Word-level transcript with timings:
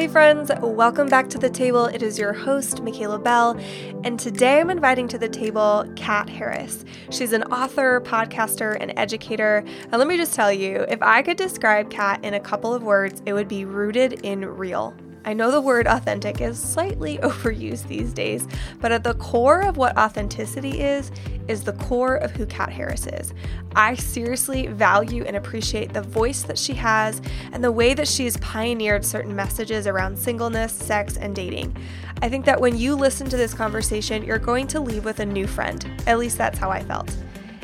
Hey, 0.00 0.08
friends, 0.08 0.50
welcome 0.62 1.08
back 1.08 1.28
to 1.28 1.36
the 1.36 1.50
table. 1.50 1.84
It 1.84 2.02
is 2.02 2.18
your 2.18 2.32
host, 2.32 2.82
Michaela 2.82 3.18
Belle, 3.18 3.60
and 4.02 4.18
today 4.18 4.58
I'm 4.58 4.70
inviting 4.70 5.06
to 5.08 5.18
the 5.18 5.28
table 5.28 5.84
Kat 5.94 6.26
Harris. 6.26 6.86
She's 7.10 7.34
an 7.34 7.42
author, 7.52 8.00
podcaster, 8.00 8.78
and 8.80 8.98
educator. 8.98 9.62
And 9.82 9.92
let 9.92 10.08
me 10.08 10.16
just 10.16 10.32
tell 10.32 10.50
you 10.50 10.86
if 10.88 11.02
I 11.02 11.20
could 11.20 11.36
describe 11.36 11.90
Kat 11.90 12.24
in 12.24 12.32
a 12.32 12.40
couple 12.40 12.72
of 12.72 12.82
words, 12.82 13.20
it 13.26 13.34
would 13.34 13.46
be 13.46 13.66
rooted 13.66 14.24
in 14.24 14.42
real. 14.46 14.94
I 15.24 15.34
know 15.34 15.50
the 15.50 15.60
word 15.60 15.86
authentic 15.86 16.40
is 16.40 16.58
slightly 16.58 17.18
overused 17.22 17.86
these 17.88 18.12
days, 18.12 18.46
but 18.80 18.92
at 18.92 19.04
the 19.04 19.14
core 19.14 19.60
of 19.60 19.76
what 19.76 19.96
authenticity 19.98 20.80
is, 20.80 21.12
is 21.46 21.64
the 21.64 21.72
core 21.74 22.16
of 22.16 22.30
who 22.30 22.46
Kat 22.46 22.70
Harris 22.70 23.06
is. 23.06 23.34
I 23.74 23.94
seriously 23.96 24.68
value 24.68 25.24
and 25.24 25.36
appreciate 25.36 25.92
the 25.92 26.02
voice 26.02 26.42
that 26.42 26.58
she 26.58 26.74
has 26.74 27.20
and 27.52 27.62
the 27.62 27.72
way 27.72 27.92
that 27.94 28.08
she's 28.08 28.36
pioneered 28.38 29.04
certain 29.04 29.34
messages 29.34 29.86
around 29.86 30.18
singleness, 30.18 30.72
sex, 30.72 31.16
and 31.16 31.34
dating. 31.34 31.76
I 32.22 32.28
think 32.28 32.44
that 32.46 32.60
when 32.60 32.76
you 32.76 32.94
listen 32.94 33.28
to 33.30 33.36
this 33.36 33.54
conversation, 33.54 34.24
you're 34.24 34.38
going 34.38 34.66
to 34.68 34.80
leave 34.80 35.04
with 35.04 35.20
a 35.20 35.26
new 35.26 35.46
friend. 35.46 35.86
At 36.06 36.18
least 36.18 36.38
that's 36.38 36.58
how 36.58 36.70
I 36.70 36.82
felt. 36.82 37.14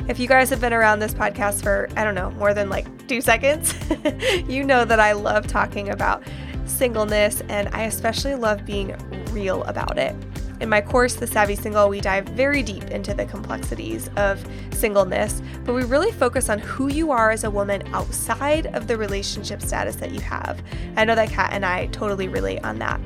If 0.07 0.19
you 0.19 0.27
guys 0.27 0.49
have 0.51 0.61
been 0.61 0.73
around 0.73 0.99
this 0.99 1.13
podcast 1.13 1.61
for, 1.61 1.89
I 1.97 2.03
don't 2.03 2.15
know, 2.15 2.31
more 2.31 2.53
than 2.53 2.69
like 2.69 3.07
two 3.07 3.19
seconds, 3.19 3.73
you 4.47 4.63
know 4.63 4.85
that 4.85 4.99
I 4.99 5.11
love 5.11 5.47
talking 5.47 5.89
about 5.89 6.23
singleness, 6.67 7.41
and 7.49 7.69
I 7.69 7.83
especially 7.83 8.35
love 8.35 8.65
being 8.65 8.95
real 9.31 9.63
about 9.63 9.97
it. 9.97 10.15
In 10.59 10.69
my 10.69 10.81
course, 10.81 11.13
The 11.13 11.27
Savvy 11.27 11.55
Single, 11.55 11.87
we 11.87 12.01
dive 12.01 12.25
very 12.29 12.63
deep 12.63 12.85
into 12.85 13.13
the 13.13 13.25
complexities 13.25 14.09
of 14.17 14.43
singleness, 14.71 15.41
but 15.63 15.73
we 15.73 15.83
really 15.83 16.11
focus 16.11 16.49
on 16.49 16.57
who 16.59 16.87
you 16.87 17.11
are 17.11 17.29
as 17.29 17.43
a 17.43 17.51
woman 17.51 17.83
outside 17.93 18.67
of 18.75 18.87
the 18.87 18.97
relationship 18.97 19.61
status 19.61 19.97
that 19.97 20.11
you 20.11 20.19
have. 20.21 20.59
I 20.95 21.05
know 21.05 21.13
that 21.13 21.29
Kat 21.29 21.53
and 21.53 21.63
I 21.63 21.87
totally 21.87 22.27
relate 22.27 22.63
on 22.63 22.79
that. 22.79 22.99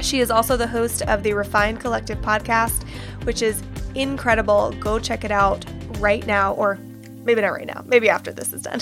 She 0.00 0.20
is 0.20 0.30
also 0.30 0.56
the 0.56 0.66
host 0.66 1.02
of 1.02 1.22
the 1.22 1.32
Refined 1.32 1.80
Collective 1.80 2.18
podcast, 2.18 2.86
which 3.24 3.40
is 3.40 3.62
incredible. 3.94 4.72
Go 4.72 4.98
check 4.98 5.24
it 5.24 5.30
out 5.30 5.64
right 6.00 6.26
now, 6.26 6.52
or 6.54 6.78
maybe 7.24 7.40
not 7.40 7.48
right 7.48 7.66
now, 7.66 7.82
maybe 7.86 8.08
after 8.10 8.32
this 8.32 8.52
is 8.52 8.62
done. 8.62 8.80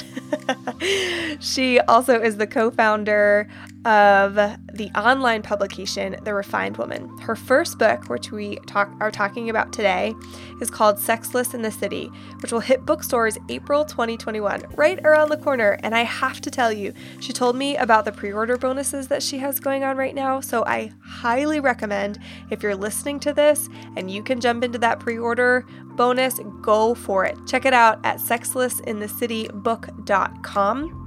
she 1.41 1.79
also 1.81 2.21
is 2.21 2.37
the 2.37 2.47
co 2.47 2.71
founder 2.71 3.49
of 3.85 4.35
the 4.35 4.91
online 4.95 5.43
publication 5.43 6.17
The 6.23 6.35
Refined 6.35 6.77
Woman. 6.77 7.09
Her 7.19 7.35
first 7.35 7.79
book, 7.79 8.09
which 8.09 8.31
we 8.31 8.57
talk, 8.67 8.93
are 9.01 9.11
talking 9.11 9.49
about 9.49 9.73
today, 9.73 10.15
is 10.61 10.71
called 10.71 10.99
Sexless 10.99 11.55
in 11.55 11.63
the 11.63 11.71
City, 11.71 12.11
which 12.41 12.53
will 12.53 12.61
hit 12.61 12.85
bookstores 12.85 13.39
April 13.49 13.85
2021, 13.85 14.65
right 14.77 15.01
around 15.05 15.31
the 15.31 15.39
corner. 15.39 15.79
And 15.83 15.95
I 15.95 16.03
have 16.03 16.41
to 16.43 16.51
tell 16.51 16.73
you, 16.73 16.93
she 17.21 17.33
told 17.33 17.57
me 17.57 17.77
about 17.77 18.05
the 18.05 18.13
pre 18.13 18.33
order 18.33 18.57
bonuses 18.57 19.09
that 19.09 19.23
she 19.23 19.39
has 19.39 19.61
going 19.61 19.83
on 19.83 19.97
right 19.97 20.15
now. 20.15 20.41
So 20.41 20.65
I 20.67 20.93
highly 21.03 21.61
recommend 21.61 22.19
if 22.51 22.63
you're 22.63 22.77
listening 22.77 23.19
to 23.21 23.33
this 23.33 23.71
and 23.97 24.11
you 24.11 24.23
can 24.23 24.41
jump 24.41 24.63
into 24.63 24.77
that 24.79 25.01
pre 25.01 25.19
order 25.19 25.67
bonus, 25.97 26.39
go 26.61 26.95
for 26.95 27.25
it. 27.25 27.39
Check 27.47 27.65
it 27.65 27.73
out 27.73 28.05
at 28.05 28.19
sexlessinthecitybook.com. 28.19 31.00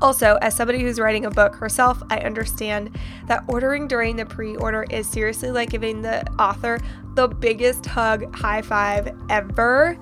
Also, 0.00 0.38
as 0.42 0.54
somebody 0.54 0.80
who's 0.80 1.00
writing 1.00 1.26
a 1.26 1.30
book 1.30 1.54
herself, 1.56 2.02
I 2.10 2.18
understand 2.20 2.96
that 3.26 3.44
ordering 3.48 3.88
during 3.88 4.16
the 4.16 4.26
pre 4.26 4.56
order 4.56 4.84
is 4.90 5.08
seriously 5.08 5.50
like 5.50 5.70
giving 5.70 6.02
the 6.02 6.24
author 6.40 6.78
the 7.14 7.28
biggest 7.28 7.84
hug, 7.86 8.34
high 8.34 8.62
five 8.62 9.14
ever. 9.28 9.98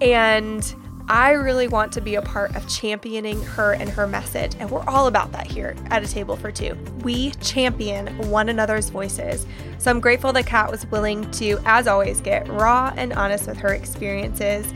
And 0.00 0.74
I 1.06 1.32
really 1.32 1.68
want 1.68 1.92
to 1.92 2.00
be 2.00 2.14
a 2.14 2.22
part 2.22 2.56
of 2.56 2.66
championing 2.66 3.42
her 3.42 3.74
and 3.74 3.90
her 3.90 4.06
message. 4.06 4.54
And 4.58 4.70
we're 4.70 4.84
all 4.88 5.06
about 5.06 5.32
that 5.32 5.46
here 5.46 5.76
at 5.90 6.02
A 6.02 6.08
Table 6.08 6.34
for 6.36 6.50
Two. 6.50 6.78
We 7.02 7.32
champion 7.32 8.16
one 8.30 8.48
another's 8.48 8.88
voices. 8.88 9.44
So 9.76 9.90
I'm 9.90 10.00
grateful 10.00 10.32
that 10.32 10.46
Kat 10.46 10.70
was 10.70 10.86
willing 10.86 11.30
to, 11.32 11.58
as 11.66 11.86
always, 11.86 12.22
get 12.22 12.48
raw 12.48 12.94
and 12.96 13.12
honest 13.12 13.46
with 13.46 13.58
her 13.58 13.74
experiences 13.74 14.66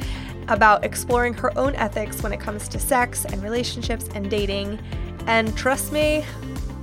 about 0.48 0.84
exploring 0.84 1.34
her 1.34 1.56
own 1.58 1.74
ethics 1.76 2.22
when 2.22 2.32
it 2.32 2.40
comes 2.40 2.68
to 2.68 2.78
sex 2.78 3.24
and 3.24 3.42
relationships 3.42 4.08
and 4.14 4.30
dating. 4.30 4.78
And 5.26 5.56
trust 5.56 5.92
me, 5.92 6.24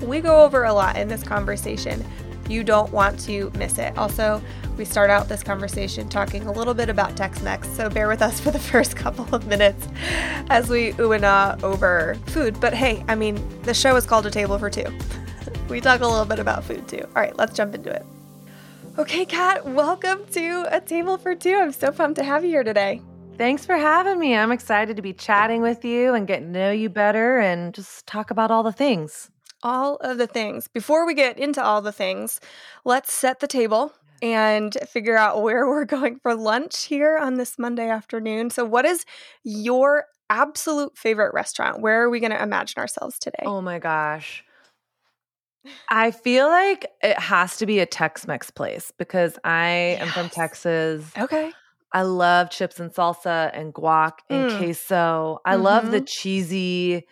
we 0.02 0.22
go 0.22 0.44
over 0.44 0.66
a 0.66 0.74
lot 0.74 0.98
in 0.98 1.08
this 1.08 1.24
conversation. 1.24 2.06
You 2.48 2.64
don't 2.64 2.92
want 2.92 3.20
to 3.22 3.52
miss 3.56 3.80
it. 3.80 3.98
Also, 3.98 4.42
we 4.78 4.86
start 4.86 5.10
out 5.10 5.28
this 5.28 5.42
conversation 5.42 6.10
talking 6.10 6.44
a 6.44 6.52
little 6.52 6.74
bit 6.74 6.90
about 6.90 7.16
Tex 7.18 7.42
Mex, 7.42 7.68
so 7.70 7.90
bear 7.90 8.08
with 8.08 8.22
us 8.22 8.40
for 8.40 8.52
the 8.52 8.60
first 8.72 8.96
couple 8.96 9.34
of 9.34 9.48
minutes 9.48 9.88
as 10.50 10.70
we 10.70 10.94
ooh 11.00 11.14
and 11.14 11.26
ah 11.26 11.58
over 11.64 12.16
food. 12.28 12.60
But 12.60 12.74
hey, 12.74 13.04
I 13.08 13.16
mean, 13.16 13.42
the 13.64 13.74
show 13.74 13.96
is 13.96 14.06
called 14.06 14.26
A 14.26 14.32
Table 14.32 14.60
for 14.60 14.70
Two. 14.70 14.86
we 15.70 15.82
talk 15.82 16.02
a 16.02 16.08
little 16.08 16.26
bit 16.26 16.40
about 16.40 16.64
food 16.64 16.88
too. 16.88 17.02
All 17.02 17.22
right, 17.22 17.36
let's 17.38 17.56
jump 17.56 17.74
into 17.74 17.90
it. 17.90 18.06
Okay, 18.98 19.26
Kat, 19.26 19.66
welcome 19.66 20.26
to 20.32 20.68
A 20.72 20.80
Table 20.82 21.18
for 21.18 21.36
Two. 21.36 21.56
I'm 21.56 21.72
so 21.72 21.92
pumped 21.92 22.18
to 22.18 22.24
have 22.24 22.44
you 22.44 22.52
here 22.52 22.64
today. 22.64 23.02
Thanks 23.38 23.66
for 23.66 23.76
having 23.76 24.18
me. 24.18 24.34
I'm 24.34 24.54
excited 24.54 24.96
to 24.96 25.02
be 25.02 25.12
chatting 25.12 25.62
with 25.62 25.84
you 25.84 26.14
and 26.14 26.26
getting 26.26 26.54
to 26.54 26.60
know 26.60 26.72
you 26.72 26.88
better 26.88 27.38
and 27.38 27.74
just 27.74 28.08
talk 28.08 28.32
about 28.32 28.50
all 28.50 28.64
the 28.64 28.72
things. 28.72 29.30
All 29.62 29.98
of 29.98 30.18
the 30.18 30.28
things. 30.28 30.70
Before 30.70 31.06
we 31.06 31.14
get 31.14 31.38
into 31.38 31.62
all 31.62 31.82
the 31.82 31.92
things, 31.92 32.40
let's 32.86 33.12
set 33.12 33.42
the 33.42 33.48
table 33.48 33.92
and 34.22 34.78
figure 34.88 35.18
out 35.18 35.42
where 35.42 35.68
we're 35.68 35.84
going 35.84 36.18
for 36.20 36.34
lunch 36.34 36.86
here 36.86 37.18
on 37.18 37.36
this 37.36 37.60
Monday 37.60 37.90
afternoon. 37.90 38.52
So, 38.52 38.64
what 38.64 38.86
is 38.86 39.06
your 39.44 40.06
absolute 40.30 40.98
favorite 40.98 41.34
restaurant? 41.34 41.82
Where 41.82 42.04
are 42.04 42.10
we 42.10 42.22
going 42.22 42.32
to 42.32 42.42
imagine 42.42 42.80
ourselves 42.80 43.20
today? 43.20 43.44
Oh 43.44 43.60
my 43.62 43.80
gosh. 43.80 44.46
I 45.90 46.12
feel 46.12 46.48
like 46.48 46.86
it 47.04 47.20
has 47.20 47.58
to 47.58 47.66
be 47.66 47.80
a 47.80 47.86
Tex 47.86 48.28
Mex 48.28 48.50
place 48.50 48.94
because 48.98 49.38
I 49.44 49.98
yes. 50.00 50.02
am 50.02 50.08
from 50.10 50.30
Texas. 50.30 51.12
Okay. 51.18 51.52
I 51.96 52.02
love 52.02 52.50
chips 52.50 52.82
and 52.82 52.92
salsa 52.92 53.50
and 53.54 53.74
guac 53.74 54.20
and 54.30 54.52
mm. 54.52 54.58
queso. 54.58 55.40
I 55.46 55.54
mm-hmm. 55.54 55.64
love 55.64 55.92
the 55.92 56.00
mm-hmm. 56.00 56.06
cheesy, 56.06 57.08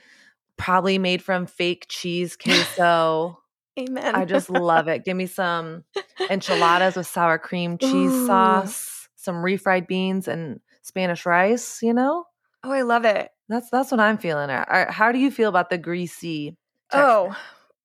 probably 0.57 0.97
made 0.97 1.21
from 1.21 1.45
fake 1.45 1.85
cheese 1.87 2.35
queso. 2.35 3.39
Amen. 3.79 4.13
I 4.13 4.25
just 4.25 4.49
love 4.49 4.89
it. 4.89 5.05
Give 5.05 5.15
me 5.15 5.25
some 5.25 5.85
enchiladas 6.29 6.97
with 6.97 7.07
sour 7.07 7.37
cream 7.37 7.77
cheese 7.81 8.11
Ooh. 8.11 8.27
sauce, 8.27 9.07
some 9.15 9.35
refried 9.35 9.87
beans 9.87 10.27
and 10.27 10.59
Spanish 10.81 11.25
rice, 11.25 11.81
you 11.81 11.93
know? 11.93 12.25
Oh, 12.65 12.71
I 12.71 12.81
love 12.81 13.05
it. 13.05 13.29
That's 13.47 13.69
that's 13.69 13.89
what 13.89 14.01
I'm 14.01 14.17
feeling. 14.17 14.49
How 14.49 15.13
do 15.13 15.17
you 15.17 15.31
feel 15.31 15.47
about 15.47 15.69
the 15.69 15.77
greasy? 15.77 16.57
Texture? 16.91 17.05
Oh, 17.07 17.37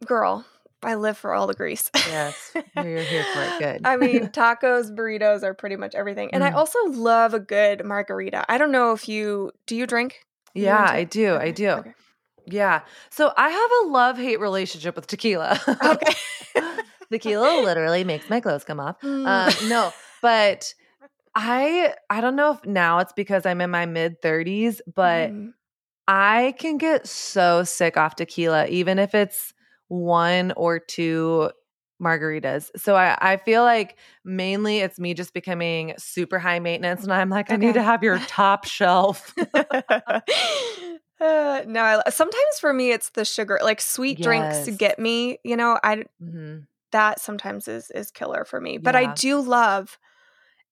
girl, 0.05 0.45
I 0.83 0.95
live 0.95 1.19
for 1.19 1.35
all 1.35 1.47
the 1.47 1.55
grease. 1.55 1.91
yes, 1.95 2.53
you're 2.77 3.01
here 3.01 3.25
for 3.35 3.43
it. 3.43 3.59
Good. 3.59 3.81
I 3.85 3.97
mean, 3.97 4.29
tacos, 4.29 4.95
burritos 4.95 5.43
are 5.43 5.55
pretty 5.55 5.77
much 5.77 5.95
everything, 5.95 6.31
and 6.33 6.43
mm. 6.43 6.47
I 6.47 6.53
also 6.53 6.79
love 6.87 7.35
a 7.35 7.41
good 7.41 7.85
margarita. 7.85 8.45
I 8.49 8.59
don't 8.59 8.73
know 8.73 8.93
if 8.93 9.09
you 9.09 9.53
do 9.67 9.77
you 9.77 9.87
drink? 9.87 10.21
yeah, 10.55 10.87
I 10.89 11.05
do. 11.05 11.31
Okay. 11.31 11.45
I 11.45 11.51
do. 11.51 11.69
Okay. 11.69 11.95
Yeah. 12.47 12.81
So 13.11 13.33
I 13.37 13.51
have 13.51 13.71
a 13.85 13.89
love 13.89 14.17
hate 14.17 14.41
relationship 14.41 14.97
with 14.97 15.07
tequila. 15.07 15.61
okay. 15.85 16.15
tequila 17.13 17.63
literally 17.63 18.05
makes 18.05 18.31
my 18.31 18.41
clothes 18.41 18.65
come 18.65 18.81
off. 18.81 19.01
Mm. 19.03 19.27
Um, 19.27 19.69
no, 19.69 19.93
but 20.23 20.75
I 21.35 21.95
I 22.09 22.21
don't 22.21 22.37
know 22.37 22.53
if 22.53 22.65
now 22.65 22.99
it's 22.99 23.13
because 23.13 23.47
I'm 23.47 23.61
in 23.61 23.71
my 23.71 23.87
mid 23.87 24.21
30s, 24.23 24.81
but 24.95 25.31
mm. 25.31 25.53
I 26.07 26.55
can 26.59 26.79
get 26.79 27.07
so 27.07 27.65
sick 27.65 27.97
off 27.97 28.17
tequila, 28.17 28.67
even 28.69 28.99
if 28.99 29.15
it's 29.15 29.53
one 29.89 30.53
or 30.53 30.79
two 30.79 31.51
margaritas. 32.01 32.71
So 32.77 32.95
I, 32.95 33.17
I 33.21 33.37
feel 33.39 33.63
like 33.63 33.97
mainly 34.25 34.79
it's 34.79 34.99
me 34.99 35.15
just 35.15 35.35
becoming 35.35 35.95
super 35.99 36.39
high 36.39 36.61
maintenance 36.61 37.03
and 37.03 37.13
I'm 37.13 37.31
like, 37.31 37.47
okay. 37.47 37.55
I 37.55 37.57
need 37.57 37.75
to 37.75 37.83
have 37.83 38.03
your 38.03 38.19
top 38.29 38.65
shelf. 38.65 39.35
uh, 39.55 40.23
no, 41.21 41.83
I, 41.83 42.03
sometimes 42.11 42.59
for 42.61 42.73
me 42.73 42.93
it's 42.93 43.11
the 43.11 43.25
sugar, 43.25 43.59
like 43.63 43.81
sweet 43.81 44.19
yes. 44.19 44.25
drinks 44.25 44.79
get 44.79 44.99
me, 44.99 45.39
you 45.45 45.57
know, 45.57 45.79
I 45.83 46.05
mm-hmm. 46.23 46.59
that 46.93 47.21
sometimes 47.21 47.67
is 47.69 47.91
is 47.91 48.11
killer 48.11 48.45
for 48.45 48.61
me. 48.61 48.79
But 48.79 48.95
yeah. 48.95 49.01
I 49.11 49.15
do 49.15 49.41
love 49.41 49.99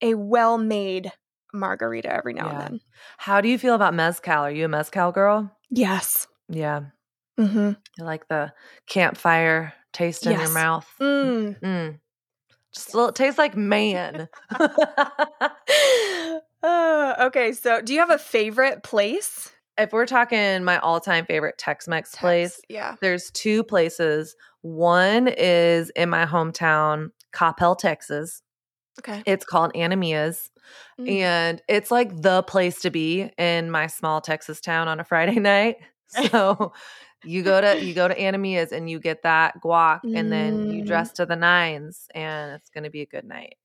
a 0.00 0.14
well-made 0.14 1.10
margarita 1.52 2.12
every 2.12 2.34
now 2.34 2.46
yeah. 2.46 2.52
and 2.52 2.60
then. 2.60 2.80
How 3.18 3.40
do 3.40 3.48
you 3.48 3.58
feel 3.58 3.74
about 3.74 3.94
mezcal? 3.94 4.44
Are 4.44 4.50
you 4.50 4.66
a 4.66 4.68
mezcal 4.68 5.10
girl? 5.10 5.50
Yes. 5.70 6.28
Yeah. 6.48 6.82
Mm-hmm. 7.38 7.72
You 7.98 8.04
like 8.04 8.28
the 8.28 8.52
campfire 8.88 9.74
taste 9.92 10.24
yes. 10.24 10.34
in 10.34 10.40
your 10.40 10.50
mouth. 10.50 10.88
Mm. 11.00 11.60
Mm. 11.60 11.98
Just 12.74 12.92
a 12.92 12.96
little, 12.96 13.08
it 13.08 13.14
tastes 13.14 13.38
like 13.38 13.56
man. 13.56 14.28
uh, 16.62 17.14
okay, 17.20 17.52
so 17.52 17.80
do 17.80 17.94
you 17.94 18.00
have 18.00 18.10
a 18.10 18.18
favorite 18.18 18.82
place? 18.82 19.50
If 19.78 19.92
we're 19.92 20.06
talking 20.06 20.64
my 20.64 20.78
all-time 20.78 21.26
favorite 21.26 21.58
Tex-Mex 21.58 22.16
place, 22.16 22.60
yeah, 22.68 22.96
there's 23.00 23.30
two 23.30 23.62
places. 23.62 24.34
One 24.62 25.28
is 25.28 25.90
in 25.90 26.08
my 26.08 26.24
hometown, 26.24 27.10
Coppell, 27.34 27.76
Texas. 27.76 28.42
Okay, 29.00 29.22
it's 29.26 29.44
called 29.44 29.72
Anamia's, 29.74 30.50
mm. 30.98 31.10
and 31.10 31.60
it's 31.68 31.90
like 31.90 32.22
the 32.22 32.42
place 32.42 32.80
to 32.80 32.90
be 32.90 33.30
in 33.36 33.70
my 33.70 33.86
small 33.86 34.22
Texas 34.22 34.62
town 34.62 34.88
on 34.88 34.98
a 34.98 35.04
Friday 35.04 35.34
night. 35.40 35.76
So 36.08 36.72
you 37.24 37.42
go 37.42 37.60
to 37.60 37.82
you 37.84 37.94
go 37.94 38.08
to 38.08 38.18
Anamia's 38.20 38.72
and 38.72 38.88
you 38.90 39.00
get 39.00 39.22
that 39.22 39.60
guac 39.62 40.00
and 40.04 40.30
then 40.30 40.70
you 40.70 40.82
Mm. 40.82 40.86
dress 40.86 41.12
to 41.12 41.26
the 41.26 41.36
nines 41.36 42.06
and 42.14 42.52
it's 42.52 42.70
gonna 42.70 42.90
be 42.90 43.02
a 43.02 43.06
good 43.06 43.24
night. 43.24 43.56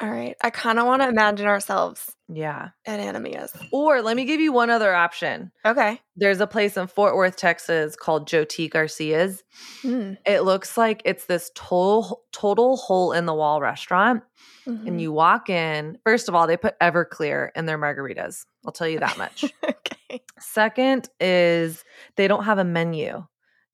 All 0.00 0.08
right. 0.08 0.36
I 0.42 0.50
kind 0.50 0.78
of 0.78 0.86
want 0.86 1.02
to 1.02 1.08
imagine 1.08 1.48
ourselves 1.48 2.14
Yeah. 2.28 2.68
at 2.86 3.00
Anamia's. 3.00 3.52
Or 3.72 4.00
let 4.00 4.14
me 4.16 4.26
give 4.26 4.40
you 4.40 4.52
one 4.52 4.70
other 4.70 4.94
option. 4.94 5.50
Okay. 5.66 6.00
There's 6.14 6.40
a 6.40 6.46
place 6.46 6.76
in 6.76 6.86
Fort 6.86 7.16
Worth, 7.16 7.34
Texas 7.34 7.96
called 7.96 8.28
Joe 8.28 8.44
T. 8.44 8.68
Garcia's. 8.68 9.42
Mm. 9.82 10.16
It 10.24 10.42
looks 10.42 10.78
like 10.78 11.02
it's 11.04 11.24
this 11.24 11.50
total 11.56 12.22
total 12.30 12.76
hole 12.76 13.10
in 13.12 13.26
the 13.26 13.34
wall 13.34 13.60
restaurant. 13.60 14.22
Mhm. 14.68 14.86
And 14.86 15.00
you 15.00 15.10
walk 15.10 15.50
in, 15.50 15.98
first 16.04 16.28
of 16.28 16.34
all, 16.36 16.46
they 16.46 16.56
put 16.56 16.78
Everclear 16.78 17.50
in 17.56 17.66
their 17.66 17.78
margaritas. 17.78 18.44
I'll 18.64 18.70
tell 18.72 18.86
you 18.88 19.00
that 19.00 19.18
much. 19.18 19.44
okay. 19.64 19.96
Second 20.38 21.08
is 21.20 21.84
they 22.16 22.28
don't 22.28 22.44
have 22.44 22.58
a 22.58 22.64
menu. 22.64 23.24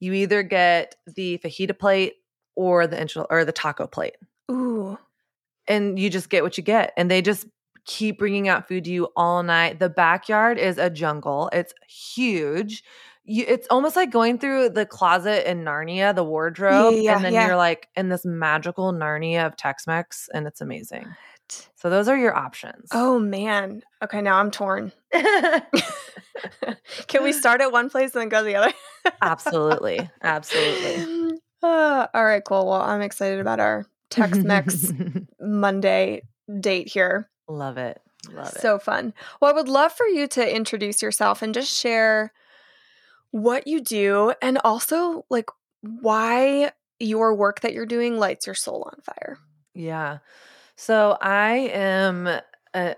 You 0.00 0.12
either 0.12 0.42
get 0.42 0.96
the 1.06 1.38
fajita 1.38 1.78
plate 1.78 2.14
or 2.56 2.86
the 2.86 2.96
enchil- 2.96 3.26
or 3.30 3.44
the 3.44 3.52
taco 3.52 3.86
plate. 3.86 4.16
Ooh. 4.50 4.98
and 5.66 5.98
you 5.98 6.10
just 6.10 6.28
get 6.28 6.42
what 6.42 6.58
you 6.58 6.62
get 6.62 6.92
and 6.98 7.10
they 7.10 7.22
just 7.22 7.46
keep 7.86 8.18
bringing 8.18 8.46
out 8.48 8.68
food 8.68 8.84
to 8.84 8.90
you 8.90 9.08
all 9.16 9.42
night 9.42 9.78
the 9.78 9.88
backyard 9.88 10.58
is 10.58 10.76
a 10.76 10.90
jungle 10.90 11.48
it's 11.52 11.72
huge 11.88 12.84
you, 13.24 13.44
it's 13.48 13.66
almost 13.70 13.96
like 13.96 14.10
going 14.10 14.38
through 14.38 14.68
the 14.68 14.84
closet 14.84 15.50
in 15.50 15.64
narnia 15.64 16.14
the 16.14 16.22
wardrobe 16.24 16.94
Yeah, 16.98 17.16
and 17.16 17.24
then 17.24 17.32
yeah. 17.32 17.46
you're 17.46 17.56
like 17.56 17.88
in 17.96 18.10
this 18.10 18.26
magical 18.26 18.92
narnia 18.92 19.46
of 19.46 19.56
tex-mex 19.56 20.28
and 20.34 20.46
it's 20.46 20.60
amazing 20.60 21.06
so 21.74 21.90
those 21.90 22.08
are 22.08 22.16
your 22.16 22.36
options 22.36 22.88
Oh 22.92 23.18
man. 23.18 23.82
Okay, 24.02 24.22
now 24.22 24.38
I'm 24.38 24.50
torn. 24.50 24.92
Can 25.12 25.62
we 27.22 27.32
start 27.42 27.60
at 27.60 27.72
one 27.72 27.90
place 27.90 28.14
and 28.14 28.22
then 28.22 28.28
go 28.28 28.38
to 28.38 28.44
the 28.44 28.56
other? 28.56 28.72
absolutely 29.22 30.08
absolutely 30.22 31.28
Uh, 31.62 32.06
all 32.14 32.24
right, 32.24 32.44
cool. 32.44 32.66
Well, 32.66 32.80
I'm 32.80 33.02
excited 33.02 33.40
about 33.40 33.60
our 33.60 33.86
Tex 34.10 34.38
Mex 34.38 34.92
Monday 35.40 36.22
date 36.60 36.88
here. 36.88 37.28
love 37.48 37.78
it 37.78 38.00
love 38.30 38.54
it 38.54 38.60
So 38.60 38.78
fun. 38.78 39.12
Well, 39.40 39.50
I 39.50 39.54
would 39.54 39.68
love 39.68 39.92
for 39.92 40.06
you 40.06 40.26
to 40.28 40.54
introduce 40.54 41.02
yourself 41.02 41.42
and 41.42 41.54
just 41.54 41.72
share 41.72 42.32
what 43.30 43.66
you 43.66 43.80
do 43.80 44.32
and 44.40 44.58
also 44.64 45.24
like 45.28 45.50
why 45.80 46.70
your 47.00 47.34
work 47.34 47.60
that 47.60 47.72
you're 47.72 47.86
doing 47.86 48.18
lights 48.18 48.46
your 48.46 48.54
soul 48.54 48.88
on 48.92 49.00
fire. 49.02 49.38
Yeah. 49.74 50.18
So 50.76 51.16
I 51.20 51.70
am 51.72 52.26
a, 52.26 52.40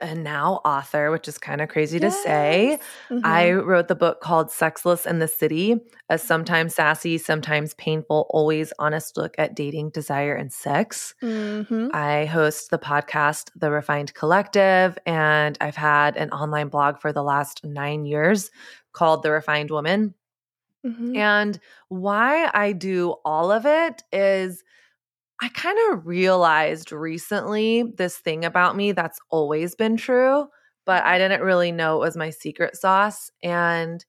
a 0.00 0.14
now 0.14 0.60
author, 0.64 1.10
which 1.10 1.28
is 1.28 1.36
kind 1.36 1.60
of 1.60 1.68
crazy 1.68 1.98
to 2.00 2.10
say. 2.10 2.78
Yes. 3.10 3.20
I 3.24 3.52
wrote 3.52 3.88
the 3.88 3.94
book 3.94 4.20
called 4.22 4.50
Sexless 4.50 5.04
in 5.04 5.18
the 5.18 5.28
City, 5.28 5.76
a 6.08 6.16
sometimes 6.18 6.74
sassy, 6.74 7.18
sometimes 7.18 7.74
painful, 7.74 8.26
always 8.30 8.72
honest 8.78 9.16
look 9.18 9.34
at 9.38 9.54
dating, 9.54 9.90
desire, 9.90 10.34
and 10.34 10.50
sex. 10.50 11.14
Mhm. 11.22 11.90
I 11.94 12.24
host 12.24 12.70
the 12.70 12.78
podcast, 12.78 13.50
The 13.54 13.70
Refined 13.70 14.14
Collective, 14.14 14.96
and 15.04 15.58
I've 15.60 15.76
had 15.76 16.16
an 16.16 16.30
online 16.30 16.68
blog 16.68 16.98
for 16.98 17.12
the 17.12 17.22
last 17.22 17.62
nine 17.64 18.06
years 18.06 18.50
called 18.92 19.22
The 19.22 19.30
Refined 19.32 19.70
Woman. 19.70 20.14
Mhm. 20.86 21.16
And 21.16 21.60
why 21.88 22.50
I 22.54 22.72
do 22.72 23.16
all 23.24 23.50
of 23.50 23.66
it 23.66 24.02
is 24.12 24.62
I 25.40 25.48
kind 25.50 25.78
of 25.92 26.06
realized 26.06 26.92
recently 26.92 27.82
this 27.96 28.16
thing 28.16 28.44
about 28.44 28.76
me 28.76 28.92
that's 28.92 29.18
always 29.30 29.74
been 29.74 29.96
true, 29.96 30.46
but 30.86 31.04
I 31.04 31.18
didn't 31.18 31.42
really 31.42 31.72
know 31.72 31.96
it 31.96 32.06
was 32.06 32.16
my 32.16 32.30
secret 32.30 32.76
sauce. 32.76 33.30
And 33.42 34.04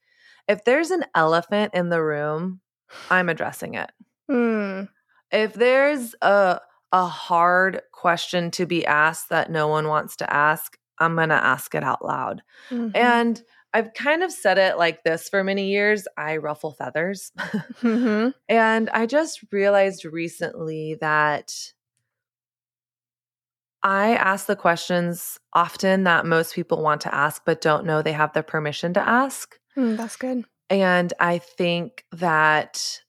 if 0.47 0.63
there's 0.63 0.91
an 0.91 1.06
elephant 1.15 1.74
in 1.74 1.89
the 1.89 2.01
room, 2.01 2.62
I'm 3.09 3.27
addressing 3.29 3.75
it. 3.75 3.91
Mm. 4.29 4.88
If 5.31 5.53
there's 5.53 6.15
a 6.21 6.62
a 6.94 7.06
hard 7.06 7.81
question 7.91 8.50
to 8.51 8.65
be 8.65 8.85
asked 8.85 9.27
that 9.30 9.51
no 9.51 9.68
one 9.68 9.89
wants 9.89 10.15
to 10.18 10.33
ask, 10.33 10.77
I'm 11.00 11.15
going 11.15 11.27
to 11.30 11.35
ask 11.35 11.75
it 11.75 11.83
out 11.83 12.03
loud. 12.03 12.41
Mhm. 12.71 12.91
And 12.95 13.44
I've 13.77 13.94
kind 13.94 14.24
of 14.24 14.31
said 14.31 14.57
it 14.57 14.79
like 14.79 15.03
this 15.03 15.29
for 15.29 15.44
many 15.44 15.68
years 15.68 16.07
I 16.18 16.38
ruffle 16.38 16.71
feathers. 16.71 17.31
Mhm. 17.83 18.33
and 18.50 18.89
I 18.89 19.06
just 19.06 19.41
realized 19.51 20.03
recently 20.03 20.95
that 21.00 21.53
I 23.83 24.15
ask 24.15 24.47
the 24.47 24.56
questions 24.56 25.39
often 25.53 26.06
that 26.06 26.25
most 26.25 26.56
people 26.56 26.81
want 26.81 27.01
to 27.01 27.13
ask, 27.13 27.44
but 27.45 27.62
don't 27.62 27.85
know 27.85 28.01
they 28.01 28.13
have 28.13 28.33
the 28.33 28.41
permission 28.41 28.94
to 28.95 29.07
ask. 29.07 29.59
Mm, 29.77 29.95
that's 29.95 30.15
good. 30.15 30.44
And 30.71 31.13
I 31.19 31.38
think 31.38 32.03
that 32.13 33.00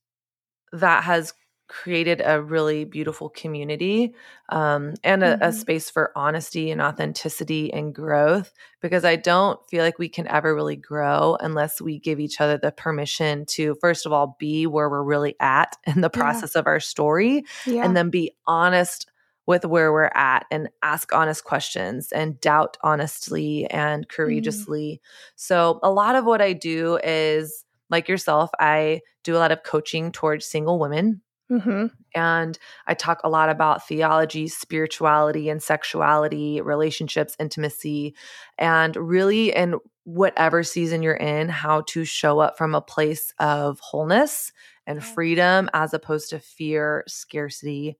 that 0.73 1.05
has 1.05 1.33
created 1.69 2.23
a 2.25 2.41
really 2.43 2.85
beautiful 2.85 3.29
community 3.29 4.15
um, 4.49 4.95
and 5.05 5.23
a, 5.23 5.39
a 5.47 5.49
Mhm. 5.49 5.53
space 5.53 5.91
for 5.91 6.13
honesty 6.17 6.71
and 6.71 6.81
authenticity 6.81 7.73
and 7.73 7.95
growth 7.95 8.53
because 8.81 9.05
I 9.05 9.17
don't 9.17 9.61
feel 9.69 9.85
like 9.85 9.99
we 9.99 10.09
can 10.09 10.27
ever 10.29 10.55
really 10.55 10.77
grow 10.77 11.37
unless 11.41 11.81
we 11.81 11.99
give 11.99 12.21
each 12.21 12.41
other 12.41 12.57
the 12.59 12.73
permission 12.73 13.45
to, 13.47 13.75
first 13.81 14.07
of 14.07 14.13
all, 14.13 14.37
be 14.39 14.67
where 14.67 14.89
we're 14.89 15.03
really 15.03 15.37
at 15.41 15.77
in 15.87 16.01
the 16.01 16.11
Yeah. 16.15 16.21
process 16.21 16.55
of 16.57 16.67
our 16.67 16.81
story 16.81 17.45
Yeah. 17.65 17.85
and 17.85 17.97
then 17.97 18.11
be 18.11 18.33
honest 18.47 19.07
with 19.47 19.65
where 19.65 19.93
we're 19.93 20.11
at 20.15 20.45
and 20.51 20.69
ask 20.83 21.13
honest 21.15 21.45
questions 21.45 22.13
and 22.13 22.39
doubt 22.41 22.77
honestly 22.83 23.67
and 23.71 24.09
courageously. 24.09 25.01
So, 25.37 25.81
a 25.83 25.91
lot 25.91 26.17
of 26.17 26.25
what 26.27 26.43
I 26.43 26.53
do 26.53 26.99
is 27.03 27.65
like 27.91 28.09
yourself, 28.09 28.51
I 28.61 29.01
do 29.25 29.37
a 29.37 29.39
lot 29.39 29.53
of 29.53 29.63
coaching 29.63 30.13
towards 30.13 30.45
single 30.45 30.79
women. 30.79 31.23
Mhm. 31.51 31.91
And 32.15 32.59
I 32.87 32.95
talk 32.95 33.21
a 33.23 33.29
lot 33.29 33.49
about 33.49 33.87
theology, 33.87 34.49
spirituality, 34.49 35.49
and 35.49 35.63
sexuality, 35.63 36.61
relationships, 36.61 37.37
intimacy, 37.39 38.15
and 38.59 38.97
really 38.97 39.55
in 39.55 39.77
whatever 40.05 40.63
season 40.63 41.03
you're 41.03 41.15
in, 41.15 41.49
how 41.49 41.83
to 41.83 42.05
show 42.05 42.39
up 42.41 42.57
from 42.57 42.75
a 42.75 42.81
place 42.81 43.33
of 43.39 43.79
wholeness 43.81 44.53
and 44.87 45.05
freedom 45.05 45.69
as 45.75 45.93
opposed 45.93 46.31
to 46.31 46.39
fear, 46.39 47.05
scarcity, 47.07 47.99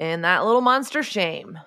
and 0.00 0.24
that 0.24 0.44
little 0.44 0.60
monster 0.62 1.02
shame. 1.02 1.58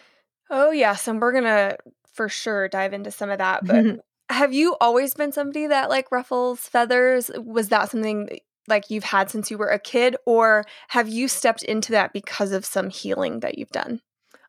Oh, 0.49 0.71
yes. 0.71 1.07
And 1.07 1.21
we're 1.21 1.31
going 1.31 1.43
to 1.45 1.77
for 2.13 2.29
sure 2.29 2.67
dive 2.67 2.93
into 2.93 3.11
some 3.11 3.29
of 3.29 3.37
that. 3.39 3.65
But 3.65 3.87
have 4.29 4.53
you 4.53 4.75
always 4.81 5.13
been 5.13 5.31
somebody 5.31 5.67
that 5.67 5.89
like 5.89 6.11
ruffles 6.11 6.59
feathers? 6.61 7.31
Was 7.37 7.69
that 7.69 7.89
something 7.89 8.25
that, 8.27 8.39
like 8.71 8.89
you've 8.89 9.03
had 9.03 9.29
since 9.29 9.51
you 9.51 9.59
were 9.59 9.67
a 9.69 9.77
kid? 9.77 10.15
Or 10.25 10.65
have 10.87 11.07
you 11.07 11.27
stepped 11.27 11.61
into 11.61 11.91
that 11.91 12.11
because 12.13 12.51
of 12.51 12.65
some 12.65 12.89
healing 12.89 13.41
that 13.41 13.59
you've 13.59 13.69
done? 13.69 14.01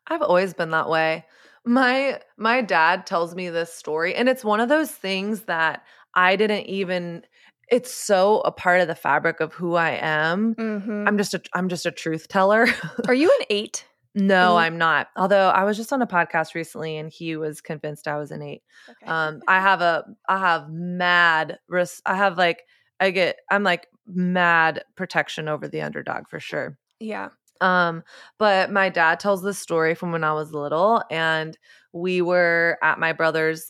I've 0.07 0.23
always 0.23 0.55
been 0.55 0.71
that 0.71 0.89
way. 0.89 1.25
My 1.65 2.19
my 2.37 2.61
dad 2.61 3.05
tells 3.05 3.35
me 3.35 3.49
this 3.49 3.71
story 3.73 4.15
and 4.15 4.27
it's 4.27 4.43
one 4.43 4.59
of 4.59 4.67
those 4.69 4.89
things 4.91 5.43
that 5.43 5.83
I 6.15 6.35
didn't 6.35 6.65
even 6.65 7.23
it's 7.69 7.91
so 7.93 8.41
a 8.41 8.51
part 8.51 8.81
of 8.81 8.87
the 8.87 8.95
fabric 8.95 9.39
of 9.39 9.53
who 9.53 9.75
I 9.75 9.91
am. 10.01 10.55
Mm-hmm. 10.55 11.07
I'm 11.07 11.17
just 11.17 11.33
a 11.35 11.41
I'm 11.53 11.69
just 11.69 11.85
a 11.85 11.91
truth 11.91 12.27
teller. 12.27 12.67
Are 13.07 13.13
you 13.13 13.31
an 13.39 13.45
eight? 13.49 13.85
no, 14.15 14.55
Mhm. 14.55 14.61
I'm 14.61 14.77
not. 14.77 15.07
Although 15.15 15.49
I 15.49 15.63
was 15.63 15.75
just 15.77 15.91
on 15.93 16.01
a 16.01 16.05
podcast 16.07 16.53
recently 16.53 16.97
and 16.97 17.09
he 17.09 17.35
was 17.37 17.61
convinced 17.61 18.07
I 18.07 18.17
was 18.17 18.29
an 18.31 18.41
8. 18.43 18.61
Okay. 18.89 19.05
Um 19.09 19.41
I 19.47 19.61
have 19.61 19.81
a 19.81 20.03
I 20.27 20.37
have 20.39 20.69
mad 20.69 21.57
res- 21.69 22.01
I 22.05 22.15
have 22.15 22.37
like 22.37 22.61
I 22.99 23.09
get 23.11 23.37
I'm 23.49 23.63
like 23.63 23.87
mad 24.07 24.83
protection 24.95 25.47
over 25.47 25.67
the 25.67 25.81
underdog 25.81 26.27
for 26.27 26.39
sure. 26.39 26.77
yeah. 26.99 27.29
Um, 27.61 28.03
but 28.39 28.71
my 28.71 28.89
dad 28.89 29.21
tells 29.21 29.41
this 29.41 29.57
story 29.57 29.95
from 29.95 30.11
when 30.11 30.23
I 30.25 30.33
was 30.33 30.51
little, 30.53 31.01
and 31.09 31.57
we 31.93 32.21
were 32.21 32.77
at 32.81 32.99
my 32.99 33.13
brother's 33.13 33.69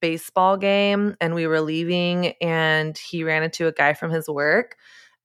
baseball 0.00 0.56
game 0.56 1.16
and 1.20 1.34
we 1.34 1.46
were 1.46 1.60
leaving, 1.60 2.34
and 2.40 2.96
he 2.96 3.24
ran 3.24 3.42
into 3.42 3.66
a 3.66 3.72
guy 3.72 3.94
from 3.94 4.10
his 4.10 4.28
work. 4.28 4.76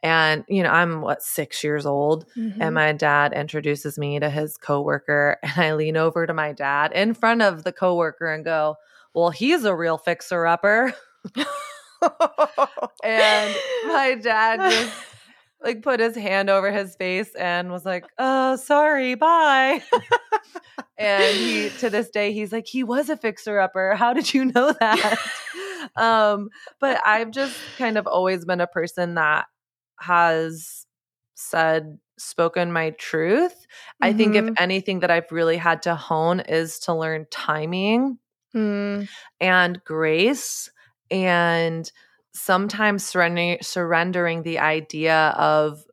And, 0.01 0.43
you 0.49 0.63
know, 0.63 0.69
I'm 0.71 1.01
what, 1.01 1.21
six 1.23 1.63
years 1.63 1.85
old. 1.85 2.25
Mhm. 2.35 2.57
And 2.59 2.75
my 2.75 2.91
dad 2.93 3.31
introduces 3.33 3.97
me 3.97 4.19
to 4.19 4.29
his 4.29 4.57
coworker, 4.57 5.37
and 5.43 5.53
I 5.57 5.73
lean 5.75 5.95
over 5.97 6.25
to 6.25 6.33
my 6.33 6.51
dad 6.53 6.91
in 6.93 7.13
front 7.13 7.41
of 7.41 7.63
the 7.63 7.71
coworker 7.73 8.27
and 8.33 8.43
go, 8.43 8.75
Well, 9.13 9.29
he's 9.29 9.65
a 9.65 9.75
real 9.75 9.97
fixer 9.97 10.47
upper. 10.47 10.93
and 13.03 13.57
my 13.81 14.15
dad 14.15 14.65
just 14.67 14.95
like 15.63 15.81
put 15.81 15.99
his 15.99 16.15
hand 16.15 16.49
over 16.49 16.71
his 16.71 16.95
face 16.95 17.33
and 17.35 17.71
was 17.71 17.85
like, 17.85 18.05
"Oh, 18.17 18.55
sorry, 18.57 19.15
bye." 19.15 19.81
and 20.97 21.39
he 21.39 21.71
to 21.71 21.89
this 21.89 22.09
day 22.09 22.33
he's 22.33 22.51
like, 22.51 22.67
"He 22.67 22.83
was 22.83 23.09
a 23.09 23.17
fixer 23.17 23.59
upper. 23.59 23.95
How 23.95 24.13
did 24.13 24.33
you 24.33 24.45
know 24.45 24.73
that?" 24.79 25.19
um, 25.95 26.49
but 26.79 27.01
I've 27.05 27.31
just 27.31 27.63
kind 27.77 27.97
of 27.97 28.07
always 28.07 28.45
been 28.45 28.61
a 28.61 28.67
person 28.67 29.15
that 29.15 29.45
has 29.99 30.85
said 31.35 31.97
spoken 32.17 32.71
my 32.71 32.91
truth. 32.91 33.65
I 34.01 34.13
think 34.13 34.35
if 34.35 34.45
Mhm. 34.45 34.53
anything 34.59 34.99
that 34.99 35.11
I've 35.11 35.31
really 35.31 35.57
had 35.57 35.81
to 35.83 35.95
hone 35.95 36.41
is 36.41 36.79
to 36.81 36.93
learn 36.93 37.25
timing 37.31 38.19
Mm. 38.55 39.07
and 39.41 39.83
grace 39.83 40.69
and 41.13 41.91
sometimes 42.33 43.05
surrendering 43.05 43.59
surrendering 43.61 44.43
the 44.43 44.59
idea 44.59 45.29
of 45.37 45.85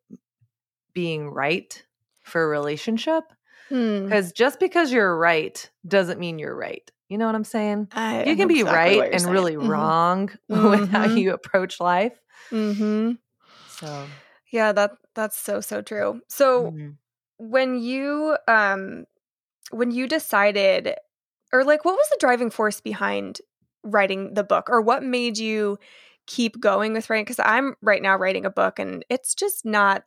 being 0.92 1.28
right 1.30 1.84
for 2.22 2.42
a 2.42 2.48
relationship 2.48 3.24
Hmm. 3.68 4.04
because 4.04 4.32
just 4.32 4.58
because 4.58 4.92
you're 4.92 5.16
right 5.16 5.70
doesn't 5.86 6.18
mean 6.18 6.38
you're 6.38 6.56
right. 6.56 6.90
You 7.08 7.18
know 7.18 7.26
what 7.26 7.34
I'm 7.36 7.44
saying? 7.44 7.88
I 7.92 8.24
You 8.24 8.36
can 8.36 8.48
be 8.48 8.60
exactly 8.60 8.98
right 8.98 9.12
and 9.12 9.20
saying. 9.22 9.34
really 9.34 9.56
Mhm. 9.56 9.68
wrong 9.68 10.30
with 10.48 10.88
how 10.90 11.04
Mhm. 11.04 11.16
you 11.22 11.32
approach 11.34 11.80
life. 11.80 12.18
Mhm. 12.52 13.18
So, 13.66 14.10
Yeah, 14.50 14.72
that 14.72 14.92
that's 15.14 15.38
so 15.38 15.60
so 15.60 15.82
true. 15.82 16.22
So 16.28 16.72
mhm. 16.72 16.96
when 17.38 17.78
you 17.80 18.36
um 18.48 19.06
when 19.70 19.90
you 19.92 20.08
decided 20.08 20.94
or 21.52 21.64
like 21.64 21.84
what 21.84 21.94
was 21.96 22.08
the 22.10 22.18
driving 22.20 22.50
force 22.50 22.80
behind 22.80 23.40
writing 23.82 24.34
the 24.34 24.44
book 24.44 24.68
or 24.70 24.80
what 24.80 25.02
made 25.02 25.38
you 25.38 25.78
keep 26.26 26.60
going 26.60 26.92
with 26.92 27.08
writing 27.10 27.24
because 27.24 27.40
i'm 27.44 27.74
right 27.82 28.02
now 28.02 28.16
writing 28.16 28.44
a 28.44 28.50
book 28.50 28.78
and 28.78 29.04
it's 29.08 29.34
just 29.34 29.64
not 29.64 30.04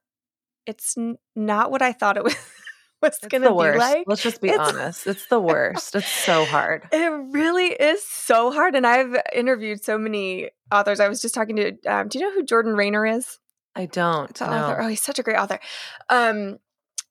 it's 0.65 0.97
n- 0.97 1.17
not 1.35 1.71
what 1.71 1.81
i 1.81 1.91
thought 1.91 2.15
it 2.17 2.23
was 2.23 2.35
was 3.01 3.17
it's 3.17 3.27
gonna 3.27 3.49
the 3.49 3.53
be 3.73 3.77
like 3.77 4.03
Let's 4.07 4.23
just 4.23 4.39
be 4.39 4.47
It's- 4.49 4.69
honest. 4.73 5.05
It's 5.07 5.27
the 5.27 5.39
worst. 5.39 5.93
it's 5.95 6.07
so 6.07 6.45
hard. 6.45 6.87
it 6.93 7.11
really 7.31 7.67
is 7.67 8.01
so 8.05 8.51
hard 8.51 8.75
and 8.75 8.87
i've 8.87 9.17
interviewed 9.33 9.83
so 9.83 9.97
many 9.97 10.51
authors 10.71 11.01
i 11.01 11.09
was 11.09 11.21
just 11.21 11.35
talking 11.35 11.57
to 11.57 11.73
um, 11.87 12.07
do 12.07 12.19
you 12.19 12.25
know 12.25 12.33
who 12.33 12.43
jordan 12.43 12.75
raynor 12.75 13.05
is 13.05 13.39
I 13.75 13.87
don't 13.87 14.39
know. 14.39 14.47
author. 14.47 14.81
Oh, 14.83 14.87
he's 14.87 15.01
such 15.01 15.17
a 15.17 15.23
great 15.23 15.35
author. 15.37 15.59
Um, 16.07 16.59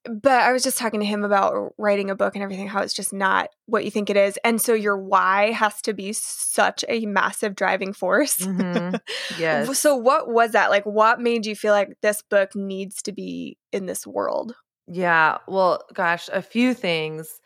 but 0.05 0.41
I 0.41 0.51
was 0.51 0.63
just 0.63 0.77
talking 0.77 0.99
to 0.99 1.05
him 1.05 1.23
about 1.23 1.73
writing 1.77 2.09
a 2.09 2.15
book 2.15 2.35
and 2.35 2.43
everything, 2.43 2.67
how 2.67 2.81
it's 2.81 2.93
just 2.93 3.13
not 3.13 3.49
what 3.67 3.85
you 3.85 3.91
think 3.91 4.09
it 4.09 4.17
is. 4.17 4.37
And 4.43 4.61
so 4.61 4.73
your 4.73 4.97
why 4.97 5.51
has 5.51 5.81
to 5.83 5.93
be 5.93 6.11
such 6.13 6.83
a 6.89 7.05
massive 7.05 7.55
driving 7.55 7.93
force. 7.93 8.37
Mhm. 8.45 8.99
Yes. 9.39 9.79
So 9.79 9.95
what 9.95 10.29
was 10.29 10.51
that? 10.51 10.69
Like 10.69 10.85
what 10.85 11.19
made 11.21 11.45
you 11.45 11.55
feel 11.55 11.73
like 11.73 11.95
this 12.01 12.21
book 12.21 12.55
needs 12.55 13.01
to 13.03 13.11
be 13.11 13.57
in 13.71 13.85
this 13.85 14.05
world? 14.05 14.55
Yeah. 14.87 15.37
Well, 15.47 15.81
gosh, 15.93 16.29
a 16.33 16.41
few 16.41 16.73
things. 16.73 17.39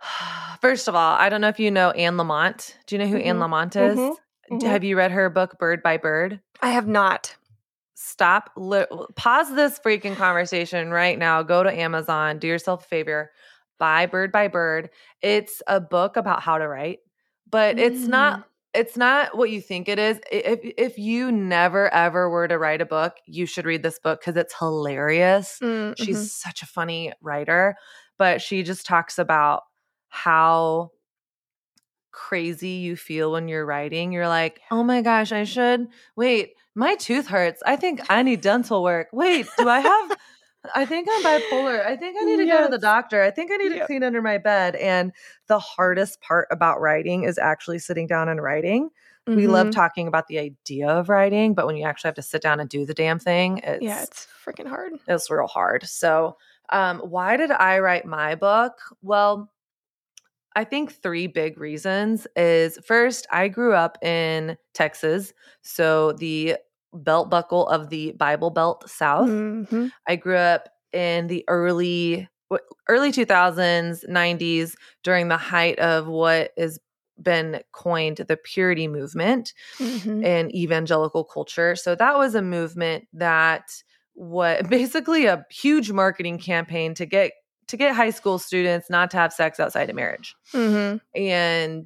First 0.60 0.88
of 0.88 0.94
all, 0.94 1.14
I 1.16 1.28
don't 1.28 1.40
know 1.40 1.48
if 1.48 1.60
you 1.60 1.70
know 1.70 1.90
Anne 1.90 2.16
Lamott. 2.16 2.74
Do 2.86 2.94
you 2.96 3.00
know 3.00 3.06
who 3.08 3.16
Anne 3.18 3.36
Mhm. 3.36 3.48
Lamott 3.50 3.76
is? 3.76 3.98
Mhm. 3.98 4.14
D- 4.14 4.66
Mhm. 4.66 4.70
Have 4.70 4.84
you 4.84 4.96
read 4.96 5.10
her 5.10 5.28
book 5.28 5.58
Bird 5.58 5.82
by 5.82 5.98
Bird? 5.98 6.40
I 6.62 6.70
have 6.70 6.86
not. 6.88 7.36
Stop. 8.00 8.50
Li- 8.56 8.86
pause 9.16 9.52
this 9.56 9.80
freaking 9.80 10.14
conversation 10.14 10.90
right 10.92 11.18
now. 11.18 11.42
Go 11.42 11.64
to 11.64 11.72
Amazon. 11.76 12.38
Do 12.38 12.46
yourself 12.46 12.84
a 12.84 12.88
favor. 12.88 13.32
Buy 13.80 14.06
Bird 14.06 14.30
by 14.30 14.46
Bird. 14.46 14.90
It's 15.20 15.62
a 15.66 15.80
book 15.80 16.16
about 16.16 16.40
how 16.40 16.58
to 16.58 16.68
write, 16.68 17.00
but 17.50 17.76
it's 17.78 18.02
Mm. 18.04 18.08
not. 18.08 18.44
It's 18.74 18.96
not 18.96 19.36
what 19.36 19.50
you 19.50 19.60
think 19.60 19.88
it 19.88 19.98
is. 19.98 20.20
If 20.30 20.60
if 20.76 20.96
you 20.98 21.32
never 21.32 21.92
ever 21.92 22.30
were 22.30 22.46
to 22.46 22.56
write 22.56 22.80
a 22.80 22.86
book, 22.86 23.16
you 23.26 23.46
should 23.46 23.64
read 23.66 23.82
this 23.82 23.98
book 23.98 24.20
because 24.20 24.36
it's 24.36 24.54
hilarious. 24.56 25.58
Mm, 25.60 25.94
mhm. 25.94 26.04
She's 26.04 26.32
such 26.32 26.62
a 26.62 26.66
funny 26.66 27.12
writer, 27.20 27.76
but 28.16 28.40
she 28.40 28.62
just 28.62 28.86
talks 28.86 29.18
about 29.18 29.64
how 30.08 30.90
crazy 32.12 32.70
you 32.70 32.96
feel 32.96 33.32
when 33.32 33.48
you're 33.48 33.66
writing. 33.66 34.12
You're 34.12 34.28
like, 34.28 34.60
oh 34.70 34.82
my 34.84 35.02
gosh, 35.02 35.32
I 35.32 35.44
should 35.44 35.88
wait, 36.16 36.54
my 36.74 36.94
tooth 36.96 37.26
hurts. 37.28 37.62
I 37.66 37.76
think 37.76 38.00
I 38.10 38.22
need 38.22 38.40
dental 38.40 38.82
work. 38.82 39.08
Wait, 39.12 39.46
do 39.56 39.68
I 39.68 39.80
have 39.80 40.12
I 40.74 40.84
think 40.86 41.08
I'm 41.10 41.22
bipolar. 41.22 41.86
I 41.86 41.96
think 41.96 42.16
I 42.20 42.24
need 42.24 42.38
to 42.38 42.46
go 42.46 42.62
to 42.64 42.68
the 42.68 42.78
doctor. 42.78 43.22
I 43.22 43.30
think 43.30 43.52
I 43.52 43.56
need 43.56 43.68
to 43.70 43.76
Yep. 43.76 43.86
clean 43.86 44.02
under 44.02 44.20
my 44.20 44.38
bed. 44.38 44.74
And 44.76 45.12
the 45.46 45.58
hardest 45.60 46.20
part 46.20 46.48
about 46.50 46.80
writing 46.80 47.22
is 47.22 47.38
actually 47.38 47.78
sitting 47.78 48.06
down 48.08 48.28
and 48.28 48.42
writing. 48.42 48.90
We 49.26 49.46
love 49.46 49.68
Mhm. 49.68 49.72
talking 49.72 50.08
about 50.08 50.26
the 50.26 50.38
idea 50.40 50.88
of 50.88 51.08
writing, 51.08 51.54
but 51.54 51.66
when 51.66 51.76
you 51.76 51.86
actually 51.86 52.08
have 52.08 52.14
to 52.16 52.22
sit 52.22 52.42
down 52.42 52.60
and 52.60 52.68
do 52.68 52.84
the 52.84 52.92
damn 52.94 53.18
thing, 53.20 53.58
it's 53.58 53.82
Yeah, 53.84 54.02
it's 54.02 54.26
freaking 54.44 54.66
hard. 54.68 54.94
it's 55.06 55.30
real 55.30 55.46
hard. 55.46 55.84
So, 55.86 56.36
um, 56.70 56.98
why 57.00 57.36
did 57.36 57.50
I 57.52 57.78
write 57.78 58.04
my 58.04 58.34
book? 58.34 58.74
Well, 59.00 59.50
I 60.58 60.64
think 60.64 60.92
three 60.92 61.28
big 61.28 61.56
reasons 61.60 62.26
is 62.34 62.80
first, 62.84 63.28
I 63.30 63.46
grew 63.46 63.74
up 63.74 63.96
in 64.02 64.56
Texas, 64.74 65.32
so 65.62 66.10
the 66.14 66.56
belt 66.92 67.30
buckle 67.30 67.68
of 67.68 67.90
the 67.90 68.10
Bible 68.18 68.50
Belt 68.50 68.90
South. 68.90 69.28
Mhm. 69.28 69.92
I 70.08 70.16
grew 70.16 70.34
up 70.36 70.68
in 70.92 71.28
the 71.28 71.44
early 71.46 72.28
early 72.88 73.12
2000s, 73.12 74.04
90s 74.08 74.74
during 75.04 75.28
the 75.28 75.36
height 75.36 75.78
of 75.78 76.08
what 76.08 76.50
has 76.58 76.80
been 77.22 77.60
coined 77.72 78.16
the 78.16 78.36
purity 78.36 78.88
movement 78.88 79.52
Mhm. 79.78 80.24
in 80.24 80.56
evangelical 80.56 81.22
culture. 81.22 81.76
So 81.76 81.94
that 81.94 82.18
was 82.18 82.34
a 82.34 82.42
movement 82.42 83.06
that 83.12 83.62
what 84.14 84.68
basically 84.68 85.26
a 85.26 85.44
huge 85.52 85.92
marketing 85.92 86.38
campaign 86.38 86.94
to 86.94 87.06
get 87.06 87.30
to 87.68 87.76
get 87.76 87.94
high 87.94 88.10
school 88.10 88.38
students 88.38 88.90
not 88.90 89.10
to 89.12 89.16
have 89.16 89.32
sex 89.32 89.60
outside 89.60 89.88
of 89.88 89.96
marriage. 89.96 90.34
Mhm. 90.52 91.00
And 91.14 91.82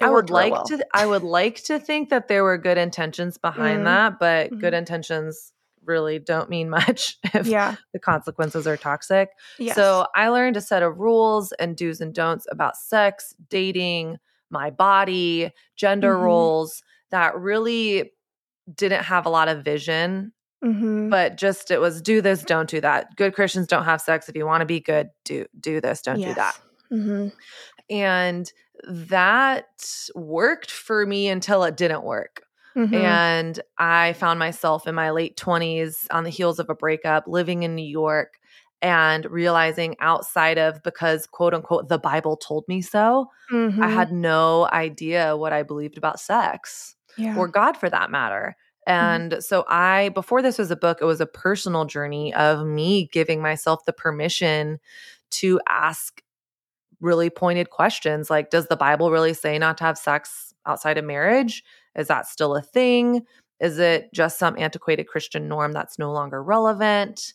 It 0.00 0.04
I 0.04 0.10
would 0.10 0.30
like 0.30 0.52
well. 0.52 0.64
to 0.64 0.86
I 0.94 1.06
would 1.06 1.22
like 1.22 1.62
to 1.64 1.78
think 1.78 2.10
that 2.10 2.28
there 2.28 2.44
were 2.44 2.58
good 2.58 2.78
intentions 2.78 3.38
behind 3.38 3.80
Mhm. 3.82 3.84
that, 3.84 4.18
but 4.18 4.50
good 4.58 4.72
Mhm. 4.74 4.78
intentions 4.78 5.52
really 5.84 6.18
don't 6.18 6.50
mean 6.50 6.68
much 6.98 7.16
if 7.34 7.46
Yeah. 7.46 7.76
the 7.92 7.98
consequences 8.00 8.66
are 8.66 8.76
toxic. 8.76 9.30
Yes. 9.58 9.76
So 9.76 10.06
I 10.14 10.28
learned 10.28 10.56
a 10.56 10.60
set 10.60 10.82
of 10.82 10.98
rules 10.98 11.52
and 11.52 11.76
do's 11.76 12.00
and 12.00 12.12
don'ts 12.14 12.46
about 12.50 12.76
sex, 12.76 13.34
dating, 13.48 14.18
my 14.50 14.70
body, 14.70 15.52
gender 15.76 16.14
Mhm. 16.14 16.22
roles 16.22 16.82
that 17.10 17.36
really 17.38 18.12
didn't 18.74 19.04
have 19.04 19.26
a 19.26 19.30
lot 19.30 19.46
of 19.48 19.64
vision, 19.64 20.32
Mhm. 20.64 21.10
but 21.10 21.36
just 21.36 21.70
it 21.70 21.80
was 21.80 22.00
do 22.02 22.20
this, 22.22 22.42
don't 22.42 22.68
do 22.68 22.80
that. 22.80 23.14
Good 23.16 23.34
Christians 23.34 23.66
don't 23.66 23.84
have 23.84 24.00
sex. 24.00 24.28
If 24.28 24.36
you 24.36 24.46
want 24.46 24.62
to 24.62 24.66
be 24.66 24.80
good, 24.80 25.10
do 25.24 25.44
do 25.60 25.80
this, 25.80 26.00
don't 26.02 26.18
do 26.20 26.34
that. 26.34 26.58
Mhm. 26.92 27.32
And 27.90 28.52
that 28.88 29.66
worked 30.14 30.70
for 30.70 31.06
me 31.06 31.28
until 31.28 31.64
it 31.64 31.76
didn't 31.76 32.04
work. 32.04 32.42
Mhm. 32.76 32.94
And 32.94 33.60
I 33.78 34.12
found 34.14 34.38
myself 34.38 34.86
in 34.86 34.94
my 34.94 35.10
late 35.10 35.36
20s 35.36 36.06
on 36.10 36.24
the 36.24 36.30
heels 36.30 36.58
of 36.58 36.68
a 36.70 36.74
breakup, 36.74 37.24
living 37.26 37.62
in 37.62 37.74
New 37.74 37.86
York 37.86 38.34
and 38.82 39.24
realizing 39.26 39.96
outside 40.00 40.58
of 40.58 40.82
because 40.82 41.26
quote 41.26 41.54
unquote 41.54 41.88
the 41.88 41.98
Bible 41.98 42.36
told 42.36 42.64
me 42.68 42.82
so, 42.82 43.28
I 43.50 43.54
Mhm. 43.54 43.92
had 43.94 44.12
no 44.12 44.68
idea 44.72 45.36
what 45.36 45.52
I 45.52 45.62
believed 45.62 45.96
about 45.98 46.20
sex 46.20 46.96
yeah. 47.16 47.36
or 47.36 47.48
God 47.48 47.76
for 47.76 47.88
that 47.90 48.10
matter. 48.10 48.56
Mm-hmm. 48.86 49.34
And 49.34 49.44
so 49.44 49.64
I 49.68 50.10
before 50.10 50.42
this 50.42 50.58
was 50.58 50.70
a 50.70 50.76
book, 50.76 50.98
it 51.00 51.06
was 51.06 51.20
a 51.20 51.26
personal 51.26 51.84
journey 51.84 52.32
of 52.34 52.66
me 52.66 53.08
giving 53.12 53.42
myself 53.42 53.84
the 53.84 53.92
permission 53.92 54.78
to 55.32 55.60
ask 55.68 56.22
really 57.00 57.28
pointed 57.28 57.70
questions 57.70 58.30
like 58.30 58.50
does 58.50 58.68
the 58.68 58.76
Bible 58.76 59.10
really 59.10 59.34
say 59.34 59.58
not 59.58 59.76
to 59.78 59.84
have 59.84 59.98
sex 59.98 60.54
outside 60.66 60.98
of 60.98 61.04
marriage? 61.04 61.64
Is 61.96 62.08
that 62.08 62.26
still 62.26 62.54
a 62.54 62.62
thing? 62.62 63.22
Is 63.60 63.78
it 63.78 64.12
just 64.12 64.38
some 64.38 64.56
antiquated 64.58 65.04
Christian 65.04 65.48
norm 65.48 65.72
that's 65.72 65.98
no 65.98 66.12
longer 66.12 66.42
relevant? 66.42 67.34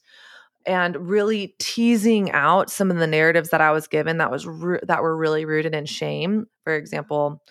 And 0.68 0.96
really 1.10 1.56
teasing 1.58 2.32
out 2.32 2.70
some 2.70 2.92
of 2.92 2.98
the 2.98 3.08
narratives 3.08 3.50
that 3.50 3.62
I 3.62 3.72
was 3.72 3.88
given 3.88 4.20
that 4.20 4.30
was 4.30 4.44
that 4.84 5.02
were 5.02 5.18
really 5.18 5.44
rooted 5.44 5.74
in 5.74 5.86
shame. 5.86 6.46
For 6.64 6.76
example, 6.76 7.42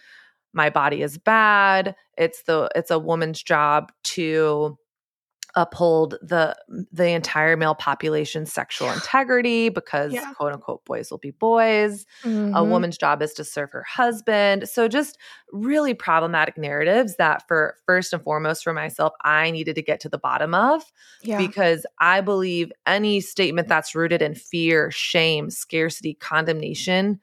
my 0.53 0.71
body 0.71 1.03
is 1.03 1.19
bad. 1.19 1.95
It's 2.17 2.43
the 2.45 2.69
it's 2.75 2.91
a 2.91 2.99
woman's 2.99 3.43
job 3.43 3.93
to 4.05 4.77
uphold 5.57 6.15
the 6.23 6.57
the 6.93 7.09
entire 7.09 7.57
male 7.57 7.75
population's 7.75 8.53
sexual 8.53 8.89
integrity 8.93 9.69
because 9.69 10.13
Yeah. 10.13 10.33
quote 10.35 10.53
unquote 10.53 10.85
boys 10.85 11.11
will 11.11 11.19
be 11.19 11.33
boys 11.33 12.07
a 12.23 12.29
Mhm. 12.29 12.69
woman's 12.69 12.97
job 12.97 13.21
is 13.21 13.33
to 13.35 13.43
serve 13.45 13.73
her 13.73 13.83
husband. 13.83 14.69
So 14.69 14.87
just 14.87 15.19
really 15.51 15.93
problematic 15.93 16.57
narratives 16.57 17.17
that 17.17 17.49
for 17.49 17.77
first 17.85 18.13
and 18.13 18.23
foremost 18.23 18.63
for 18.63 18.73
myself 18.73 19.13
I 19.25 19.51
needed 19.51 19.75
to 19.75 19.83
get 19.83 19.99
to 20.01 20.09
the 20.09 20.19
bottom 20.19 20.55
of 20.55 20.85
Yeah. 21.21 21.37
because 21.39 21.85
I 21.99 22.21
believe 22.21 22.71
any 22.87 23.21
statement 23.21 23.67
that's 23.67 23.93
rooted 23.93 24.23
in 24.23 24.37
fear, 24.37 24.93
shame, 24.93 25.51
scarcity, 25.51 26.15
condemnation 26.15 27.19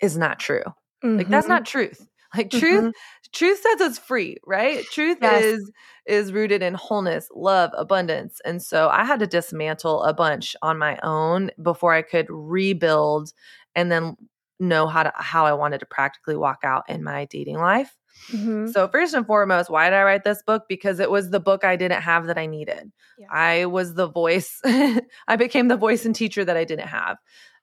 is 0.00 0.16
not 0.16 0.38
true. 0.38 0.64
Like 1.02 1.28
that's 1.28 1.44
Mhm. 1.46 1.50
not 1.50 1.66
truth. 1.66 2.08
Like 2.36 2.50
truth 2.50 2.84
Mhm. 2.84 2.92
truth 3.34 3.60
sets 3.60 3.82
us 3.82 3.98
free, 3.98 4.36
right? 4.46 4.88
Truth 4.90 5.18
Yes. 5.20 5.46
is 5.46 5.70
is 6.06 6.32
rooted 6.32 6.62
in 6.62 6.74
wholeness, 6.74 7.28
love, 7.34 7.70
abundance. 7.76 8.40
And 8.44 8.62
so 8.62 8.88
I 8.88 9.04
had 9.04 9.20
to 9.20 9.26
dismantle 9.26 10.02
a 10.04 10.14
bunch 10.14 10.54
on 10.62 10.78
my 10.78 10.98
own 11.02 11.50
before 11.62 11.92
I 11.94 12.02
could 12.02 12.26
rebuild 12.30 13.32
and 13.74 13.90
then 13.92 14.16
know 14.60 14.86
how 14.86 15.02
to 15.04 15.12
how 15.16 15.46
I 15.46 15.52
wanted 15.52 15.80
to 15.80 15.86
practically 15.86 16.36
walk 16.36 16.60
out 16.64 16.84
in 16.88 17.02
my 17.04 17.26
dating 17.26 17.56
life. 17.58 17.96
Mhm. 18.28 18.74
So 18.74 18.88
first 18.88 19.14
and 19.14 19.26
foremost, 19.26 19.70
why 19.70 19.88
did 19.88 19.96
I 19.96 20.02
write 20.02 20.24
this 20.24 20.42
book? 20.42 20.64
Because 20.68 20.98
it 21.00 21.10
was 21.10 21.30
the 21.30 21.40
book 21.40 21.64
I 21.64 21.76
didn't 21.76 22.02
have 22.02 22.26
that 22.26 22.38
I 22.38 22.46
needed. 22.46 22.90
Yes. 23.16 23.30
I 23.30 23.66
was 23.66 23.94
the 23.94 24.08
voice. 24.08 24.60
I 25.28 25.36
became 25.36 25.68
the 25.68 25.76
voice 25.76 26.04
and 26.04 26.14
teacher 26.14 26.44
that 26.44 26.56
I 26.56 26.64
didn't 26.64 26.88
have. 26.88 27.18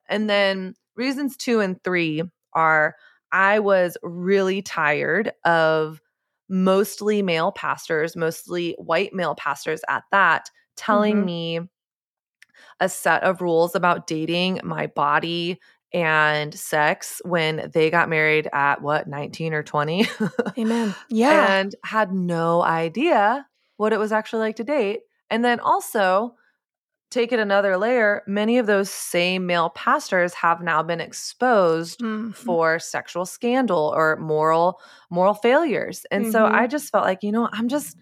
And 0.07 0.29
then 0.29 0.75
reasons 0.95 1.37
2 1.37 1.59
and 1.59 1.81
3 1.83 2.23
are 2.53 2.95
I 3.33 3.59
was 3.59 3.97
really 4.03 4.61
tired 4.61 5.33
of 5.43 5.99
mostly 6.49 7.21
male 7.21 7.51
pastors, 7.51 8.15
mostly 8.15 8.75
white 8.77 9.13
male 9.13 9.35
pastors 9.35 9.81
at 9.89 10.03
that, 10.11 10.49
telling 10.77 11.17
mm-hmm. 11.17 11.25
me 11.25 11.59
a 12.79 12.87
set 12.87 13.23
of 13.23 13.41
rules 13.41 13.75
about 13.75 14.07
dating, 14.07 14.59
my 14.63 14.87
body, 14.87 15.59
and 15.93 16.53
sex 16.53 17.21
when 17.23 17.69
they 17.73 17.89
got 17.89 18.09
married 18.09 18.47
at 18.53 18.81
what, 18.81 19.07
19 19.07 19.53
or 19.53 19.63
20? 19.63 20.07
Amen. 20.57 20.95
Yeah. 21.09 21.59
and 21.59 21.75
had 21.83 22.11
no 22.11 22.63
idea 22.63 23.47
what 23.77 23.93
it 23.93 23.99
was 23.99 24.11
actually 24.11 24.39
like 24.39 24.55
to 24.57 24.63
date. 24.63 25.01
And 25.29 25.43
then 25.43 25.59
also, 25.59 26.35
take 27.13 27.32
it 27.32 27.39
another 27.39 27.77
layer, 27.77 28.24
many 28.27 28.58
of 28.58 28.65
those 28.65 28.89
same 28.89 29.46
male 29.46 29.70
pastors 29.70 30.34
have 30.34 30.62
now 30.62 30.82
been 30.82 31.00
exposed 31.00 32.00
mm-hmm. 32.00 32.32
for 32.32 32.79
sexual 32.79 33.25
scandal 33.25 33.93
or 33.96 34.15
moral 34.17 34.82
moral 35.10 35.34
failures. 35.34 36.05
And 36.12 36.24
mm-hmm. 36.24 36.32
so 36.32 36.46
I 36.46 36.67
just 36.67 36.91
felt 36.91 37.05
like, 37.05 37.24
you 37.24 37.32
know, 37.32 37.50
I'm 37.53 37.67
just 37.67 37.96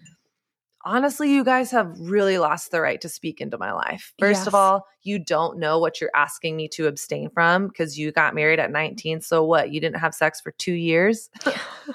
honestly, 0.84 1.32
you 1.32 1.44
guys 1.44 1.70
have 1.70 1.94
really 1.98 2.38
lost 2.38 2.70
the 2.70 2.80
right 2.80 3.00
to 3.00 3.08
speak 3.08 3.40
into 3.40 3.58
my 3.58 3.72
life. 3.72 4.12
First 4.18 4.40
yes. 4.40 4.46
of 4.46 4.54
all, 4.54 4.86
you 5.02 5.18
don't 5.18 5.58
know 5.58 5.78
what 5.78 6.00
you're 6.00 6.10
asking 6.14 6.56
me 6.56 6.68
to 6.68 6.86
abstain 6.86 7.30
from 7.30 7.68
because 7.68 7.98
you 7.98 8.12
got 8.12 8.34
married 8.34 8.58
at 8.58 8.70
19. 8.70 9.20
So 9.20 9.44
what? 9.44 9.72
You 9.72 9.80
didn't 9.80 10.00
have 10.00 10.14
sex 10.14 10.40
for 10.40 10.52
two 10.52 10.72
years? 10.72 11.30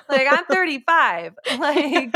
like, 0.10 0.28
I'm 0.30 0.46
35. 0.46 1.34
Like, 1.58 2.12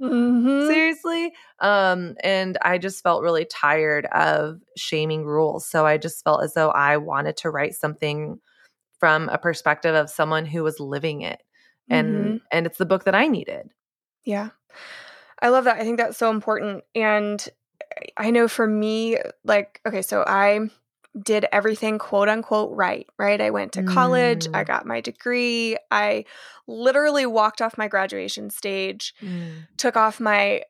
mm-hmm. 0.00 0.66
seriously? 0.66 1.32
Um, 1.60 2.14
and 2.22 2.58
I 2.62 2.78
just 2.78 3.02
felt 3.02 3.22
really 3.22 3.44
tired 3.44 4.06
of 4.06 4.60
shaming 4.76 5.24
rules. 5.24 5.66
So 5.66 5.86
I 5.86 5.98
just 5.98 6.24
felt 6.24 6.42
as 6.42 6.54
though 6.54 6.70
I 6.70 6.96
wanted 6.96 7.36
to 7.38 7.50
write 7.50 7.74
something 7.74 8.38
from 8.98 9.28
a 9.28 9.38
perspective 9.38 9.94
of 9.94 10.10
someone 10.10 10.46
who 10.46 10.62
was 10.62 10.80
living 10.80 11.22
it. 11.22 11.42
And 11.88 12.14
mm-hmm. 12.14 12.36
and 12.50 12.66
it's 12.66 12.78
the 12.78 12.86
book 12.86 13.04
that 13.04 13.14
I 13.14 13.28
needed. 13.28 13.70
Yeah. 14.24 14.50
I 15.42 15.48
love 15.48 15.64
that. 15.64 15.78
I 15.78 15.82
think 15.82 15.98
that's 15.98 16.16
so 16.16 16.30
important. 16.30 16.84
And 16.94 17.46
I 18.16 18.30
know 18.30 18.48
for 18.48 18.66
me, 18.66 19.18
like, 19.44 19.80
okay, 19.86 20.00
so 20.00 20.24
I 20.26 20.60
did 21.20 21.46
everything 21.52 21.98
quote 21.98 22.28
unquote 22.28 22.74
right, 22.74 23.06
right? 23.18 23.40
I 23.40 23.50
went 23.50 23.72
to 23.72 23.82
college, 23.82 24.46
mm. 24.46 24.56
I 24.56 24.64
got 24.64 24.86
my 24.86 25.02
degree, 25.02 25.76
I 25.90 26.24
literally 26.66 27.26
walked 27.26 27.60
off 27.60 27.76
my 27.76 27.88
graduation 27.88 28.48
stage, 28.48 29.14
mm. 29.20 29.66
took 29.76 29.96
off 29.96 30.20
my 30.20 30.62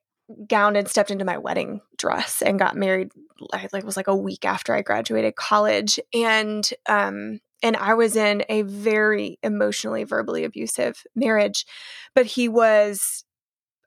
gown 0.49 0.77
and 0.77 0.89
stepped 0.89 1.11
into 1.11 1.25
my 1.25 1.39
wedding 1.39 1.81
dress 1.99 2.43
and 2.43 2.59
got 2.59 2.77
married 2.77 3.11
I 3.53 3.69
like 3.73 3.83
it 3.83 3.87
was 3.87 3.97
like 3.97 4.09
a 4.09 4.17
week 4.17 4.45
after 4.45 4.75
I 4.75 4.83
graduated 4.83 5.37
college 5.37 5.99
and 6.15 6.69
um 6.89 7.41
and 7.63 7.77
I 7.77 7.95
was 7.95 8.17
in 8.17 8.45
a 8.49 8.63
very 8.63 9.39
emotionally 9.43 10.05
verbally 10.05 10.45
abusive 10.45 11.05
marriage 11.15 11.67
but 12.15 12.25
he 12.25 12.49
was 12.49 13.25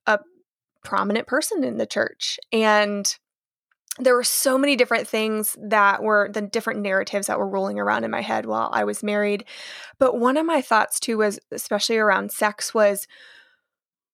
a 0.06 0.20
prominent 0.86 1.28
person 1.28 1.64
in 1.64 1.78
the 1.78 1.86
church. 1.86 2.40
And 2.52 3.14
there 3.98 4.16
were 4.16 4.24
so 4.24 4.58
many 4.58 4.76
different 4.76 5.08
things 5.08 5.58
that 5.62 6.04
were 6.04 6.30
the 6.32 6.42
different 6.42 6.82
narratives 6.82 7.28
that 7.28 7.40
were 7.40 7.48
rolling 7.48 7.80
around 7.80 8.04
in 8.04 8.12
my 8.12 8.22
head 8.22 8.46
while 8.46 8.70
I 8.74 8.84
was 8.84 9.04
married. 9.04 9.46
But 10.00 10.18
one 10.18 10.38
of 10.38 10.46
my 10.46 10.62
thoughts 10.62 11.00
too 11.00 11.18
was, 11.20 11.40
especially 11.52 11.98
around 11.98 12.32
sex, 12.32 12.74
was 12.74 13.08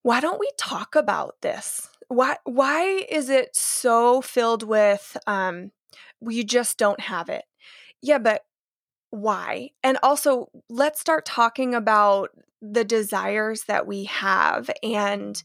why 0.04 0.20
don't 0.20 0.40
we 0.40 0.50
talk 0.58 0.96
about 0.96 1.36
this? 1.42 1.90
Why 2.10 2.38
why 2.44 3.06
is 3.10 3.30
it 3.30 3.56
so 3.56 4.22
filled 4.22 4.64
with 4.64 5.18
um 5.26 5.72
we 6.20 6.44
just 6.44 6.78
don't 6.78 7.00
have 7.00 7.30
it? 7.30 7.46
Yeah, 8.02 8.20
but 8.20 8.44
why? 9.10 9.72
And 9.84 9.98
also 10.04 10.50
let's 10.70 11.00
start 11.00 11.26
talking 11.26 11.74
about 11.74 12.30
the 12.62 12.84
desires 12.84 13.64
that 13.64 13.88
we 13.88 14.04
have 14.06 14.70
and 14.84 15.42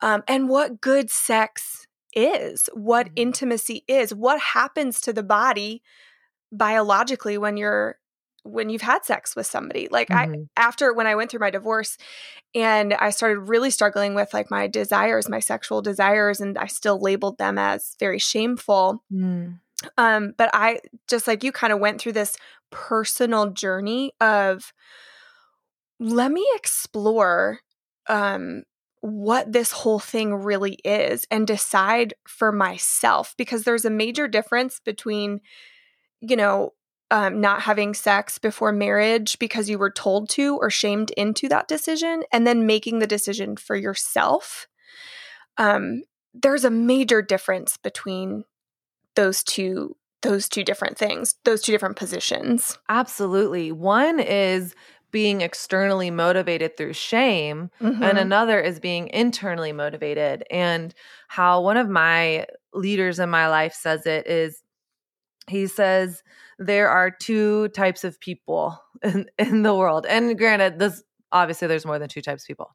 um, 0.00 0.22
and 0.28 0.48
what 0.48 0.80
good 0.80 1.10
sex 1.10 1.86
is, 2.14 2.68
what 2.72 3.06
mm-hmm. 3.06 3.14
intimacy 3.16 3.84
is, 3.88 4.14
what 4.14 4.40
happens 4.40 5.00
to 5.02 5.12
the 5.12 5.22
body 5.22 5.82
biologically 6.52 7.38
when 7.38 7.56
you're 7.56 7.98
when 8.44 8.70
you've 8.70 8.82
had 8.82 9.04
sex 9.04 9.36
with 9.36 9.46
somebody. 9.46 9.88
Like 9.90 10.08
mm-hmm. 10.08 10.32
I 10.56 10.62
after 10.62 10.92
when 10.92 11.06
I 11.06 11.14
went 11.14 11.30
through 11.30 11.40
my 11.40 11.50
divorce 11.50 11.98
and 12.54 12.94
I 12.94 13.10
started 13.10 13.40
really 13.40 13.70
struggling 13.70 14.14
with 14.14 14.32
like 14.32 14.50
my 14.50 14.66
desires, 14.66 15.28
my 15.28 15.40
sexual 15.40 15.82
desires 15.82 16.40
and 16.40 16.56
I 16.56 16.66
still 16.66 17.00
labeled 17.00 17.38
them 17.38 17.58
as 17.58 17.94
very 17.98 18.18
shameful. 18.18 19.02
Mm. 19.12 19.58
Um 19.96 20.34
but 20.36 20.50
I 20.52 20.80
just 21.08 21.26
like 21.26 21.44
you 21.44 21.52
kind 21.52 21.72
of 21.72 21.80
went 21.80 22.00
through 22.00 22.12
this 22.12 22.36
personal 22.70 23.50
journey 23.50 24.12
of 24.20 24.72
let 26.00 26.32
me 26.32 26.46
explore 26.54 27.60
um 28.08 28.62
what 29.00 29.52
this 29.52 29.72
whole 29.72 29.98
thing 29.98 30.34
really 30.34 30.78
is 30.84 31.26
and 31.30 31.46
decide 31.46 32.14
for 32.26 32.52
myself 32.52 33.34
because 33.36 33.62
there's 33.62 33.84
a 33.84 33.90
major 33.90 34.26
difference 34.26 34.80
between 34.84 35.40
you 36.20 36.36
know 36.36 36.72
um, 37.10 37.40
not 37.40 37.62
having 37.62 37.94
sex 37.94 38.38
before 38.38 38.72
marriage 38.72 39.38
because 39.38 39.70
you 39.70 39.78
were 39.78 39.90
told 39.90 40.28
to 40.30 40.58
or 40.58 40.68
shamed 40.68 41.10
into 41.12 41.48
that 41.48 41.68
decision 41.68 42.22
and 42.32 42.46
then 42.46 42.66
making 42.66 42.98
the 42.98 43.06
decision 43.06 43.56
for 43.56 43.76
yourself. 43.76 44.66
Um, 45.56 46.02
there's 46.34 46.64
a 46.64 46.70
major 46.70 47.22
difference 47.22 47.76
between 47.76 48.44
those 49.16 49.42
two 49.42 49.96
those 50.22 50.48
two 50.48 50.64
different 50.64 50.98
things 50.98 51.36
those 51.44 51.62
two 51.62 51.72
different 51.72 51.96
positions. 51.96 52.78
Absolutely. 52.88 53.72
One 53.72 54.20
is 54.20 54.74
being 55.10 55.40
externally 55.40 56.10
motivated 56.10 56.76
through 56.76 56.92
shame 56.92 57.70
mm-hmm. 57.80 58.02
and 58.02 58.18
another 58.18 58.60
is 58.60 58.78
being 58.78 59.08
internally 59.08 59.72
motivated 59.72 60.44
and 60.50 60.94
how 61.28 61.60
one 61.60 61.76
of 61.76 61.88
my 61.88 62.46
leaders 62.74 63.18
in 63.18 63.30
my 63.30 63.48
life 63.48 63.72
says 63.72 64.06
it 64.06 64.26
is 64.26 64.62
he 65.48 65.66
says 65.66 66.22
there 66.58 66.90
are 66.90 67.10
two 67.10 67.68
types 67.68 68.04
of 68.04 68.20
people 68.20 68.78
in, 69.02 69.26
in 69.38 69.62
the 69.62 69.74
world 69.74 70.04
and 70.06 70.36
granted 70.38 70.78
this 70.78 71.02
obviously 71.32 71.68
there's 71.68 71.86
more 71.86 71.98
than 71.98 72.08
two 72.08 72.22
types 72.22 72.42
of 72.42 72.46
people 72.46 72.74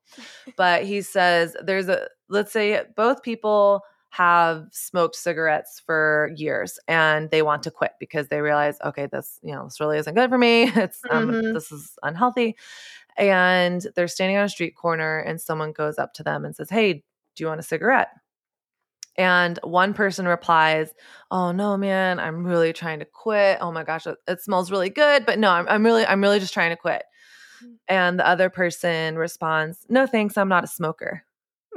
but 0.57 0.83
he 0.83 1.01
says 1.01 1.55
there's 1.63 1.87
a 1.89 2.07
let's 2.29 2.51
say 2.51 2.81
both 2.95 3.23
people 3.23 3.81
have 4.13 4.67
smoked 4.69 5.15
cigarettes 5.15 5.81
for 5.83 6.29
years 6.35 6.77
and 6.87 7.31
they 7.31 7.41
want 7.41 7.63
to 7.63 7.71
quit 7.71 7.93
because 7.99 8.27
they 8.27 8.41
realize 8.41 8.77
okay 8.85 9.07
this 9.07 9.39
you 9.41 9.51
know 9.51 9.63
this 9.63 9.79
really 9.79 9.97
isn't 9.97 10.13
good 10.13 10.29
for 10.29 10.37
me 10.37 10.63
it's 10.75 11.01
um, 11.09 11.31
mm-hmm. 11.31 11.53
this 11.55 11.71
is 11.71 11.97
unhealthy 12.03 12.55
and 13.17 13.87
they're 13.95 14.07
standing 14.07 14.37
on 14.37 14.45
a 14.45 14.49
street 14.49 14.75
corner 14.75 15.17
and 15.17 15.41
someone 15.41 15.71
goes 15.71 15.97
up 15.97 16.13
to 16.13 16.21
them 16.21 16.45
and 16.45 16.55
says 16.55 16.69
hey 16.69 16.93
do 16.93 17.43
you 17.43 17.47
want 17.47 17.59
a 17.59 17.63
cigarette 17.63 18.09
and 19.15 19.59
one 19.63 19.93
person 19.93 20.27
replies, 20.27 20.89
"Oh 21.29 21.51
no, 21.51 21.77
man, 21.77 22.19
I'm 22.19 22.43
really 22.43 22.73
trying 22.73 22.97
to 22.97 23.05
quit. 23.05 23.59
Oh 23.61 23.71
my 23.71 23.83
gosh, 23.83 24.07
it, 24.07 24.17
it 24.27 24.41
smells 24.41 24.71
really 24.71 24.89
good, 24.89 25.23
but 25.27 25.37
no, 25.37 25.51
I'm, 25.51 25.67
I'm 25.69 25.85
really, 25.85 26.03
I'm 26.03 26.19
really 26.19 26.39
just 26.39 26.51
trying 26.51 26.71
to 26.71 26.75
quit." 26.75 27.03
Mm. 27.63 27.75
And 27.87 28.19
the 28.19 28.27
other 28.27 28.49
person 28.49 29.15
responds, 29.15 29.85
"No, 29.87 30.07
thanks, 30.07 30.35
I'm 30.35 30.49
not 30.49 30.63
a 30.63 30.67
smoker." 30.67 31.23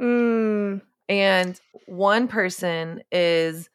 Mm. 0.01 0.81
And 1.09 1.59
one 1.85 2.27
person 2.27 3.01
is 3.11 3.69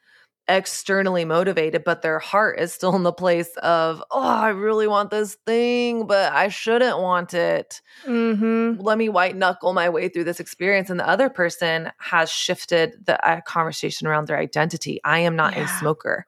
externally 0.48 1.24
motivated, 1.24 1.84
but 1.84 2.02
their 2.02 2.18
heart 2.18 2.58
is 2.58 2.72
still 2.72 2.94
in 2.96 3.04
the 3.04 3.12
place 3.12 3.56
of, 3.58 4.02
oh, 4.10 4.20
I 4.20 4.48
really 4.48 4.86
want 4.86 5.10
this 5.10 5.36
thing, 5.46 6.06
but 6.06 6.32
I 6.32 6.48
shouldn't 6.48 6.98
want 6.98 7.32
it. 7.32 7.80
Mm-hmm. 8.04 8.80
Let 8.80 8.98
me 8.98 9.08
white 9.08 9.36
knuckle 9.36 9.72
my 9.72 9.88
way 9.88 10.08
through 10.08 10.24
this 10.24 10.40
experience. 10.40 10.90
And 10.90 10.98
the 10.98 11.08
other 11.08 11.30
person 11.30 11.90
has 11.98 12.30
shifted 12.30 13.06
the 13.06 13.24
uh, 13.26 13.40
conversation 13.42 14.06
around 14.06 14.26
their 14.26 14.38
identity. 14.38 15.00
I 15.04 15.20
am 15.20 15.36
not 15.36 15.56
yeah. 15.56 15.64
a 15.64 15.78
smoker. 15.78 16.26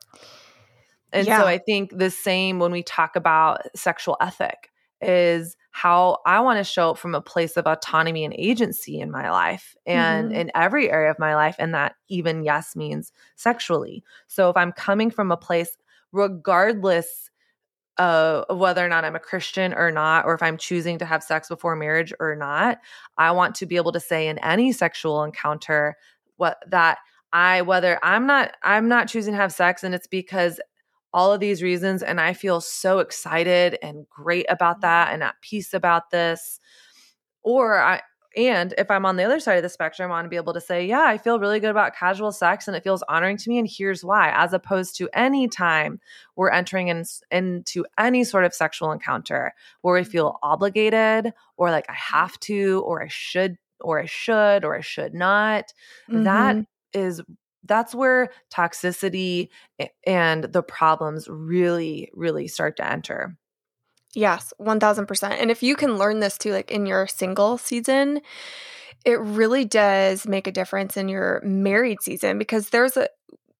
And 1.13 1.27
yeah. 1.27 1.41
so 1.41 1.47
I 1.47 1.59
think 1.59 1.97
the 1.97 2.11
same 2.11 2.59
when 2.59 2.73
we 2.73 2.83
talk 2.83 3.17
about 3.17 3.63
sexual 3.77 4.17
ethic 4.21 4.71
is 5.01 5.57
how 5.75 6.19
I 6.25 6.39
want 6.39 6.59
to 6.59 6.65
show 6.65 6.91
up 6.91 6.99
from 6.99 7.17
a 7.17 7.21
place 7.21 7.57
of 7.57 7.67
autonomy 7.67 8.25
and 8.25 8.33
agency 8.39 9.01
in 9.01 9.11
my 9.11 9.29
life 9.29 9.75
and 9.87 10.31
mm-hmm. 10.31 10.41
in 10.43 10.53
every 10.55 10.89
area 10.89 11.11
of 11.11 11.19
my 11.19 11.35
life. 11.35 11.57
And 11.59 11.75
that 11.75 11.97
even 12.09 12.45
yes 12.45 12.77
means 12.77 13.11
sexually. 13.35 14.05
So 14.29 14.49
if 14.49 14.57
I'm 14.57 14.71
coming 14.71 15.11
from 15.11 15.33
a 15.33 15.37
place, 15.37 15.77
regardless 16.13 17.29
of 17.99 18.57
whether 18.57 18.87
or 18.87 18.89
not 18.89 19.05
I'm 19.05 19.17
a 19.17 19.21
Christian 19.21 19.75
or 19.75 19.91
not, 19.91 20.27
or 20.27 20.35
if 20.35 20.45
I'm 20.45 20.59
choosing 20.59 20.97
to 20.99 21.05
have 21.05 21.25
sex 21.25 21.49
before 21.49 21.75
marriage 21.75 22.13
or 22.21 22.37
not, 22.37 22.79
I 23.19 23.33
want 23.33 23.57
to 23.57 23.67
be 23.67 23.75
able 23.75 23.93
to 23.93 24.01
say 24.01 24.29
in 24.29 24.39
any 24.39 24.71
sexual 24.71 25.25
encounter 25.25 25.97
what 26.37 26.59
that 26.69 26.99
I 27.33 27.63
whether 27.63 27.99
I'm 28.01 28.29
not 28.29 28.53
I'm 28.63 28.87
not 28.87 29.09
choosing 29.09 29.33
to 29.33 29.41
have 29.41 29.53
sex 29.53 29.83
and 29.83 29.93
it's 29.93 30.07
because 30.07 30.61
all 31.15 31.33
of 31.33 31.41
these 31.41 31.63
reasons. 31.63 32.03
And 32.03 32.21
I 32.21 32.35
feel 32.35 32.61
so 32.61 32.99
excited 32.99 33.79
and 33.81 34.07
great 34.11 34.47
about 34.51 34.77
mm-hmm. 34.77 34.83
that 34.83 35.15
and 35.15 35.23
at 35.23 35.37
peace 35.41 35.73
about 35.73 36.11
this. 36.11 36.61
Or 37.43 37.79
I, 37.79 38.03
and 38.37 38.75
if 38.77 38.91
I'm 38.91 39.07
on 39.07 39.17
the 39.17 39.23
other 39.23 39.39
side 39.39 39.57
of 39.57 39.63
the 39.63 39.69
spectrum, 39.69 40.11
I 40.11 40.15
want 40.15 40.25
to 40.25 40.29
be 40.29 40.37
able 40.37 40.55
to 40.55 40.61
say, 40.61 40.85
yeah, 40.85 41.05
I 41.07 41.19
feel 41.19 41.39
really 41.39 41.61
good 41.61 41.71
about 41.71 41.95
casual 41.95 42.33
sex 42.33 42.67
and 42.67 42.77
it 42.77 42.83
feels 42.83 43.05
honoring 43.09 43.37
to 43.37 43.49
me. 43.49 43.61
And 43.61 43.69
here's 43.71 44.05
why, 44.05 44.33
as 44.35 44.53
opposed 44.53 44.97
to 44.97 45.09
any 45.15 45.47
time 45.47 46.01
we're 46.35 46.51
entering 46.51 46.89
in, 46.89 47.05
into 47.31 47.87
any 47.97 48.25
sort 48.25 48.45
of 48.45 48.53
sexual 48.53 48.91
encounter 48.91 49.55
where 49.83 49.95
we 49.95 50.01
mm-hmm. 50.01 50.11
feel 50.11 50.39
obligated 50.43 51.33
or 51.57 51.71
like 51.71 51.87
I 51.89 51.93
mm-hmm. 51.93 52.17
have 52.17 52.41
to 52.41 52.83
or 52.85 53.05
I 53.05 53.09
should 53.09 53.57
or 53.81 54.01
I 54.01 54.07
should 54.07 54.65
or 54.65 54.77
I 54.77 54.81
should 54.81 55.15
not. 55.15 55.73
Mm-hmm. 56.11 56.25
That 56.25 56.57
is 56.93 57.23
that's 57.65 57.95
where 57.95 58.31
toxicity 58.53 59.49
and 60.07 60.45
the 60.45 60.63
problems 60.63 61.29
really 61.29 62.11
really 62.15 62.49
start 62.49 62.77
to 62.77 62.91
enter. 62.91 63.37
Yes, 64.15 64.53
1000%. 64.61 65.41
And 65.41 65.51
if 65.51 65.63
you 65.63 65.75
can 65.75 65.99
learn 65.99 66.21
this 66.21 66.39
too 66.39 66.53
like 66.53 66.71
in 66.71 66.87
your 66.87 67.07
single 67.07 67.59
season, 67.59 68.21
it 69.05 69.19
really 69.21 69.65
does 69.65 70.27
make 70.27 70.47
a 70.47 70.53
difference 70.53 70.97
in 70.97 71.09
your 71.09 71.43
married 71.45 72.01
season 72.01 72.39
because 72.39 72.71
there's 72.71 72.97
a 72.97 73.09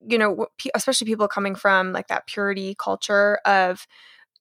you 0.07 0.19
know, 0.19 0.47
especially 0.75 1.07
people 1.07 1.29
coming 1.29 1.55
from 1.55 1.93
like 1.93 2.09
that 2.09 2.27
purity 2.27 2.77
culture 2.79 3.39
of 3.47 3.87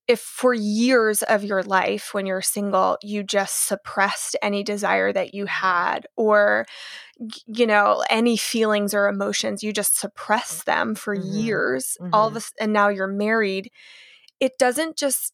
if 0.08 0.20
for 0.20 0.54
years 0.54 1.24
of 1.24 1.44
your 1.44 1.64
life 1.64 2.14
when 2.14 2.26
you're 2.26 2.42
single 2.42 2.98
you 3.02 3.24
just 3.24 3.68
suppressed 3.68 4.36
any 4.42 4.64
desire 4.64 5.14
that 5.14 5.34
you 5.34 5.46
had 5.46 6.06
or 6.18 6.66
you 7.48 7.66
know 7.66 8.04
any 8.10 8.36
feelings 8.36 8.94
or 8.94 9.08
emotions 9.08 9.64
you 9.64 9.72
just 9.72 9.98
suppress 9.98 10.64
them 10.64 10.96
for 10.96 11.16
mm-hmm. 11.16 11.40
years 11.40 11.98
mm-hmm. 12.02 12.14
all 12.14 12.28
of 12.28 12.34
this 12.34 12.52
and 12.60 12.74
now 12.74 12.90
you're 12.90 13.08
married 13.08 13.72
it 14.40 14.58
doesn't 14.58 14.98
just 14.98 15.34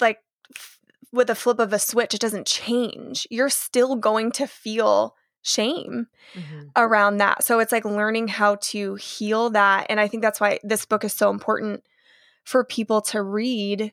like 0.00 0.18
f- 0.54 0.78
with 1.12 1.28
a 1.28 1.34
flip 1.34 1.58
of 1.58 1.72
a 1.72 1.78
switch 1.78 2.14
it 2.14 2.20
doesn't 2.20 2.46
change 2.46 3.26
you're 3.30 3.50
still 3.50 3.96
going 3.96 4.32
to 4.32 4.46
feel 4.46 5.14
shame 5.42 6.06
mm-hmm. 6.34 6.62
around 6.74 7.18
that 7.18 7.44
so 7.44 7.58
it's 7.58 7.72
like 7.72 7.84
learning 7.84 8.28
how 8.28 8.54
to 8.56 8.94
heal 8.94 9.50
that 9.50 9.84
and 9.90 10.00
i 10.00 10.08
think 10.08 10.22
that's 10.22 10.40
why 10.40 10.58
this 10.62 10.86
book 10.86 11.04
is 11.04 11.12
so 11.12 11.28
important 11.28 11.82
for 12.44 12.64
people 12.64 13.00
to 13.02 13.22
read. 13.22 13.92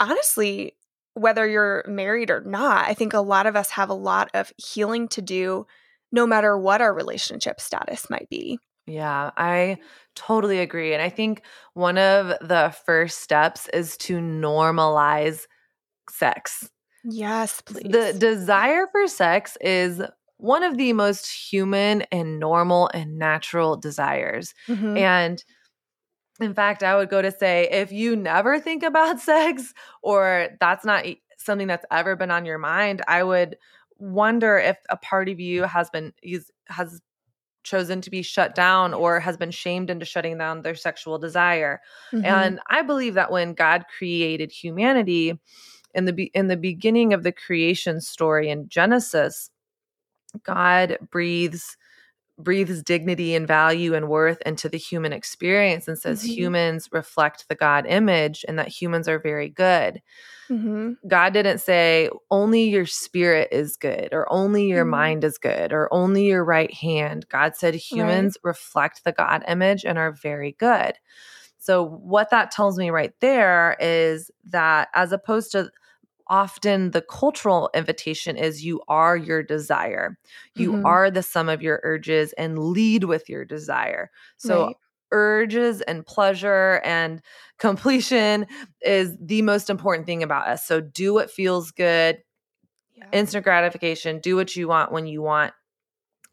Honestly, 0.00 0.76
whether 1.14 1.46
you're 1.48 1.84
married 1.88 2.30
or 2.30 2.40
not, 2.42 2.86
I 2.86 2.94
think 2.94 3.12
a 3.12 3.20
lot 3.20 3.46
of 3.46 3.56
us 3.56 3.70
have 3.70 3.90
a 3.90 3.94
lot 3.94 4.30
of 4.34 4.52
healing 4.56 5.08
to 5.08 5.22
do 5.22 5.66
no 6.12 6.26
matter 6.26 6.56
what 6.56 6.80
our 6.80 6.94
relationship 6.94 7.60
status 7.60 8.08
might 8.08 8.28
be. 8.30 8.58
Yeah, 8.86 9.32
I 9.36 9.78
totally 10.14 10.60
agree. 10.60 10.94
And 10.94 11.02
I 11.02 11.10
think 11.10 11.42
one 11.74 11.98
of 11.98 12.28
the 12.40 12.74
first 12.86 13.20
steps 13.20 13.68
is 13.74 13.96
to 13.98 14.18
normalize 14.18 15.46
sex. 16.10 16.70
Yes, 17.04 17.60
please. 17.60 17.90
The 17.90 18.14
desire 18.18 18.86
for 18.90 19.06
sex 19.06 19.58
is 19.60 20.00
one 20.38 20.62
of 20.62 20.78
the 20.78 20.92
most 20.94 21.30
human 21.30 22.02
and 22.12 22.38
normal 22.38 22.88
and 22.94 23.18
natural 23.18 23.76
desires. 23.76 24.54
Mm-hmm. 24.68 24.96
And 24.96 25.44
in 26.40 26.54
fact, 26.54 26.82
I 26.82 26.96
would 26.96 27.10
go 27.10 27.22
to 27.22 27.32
say 27.32 27.68
if 27.70 27.92
you 27.92 28.14
never 28.16 28.60
think 28.60 28.82
about 28.82 29.20
sex 29.32 29.74
or 30.02 30.48
that's 30.60 30.84
not 30.84 31.04
something 31.36 31.66
that's 31.66 31.86
ever 31.90 32.16
been 32.16 32.30
on 32.30 32.44
your 32.44 32.58
mind, 32.58 33.02
I 33.08 33.22
would 33.22 33.56
wonder 33.98 34.58
if 34.58 34.76
a 34.90 34.96
part 34.96 35.28
of 35.28 35.40
you 35.40 35.64
has 35.64 35.90
been 35.90 36.12
has 36.68 37.00
chosen 37.64 38.00
to 38.00 38.10
be 38.10 38.22
shut 38.22 38.54
down 38.54 38.94
or 38.94 39.20
has 39.20 39.36
been 39.36 39.50
shamed 39.50 39.90
into 39.90 40.04
shutting 40.04 40.38
down 40.38 40.62
their 40.62 40.74
sexual 40.74 41.18
desire. 41.18 41.80
Mm-hmm. 42.12 42.24
And 42.24 42.60
I 42.68 42.82
believe 42.82 43.14
that 43.14 43.30
when 43.30 43.52
God 43.52 43.84
created 43.98 44.52
humanity 44.52 45.38
in 45.94 46.04
the 46.04 46.30
in 46.34 46.46
the 46.46 46.56
beginning 46.56 47.12
of 47.12 47.24
the 47.24 47.32
creation 47.32 48.00
story 48.00 48.48
in 48.48 48.68
Genesis, 48.68 49.50
God 50.44 50.98
breathes 51.10 51.76
breathes 52.38 52.82
dignity 52.82 53.34
and 53.34 53.46
value 53.46 53.94
and 53.94 54.08
worth 54.08 54.40
into 54.46 54.68
the 54.68 54.78
human 54.78 55.12
experience 55.12 55.88
and 55.88 55.98
says 55.98 56.22
mm-hmm. 56.22 56.32
humans 56.32 56.88
reflect 56.92 57.48
the 57.48 57.54
God 57.54 57.84
image 57.86 58.44
and 58.46 58.58
that 58.58 58.68
humans 58.68 59.08
are 59.08 59.18
very 59.18 59.48
good. 59.48 60.00
Mm-hmm. 60.48 60.92
God 61.06 61.32
didn't 61.32 61.58
say 61.58 62.08
only 62.30 62.64
your 62.64 62.86
spirit 62.86 63.48
is 63.52 63.76
good 63.76 64.08
or 64.12 64.30
only 64.32 64.66
your 64.66 64.84
mm-hmm. 64.84 64.90
mind 64.90 65.24
is 65.24 65.36
good 65.36 65.72
or 65.72 65.92
only 65.92 66.26
your 66.26 66.44
right 66.44 66.72
hand. 66.72 67.28
God 67.28 67.56
said 67.56 67.74
humans 67.74 68.38
right. 68.42 68.50
reflect 68.50 69.04
the 69.04 69.12
God 69.12 69.44
image 69.48 69.84
and 69.84 69.98
are 69.98 70.12
very 70.12 70.52
good. 70.52 70.94
So, 71.58 71.84
what 71.84 72.30
that 72.30 72.50
tells 72.52 72.78
me 72.78 72.90
right 72.90 73.12
there 73.20 73.76
is 73.80 74.30
that 74.48 74.88
as 74.94 75.12
opposed 75.12 75.52
to 75.52 75.70
often 76.28 76.90
the 76.90 77.02
cultural 77.02 77.70
invitation 77.74 78.36
is 78.36 78.64
you 78.64 78.80
are 78.88 79.16
your 79.16 79.42
desire. 79.42 80.18
You 80.54 80.72
mm-hmm. 80.72 80.86
are 80.86 81.10
the 81.10 81.22
sum 81.22 81.48
of 81.48 81.62
your 81.62 81.80
urges 81.82 82.32
and 82.34 82.58
lead 82.58 83.04
with 83.04 83.28
your 83.28 83.44
desire. 83.44 84.10
So 84.36 84.66
right. 84.66 84.76
urges 85.12 85.80
and 85.82 86.04
pleasure 86.04 86.80
and 86.84 87.22
completion 87.58 88.46
is 88.82 89.16
the 89.20 89.42
most 89.42 89.70
important 89.70 90.06
thing 90.06 90.22
about 90.22 90.48
us. 90.48 90.66
So 90.66 90.80
do 90.80 91.14
what 91.14 91.30
feels 91.30 91.70
good. 91.70 92.18
Yeah. 92.94 93.06
Instant 93.12 93.44
gratification, 93.44 94.18
do 94.18 94.36
what 94.36 94.56
you 94.56 94.68
want 94.68 94.90
when 94.92 95.06
you 95.06 95.22
want 95.22 95.52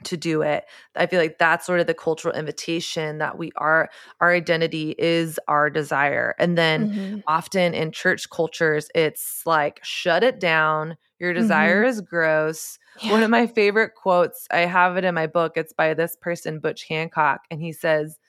to 0.04 0.18
do 0.18 0.42
it. 0.42 0.66
I 0.96 1.06
feel 1.06 1.20
like 1.20 1.38
that's 1.38 1.66
sort 1.66 1.80
of 1.80 1.88
the 1.88 1.94
cultural 1.94 2.36
invitation 2.36 3.18
that 3.20 3.38
we 3.38 3.52
are 3.56 3.90
our 4.20 4.32
identity 4.32 4.94
is 4.98 5.40
our 5.48 5.70
desire. 5.70 6.36
And 6.38 6.58
then 6.58 6.90
mm-hmm. 6.90 7.20
often 7.28 7.74
in 7.74 7.92
church 7.92 8.30
cultures 8.30 8.90
it's 8.94 9.42
like 9.46 9.80
shut 9.84 10.24
it 10.24 10.40
down. 10.40 10.98
Your 11.20 11.34
desire 11.34 11.82
mm-hmm. 11.82 11.90
is 11.90 12.02
gross. 12.02 12.78
Yeah. 13.02 13.14
One 13.14 13.24
of 13.24 13.30
my 13.30 13.48
favorite 13.48 13.96
quotes, 13.96 14.48
I 14.52 14.60
have 14.60 14.98
it 14.98 15.06
in 15.06 15.16
my 15.16 15.28
book. 15.28 15.54
It's 15.56 15.74
by 15.74 15.94
this 15.94 16.16
person 16.20 16.60
Butch 16.60 16.86
Hancock 16.88 17.42
and 17.50 17.62
he 17.62 17.72
says, 17.72 18.20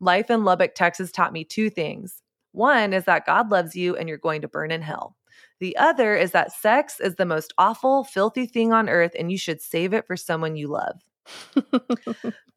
"Life 0.00 0.30
in 0.30 0.44
Lubbock, 0.44 0.74
Texas 0.74 1.10
taught 1.10 1.32
me 1.32 1.44
two 1.44 1.70
things. 1.70 2.22
One 2.52 2.92
is 2.92 3.04
that 3.04 3.26
God 3.26 3.50
loves 3.50 3.76
you 3.76 3.96
and 3.96 4.08
you're 4.08 4.16
going 4.16 4.42
to 4.42 4.48
burn 4.48 4.70
in 4.70 4.80
hell. 4.80 5.16
The 5.58 5.76
other 5.76 6.14
is 6.14 6.30
that 6.32 6.52
sex 6.52 7.00
is 7.00 7.16
the 7.16 7.26
most 7.26 7.52
awful, 7.58 8.04
filthy 8.04 8.46
thing 8.46 8.72
on 8.72 8.88
earth 8.88 9.12
and 9.18 9.30
you 9.30 9.38
should 9.38 9.60
save 9.60 9.92
it 9.92 10.06
for 10.06 10.16
someone 10.16 10.56
you 10.56 10.68
love 10.68 11.00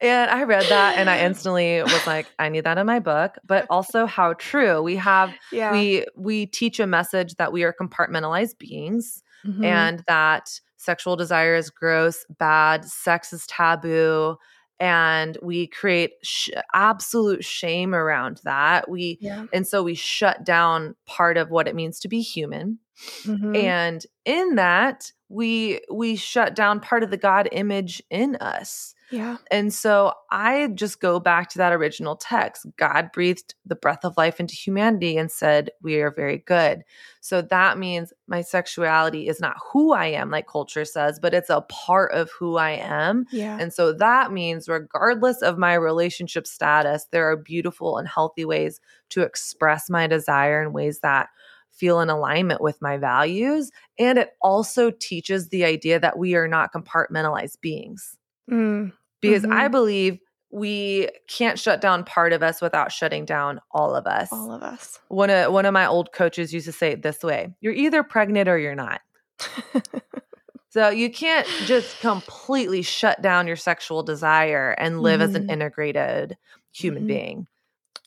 and 0.02 0.32
I 0.32 0.44
read 0.44 0.66
that 0.70 0.98
and 0.98 1.10
I 1.10 1.20
instantly 1.26 1.82
was 1.82 2.08
like, 2.08 2.28
I 2.38 2.50
need 2.50 2.64
that 2.66 2.78
in 2.78 2.86
my 2.86 3.00
book, 3.00 3.38
but 3.46 3.66
also 3.70 4.06
how 4.06 4.34
true. 4.34 4.82
We 4.82 4.96
have 4.98 5.34
yeah. 5.52 5.72
we 5.72 6.06
we 6.16 6.46
teach 6.46 6.80
a 6.80 6.88
message 6.88 7.36
that 7.36 7.52
we 7.52 7.64
are 7.64 7.74
compartmentalized 7.74 8.58
beings 8.58 9.24
mm-hmm. 9.46 9.64
and 9.64 10.04
that 10.08 10.60
sexual 10.78 11.16
desire 11.16 11.56
is 11.56 11.70
gross, 11.70 12.26
bad, 12.38 12.86
sex 12.86 13.34
is 13.34 13.46
taboo, 13.48 14.38
and 14.80 15.38
we 15.42 15.68
create 15.68 16.14
sh- 16.24 16.50
absolute 16.74 17.44
shame 17.44 17.94
around 17.94 18.40
that. 18.44 18.90
We 18.90 19.18
yeah. 19.20 19.46
and 19.52 19.68
so 19.68 19.84
we 19.84 19.96
shut 19.96 20.44
down 20.44 20.96
part 21.06 21.38
of 21.38 21.50
what 21.50 21.68
it 21.68 21.76
means 21.76 22.00
to 22.02 22.08
be 22.08 22.22
human. 22.22 22.80
Mm-hmm. 23.24 23.56
And 23.56 24.06
in 24.26 24.56
that, 24.56 25.12
we 25.30 25.80
we 25.92 26.16
shut 26.16 26.56
down 26.56 26.80
part 26.80 27.04
of 27.04 27.12
the 27.12 27.18
god 27.18 27.48
image 27.52 28.02
in 28.10 28.36
us. 28.38 28.96
Yeah. 29.12 29.38
And 29.50 29.74
so 29.74 30.14
i 30.30 30.68
just 30.76 31.02
go 31.02 31.20
back 31.20 31.50
to 31.50 31.58
that 31.60 31.74
original 31.74 32.16
text. 32.16 32.66
God 32.78 33.12
breathed 33.12 33.56
the 33.66 33.76
breath 33.76 34.04
of 34.04 34.18
life 34.18 34.40
into 34.40 34.56
humanity 34.56 35.18
and 35.18 35.32
said 35.32 35.70
we 35.82 36.02
are 36.02 36.12
very 36.12 36.40
good. 36.40 36.84
So 37.22 37.42
that 37.44 37.78
means 37.78 38.12
my 38.28 38.42
sexuality 38.42 39.28
is 39.28 39.40
not 39.40 39.58
who 39.72 39.94
i 39.94 40.08
am 40.08 40.32
like 40.32 40.48
culture 40.48 40.86
says 40.86 41.20
but 41.20 41.34
it's 41.34 41.50
a 41.50 41.62
part 41.62 42.12
of 42.12 42.32
who 42.32 42.58
i 42.58 42.72
am. 42.72 43.26
Yeah. 43.32 43.58
And 43.60 43.72
so 43.72 43.94
that 43.94 44.32
means 44.32 44.68
regardless 44.68 45.44
of 45.44 45.60
my 45.60 45.76
relationship 45.76 46.48
status 46.48 47.06
there 47.12 47.30
are 47.30 47.38
beautiful 47.38 47.98
and 47.98 48.08
healthy 48.08 48.46
ways 48.46 48.80
to 49.10 49.22
express 49.22 49.90
my 49.92 50.08
desire 50.08 50.62
in 50.64 50.74
ways 50.74 51.00
that 51.00 51.30
feel 51.72 52.02
in 52.02 52.10
alignment 52.10 52.62
with 52.62 52.82
my 52.82 52.98
values. 52.98 53.72
And 53.98 54.18
it 54.18 54.32
also 54.42 54.92
teaches 54.92 55.50
the 55.50 55.64
idea 55.64 56.00
that 56.00 56.18
we 56.18 56.36
are 56.36 56.48
not 56.48 56.74
compartmentalized 56.74 57.62
beings. 57.62 58.18
Mm. 58.50 58.92
Because 59.22 59.44
mm-hmm. 59.44 59.54
I 59.54 59.68
believe 59.68 60.20
we 60.52 61.10
can't 61.28 61.60
shut 61.60 61.82
down 61.82 62.04
part 62.04 62.34
of 62.34 62.42
us 62.42 62.62
without 62.62 62.92
shutting 62.92 63.26
down 63.26 63.60
all 63.72 63.96
of 63.96 64.08
us. 64.08 64.30
All 64.32 64.52
of 64.52 64.64
us. 64.64 65.00
One 65.10 65.30
of 65.30 65.54
one 65.54 65.66
of 65.66 65.74
my 65.74 65.86
old 65.86 66.12
coaches 66.12 66.54
used 66.54 66.66
to 66.66 66.72
say 66.72 66.92
it 66.92 67.04
this 67.04 67.24
way: 67.24 67.54
"You're 67.62 67.74
either 67.74 68.02
pregnant 68.04 68.50
or 68.50 68.58
you're 68.58 68.76
not." 68.76 69.02
so 70.70 70.90
you 70.90 71.12
can't 71.12 71.48
just 71.66 72.00
completely 72.00 72.82
shut 72.82 73.22
down 73.22 73.48
your 73.48 73.56
sexual 73.56 74.02
desire 74.02 74.72
and 74.72 75.02
live 75.02 75.20
mm-hmm. 75.20 75.30
as 75.30 75.36
an 75.36 75.44
mm-hmm. 75.44 75.52
integrated 75.52 76.38
human 76.72 77.04
mm-hmm. 77.04 77.08
being. 77.08 77.48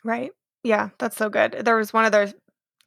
Right. 0.05 0.33
Yeah, 0.65 0.91
that's 0.99 1.17
so 1.17 1.29
good. 1.29 1.63
There 1.65 1.77
was 1.77 1.93
one 1.93 2.05
of 2.05 2.13
those 2.13 2.35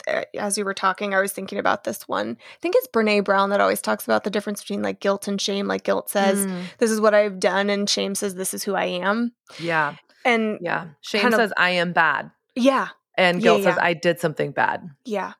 as 0.07 0.57
you 0.57 0.65
were 0.65 0.73
talking, 0.73 1.13
I 1.13 1.21
was 1.21 1.31
thinking 1.31 1.57
about 1.57 1.83
this 1.83 2.07
one. 2.07 2.37
I 2.39 2.59
think 2.61 2.75
it's 2.77 2.87
Brene 2.87 3.23
Brown 3.23 3.49
that 3.49 3.61
always 3.61 3.81
talks 3.81 4.05
about 4.05 4.23
the 4.23 4.29
difference 4.29 4.61
between 4.61 4.81
like 4.81 4.99
guilt 4.99 5.27
and 5.27 5.39
shame. 5.39 5.67
Like 5.67 5.83
guilt 5.83 6.09
says, 6.09 6.45
mm. 6.45 6.63
"This 6.77 6.91
is 6.91 7.01
what 7.01 7.13
I've 7.13 7.39
done," 7.39 7.69
and 7.69 7.89
shame 7.89 8.15
says, 8.15 8.35
"This 8.35 8.53
is 8.53 8.63
who 8.63 8.75
I 8.75 8.85
am." 8.85 9.33
Yeah, 9.59 9.95
and 10.23 10.59
yeah, 10.61 10.87
shame 11.01 11.31
says, 11.31 11.51
of, 11.51 11.53
"I 11.57 11.71
am 11.71 11.93
bad." 11.93 12.31
Yeah, 12.55 12.89
and 13.15 13.41
guilt 13.41 13.61
yeah, 13.61 13.69
yeah. 13.69 13.73
says, 13.75 13.79
"I 13.81 13.93
did 13.93 14.19
something 14.19 14.51
bad." 14.51 14.89
Yeah, 15.05 15.33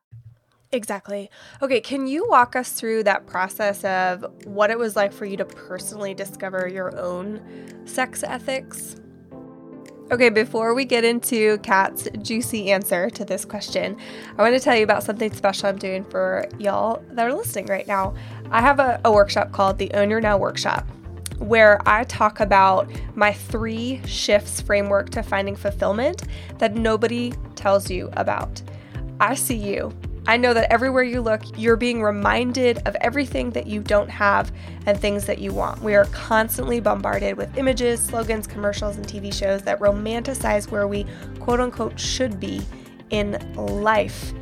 exactly. 0.72 1.30
Okay, 1.62 1.80
can 1.80 2.06
you 2.06 2.28
walk 2.28 2.56
us 2.56 2.72
through 2.72 3.04
that 3.04 3.26
process 3.26 3.84
of 3.84 4.24
what 4.44 4.70
it 4.70 4.78
was 4.78 4.96
like 4.96 5.12
for 5.12 5.24
you 5.24 5.36
to 5.36 5.44
personally 5.44 6.14
discover 6.14 6.68
your 6.68 6.96
own 6.98 7.86
sex 7.86 8.22
ethics? 8.22 8.96
Okay, 10.08 10.28
before 10.28 10.72
we 10.72 10.84
get 10.84 11.02
into 11.02 11.58
Kat's 11.58 12.06
juicy 12.22 12.70
answer 12.70 13.10
to 13.10 13.24
this 13.24 13.44
question, 13.44 13.96
I 14.38 14.42
want 14.42 14.54
to 14.54 14.60
tell 14.60 14.76
you 14.76 14.84
about 14.84 15.02
something 15.02 15.32
special 15.32 15.68
I'm 15.68 15.78
doing 15.78 16.04
for 16.04 16.46
y'all 16.60 17.02
that 17.10 17.26
are 17.26 17.34
listening 17.34 17.66
right 17.66 17.88
now. 17.88 18.14
I 18.52 18.60
have 18.60 18.78
a, 18.78 19.00
a 19.04 19.10
workshop 19.10 19.50
called 19.50 19.78
the 19.78 19.90
Own 19.94 20.08
Your 20.08 20.20
Now 20.20 20.38
Workshop 20.38 20.86
where 21.38 21.80
I 21.86 22.04
talk 22.04 22.38
about 22.38 22.88
my 23.16 23.32
three 23.32 24.00
shifts 24.06 24.60
framework 24.60 25.10
to 25.10 25.24
finding 25.24 25.56
fulfillment 25.56 26.22
that 26.58 26.74
nobody 26.76 27.32
tells 27.56 27.90
you 27.90 28.08
about. 28.12 28.62
I 29.18 29.34
see 29.34 29.56
you. 29.56 29.92
I 30.28 30.36
know 30.36 30.52
that 30.54 30.72
everywhere 30.72 31.04
you 31.04 31.20
look, 31.20 31.42
you're 31.56 31.76
being 31.76 32.02
reminded 32.02 32.78
of 32.86 32.96
everything 32.96 33.50
that 33.50 33.68
you 33.68 33.80
don't 33.80 34.10
have 34.10 34.50
and 34.84 34.98
things 34.98 35.24
that 35.26 35.38
you 35.38 35.52
want. 35.52 35.80
We 35.82 35.94
are 35.94 36.06
constantly 36.06 36.80
bombarded 36.80 37.36
with 37.36 37.56
images, 37.56 38.00
slogans, 38.00 38.48
commercials, 38.48 38.96
and 38.96 39.06
TV 39.06 39.32
shows 39.32 39.62
that 39.62 39.78
romanticize 39.78 40.68
where 40.68 40.88
we 40.88 41.06
quote 41.38 41.60
unquote 41.60 41.98
should 41.98 42.40
be 42.40 42.60
in 43.10 43.38
life. 43.54 44.32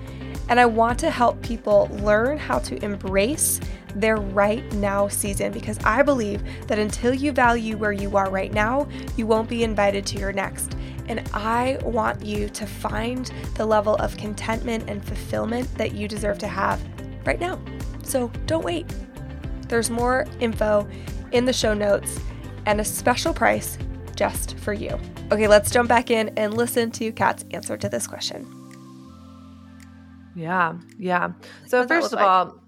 And 0.48 0.58
I 0.58 0.64
want 0.66 0.98
to 1.00 1.10
help 1.10 1.42
people 1.42 1.88
learn 2.00 2.38
how 2.38 2.60
to 2.60 2.82
embrace 2.82 3.60
their 3.94 4.16
right 4.16 4.70
now 4.74 5.08
season 5.08 5.52
because 5.52 5.78
I 5.84 6.02
believe 6.02 6.42
that 6.66 6.78
until 6.78 7.14
you 7.14 7.32
value 7.32 7.76
where 7.76 7.92
you 7.92 8.16
are 8.16 8.30
right 8.30 8.52
now, 8.52 8.88
you 9.16 9.26
won't 9.26 9.48
be 9.48 9.64
invited 9.64 10.04
to 10.06 10.18
your 10.18 10.32
next. 10.32 10.76
And 11.08 11.28
I 11.34 11.78
want 11.82 12.24
you 12.24 12.48
to 12.48 12.66
find 12.66 13.30
the 13.56 13.66
level 13.66 13.94
of 13.96 14.16
contentment 14.16 14.88
and 14.88 15.04
fulfillment 15.04 15.72
that 15.76 15.92
you 15.94 16.08
deserve 16.08 16.38
to 16.38 16.48
have 16.48 16.82
right 17.26 17.38
now. 17.38 17.60
So 18.02 18.28
don't 18.46 18.64
wait. 18.64 18.86
There's 19.68 19.90
more 19.90 20.26
info 20.40 20.88
in 21.32 21.44
the 21.44 21.52
show 21.52 21.74
notes 21.74 22.18
and 22.66 22.80
a 22.80 22.84
special 22.84 23.34
price 23.34 23.78
just 24.16 24.58
for 24.58 24.72
you. 24.72 24.98
Okay, 25.32 25.48
let's 25.48 25.70
jump 25.70 25.88
back 25.88 26.10
in 26.10 26.30
and 26.36 26.54
listen 26.54 26.90
to 26.92 27.12
Kat's 27.12 27.44
answer 27.50 27.76
to 27.76 27.88
this 27.88 28.06
question. 28.06 28.46
Yeah, 30.34 30.74
yeah. 30.98 31.32
So, 31.66 31.86
first 31.86 32.12
of 32.12 32.18
like? 32.18 32.28
all, 32.28 32.60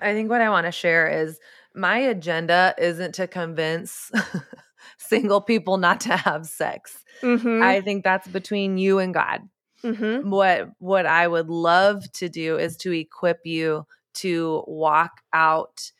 I 0.00 0.12
think 0.12 0.30
what 0.30 0.40
I 0.40 0.50
want 0.50 0.66
to 0.66 0.72
share 0.72 1.08
is 1.08 1.38
my 1.74 1.98
agenda 1.98 2.74
isn't 2.78 3.14
to 3.16 3.26
convince 3.26 4.10
single 4.98 5.40
people 5.40 5.76
not 5.76 6.00
to 6.02 6.16
have 6.16 6.46
sex. 6.46 7.04
Mm-hmm. 7.22 7.62
I 7.62 7.80
think 7.80 8.04
that's 8.04 8.28
between 8.28 8.78
you 8.78 8.98
and 8.98 9.14
God. 9.14 9.48
Mm-hmm. 9.84 10.30
What 10.30 10.70
what 10.78 11.06
I 11.06 11.26
would 11.26 11.48
love 11.48 12.10
to 12.12 12.28
do 12.28 12.58
is 12.58 12.76
to 12.78 12.92
equip 12.92 13.40
you 13.44 13.86
to 14.14 14.62
walk 14.66 15.22
out 15.32 15.90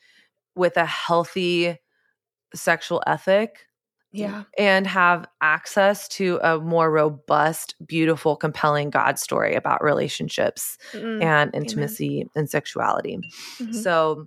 with 0.55 0.77
a 0.77 0.85
healthy 0.85 1.77
sexual 2.53 3.01
ethic 3.07 3.67
yeah 4.11 4.43
and 4.57 4.85
have 4.87 5.25
access 5.41 6.07
to 6.07 6.39
a 6.43 6.59
more 6.59 6.91
robust 6.91 7.75
beautiful 7.85 8.35
compelling 8.35 8.89
god 8.89 9.17
story 9.17 9.55
about 9.55 9.83
relationships 9.83 10.77
mm-hmm. 10.91 11.21
and 11.21 11.53
intimacy 11.55 12.17
Amen. 12.17 12.29
and 12.35 12.49
sexuality 12.49 13.19
mm-hmm. 13.57 13.71
so 13.71 14.25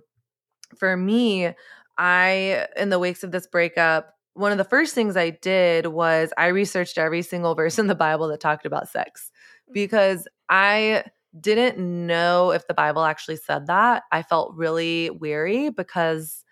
for 0.77 0.97
me 0.97 1.53
i 1.97 2.67
in 2.75 2.89
the 2.89 2.99
wakes 2.99 3.23
of 3.23 3.31
this 3.31 3.47
breakup 3.47 4.15
one 4.35 4.51
of 4.51 4.57
the 4.57 4.65
first 4.65 4.93
things 4.93 5.15
I 5.15 5.29
did 5.29 5.87
was 5.87 6.31
I 6.37 6.47
researched 6.47 6.97
every 6.97 7.21
single 7.21 7.55
verse 7.55 7.79
in 7.79 7.87
the 7.87 7.95
Bible 7.95 8.27
that 8.27 8.41
talked 8.41 8.65
about 8.65 8.89
sex 8.89 9.31
mm. 9.69 9.73
because 9.73 10.27
I 10.49 11.05
didn't 11.39 11.77
know 11.77 12.51
if 12.51 12.67
the 12.67 12.73
Bible 12.73 13.03
actually 13.03 13.37
said 13.37 13.67
that. 13.67 14.03
I 14.11 14.23
felt 14.23 14.53
really 14.55 15.09
weary 15.09 15.69
because 15.69 16.43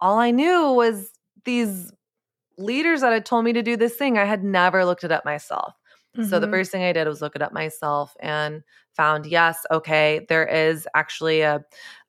all 0.00 0.18
I 0.18 0.32
knew 0.32 0.72
was 0.72 1.10
these 1.44 1.92
leaders 2.56 3.00
that 3.00 3.12
had 3.12 3.26
told 3.26 3.44
me 3.44 3.52
to 3.52 3.62
do 3.62 3.76
this 3.76 3.94
thing. 3.96 4.18
I 4.18 4.24
had 4.24 4.44
never 4.44 4.84
looked 4.84 5.04
it 5.04 5.12
up 5.12 5.24
myself. 5.24 5.74
Mm-hmm. 6.16 6.28
So 6.28 6.38
the 6.38 6.46
mm-hmm. 6.46 6.54
first 6.54 6.72
thing 6.72 6.82
I 6.82 6.92
did 6.92 7.08
was 7.08 7.20
look 7.20 7.34
it 7.34 7.42
up 7.42 7.52
myself 7.52 8.16
and 8.20 8.62
found 8.92 9.26
yes, 9.26 9.66
okay, 9.70 10.24
there 10.28 10.46
is 10.46 10.86
actually 10.94 11.40
a 11.40 11.64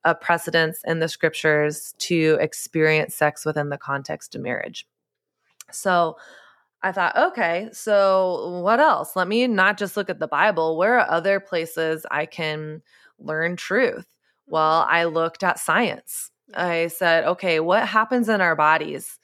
a 0.05 0.13
precedence 0.13 0.81
in 0.85 0.99
the 0.99 1.09
scriptures 1.09 1.95
to 1.97 2.37
experience 2.39 3.15
sex 3.15 3.43
within 3.43 3.69
the 3.69 3.77
context 3.77 4.35
of 4.35 4.41
marriage. 4.41 4.87
So 5.71 6.17
I 6.83 6.91
thought, 6.91 7.17
okay, 7.17 7.69
so 7.73 8.59
what 8.61 8.79
else? 8.79 9.15
Let 9.15 9.27
me 9.27 9.47
not 9.47 9.77
just 9.79 9.97
look 9.97 10.09
at 10.09 10.19
the 10.19 10.27
Bible. 10.27 10.77
Where 10.77 10.99
are 10.99 11.09
other 11.09 11.39
places 11.39 12.05
I 12.11 12.27
can 12.27 12.83
learn 13.17 13.55
truth? 13.55 14.05
Well, 14.45 14.83
mm-hmm. 14.83 14.93
I 14.93 15.03
looked 15.05 15.43
at 15.43 15.57
science. 15.57 16.29
I 16.53 16.87
said, 16.87 17.25
okay, 17.25 17.59
what 17.59 17.87
happens 17.87 18.29
in 18.29 18.41
our 18.41 18.55
bodies 18.55 19.19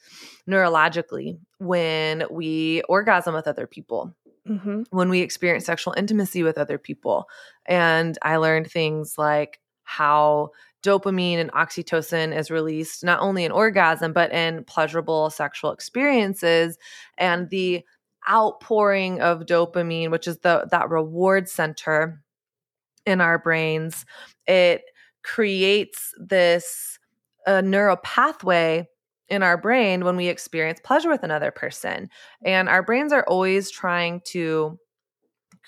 neurologically 0.50 1.40
when 1.60 2.24
we 2.32 2.82
orgasm 2.90 3.34
with 3.34 3.48
other 3.48 3.68
people? 3.68 4.16
Mm-hmm. 4.48 4.84
When 4.90 5.10
we 5.10 5.20
experience 5.20 5.66
sexual 5.66 5.94
intimacy 5.96 6.42
with 6.42 6.58
other 6.58 6.80
people. 6.80 7.30
And 7.68 8.18
I 8.24 8.38
learned 8.38 8.72
things 8.72 9.16
like 9.18 9.60
how 9.84 10.50
dopamine 10.84 11.38
and 11.38 11.52
oxytocin 11.52 12.36
is 12.36 12.50
released 12.50 13.04
not 13.04 13.20
only 13.20 13.46
in 13.46 13.52
orgasm 13.52 14.14
but 14.14 14.32
in 14.32 14.64
pleasurable 14.64 15.30
sexual 15.30 15.72
experiences 15.72 16.78
and 17.18 17.50
the 17.50 17.84
outpouring 18.30 19.22
of 19.22 19.42
dopamine 19.42 20.10
which 20.10 20.28
is 20.28 20.40
the 20.40 20.68
that 20.72 20.90
reward 20.90 21.48
center 21.48 22.24
in 23.06 23.22
our 23.22 23.38
brains 23.38 24.06
it 24.48 24.84
creates 25.24 26.14
this 26.18 26.98
uh, 27.48 27.62
neural 27.62 27.98
pathway 27.98 28.88
in 29.28 29.44
our 29.44 29.58
brain 29.58 30.04
when 30.04 30.18
we 30.18 30.28
experience 30.28 30.80
pleasure 30.84 31.10
with 31.10 31.24
another 31.24 31.52
person 31.52 32.10
and 32.44 32.68
our 32.68 32.84
brains 32.84 33.14
are 33.14 33.24
always 33.28 33.72
trying 33.72 34.22
to 34.26 34.78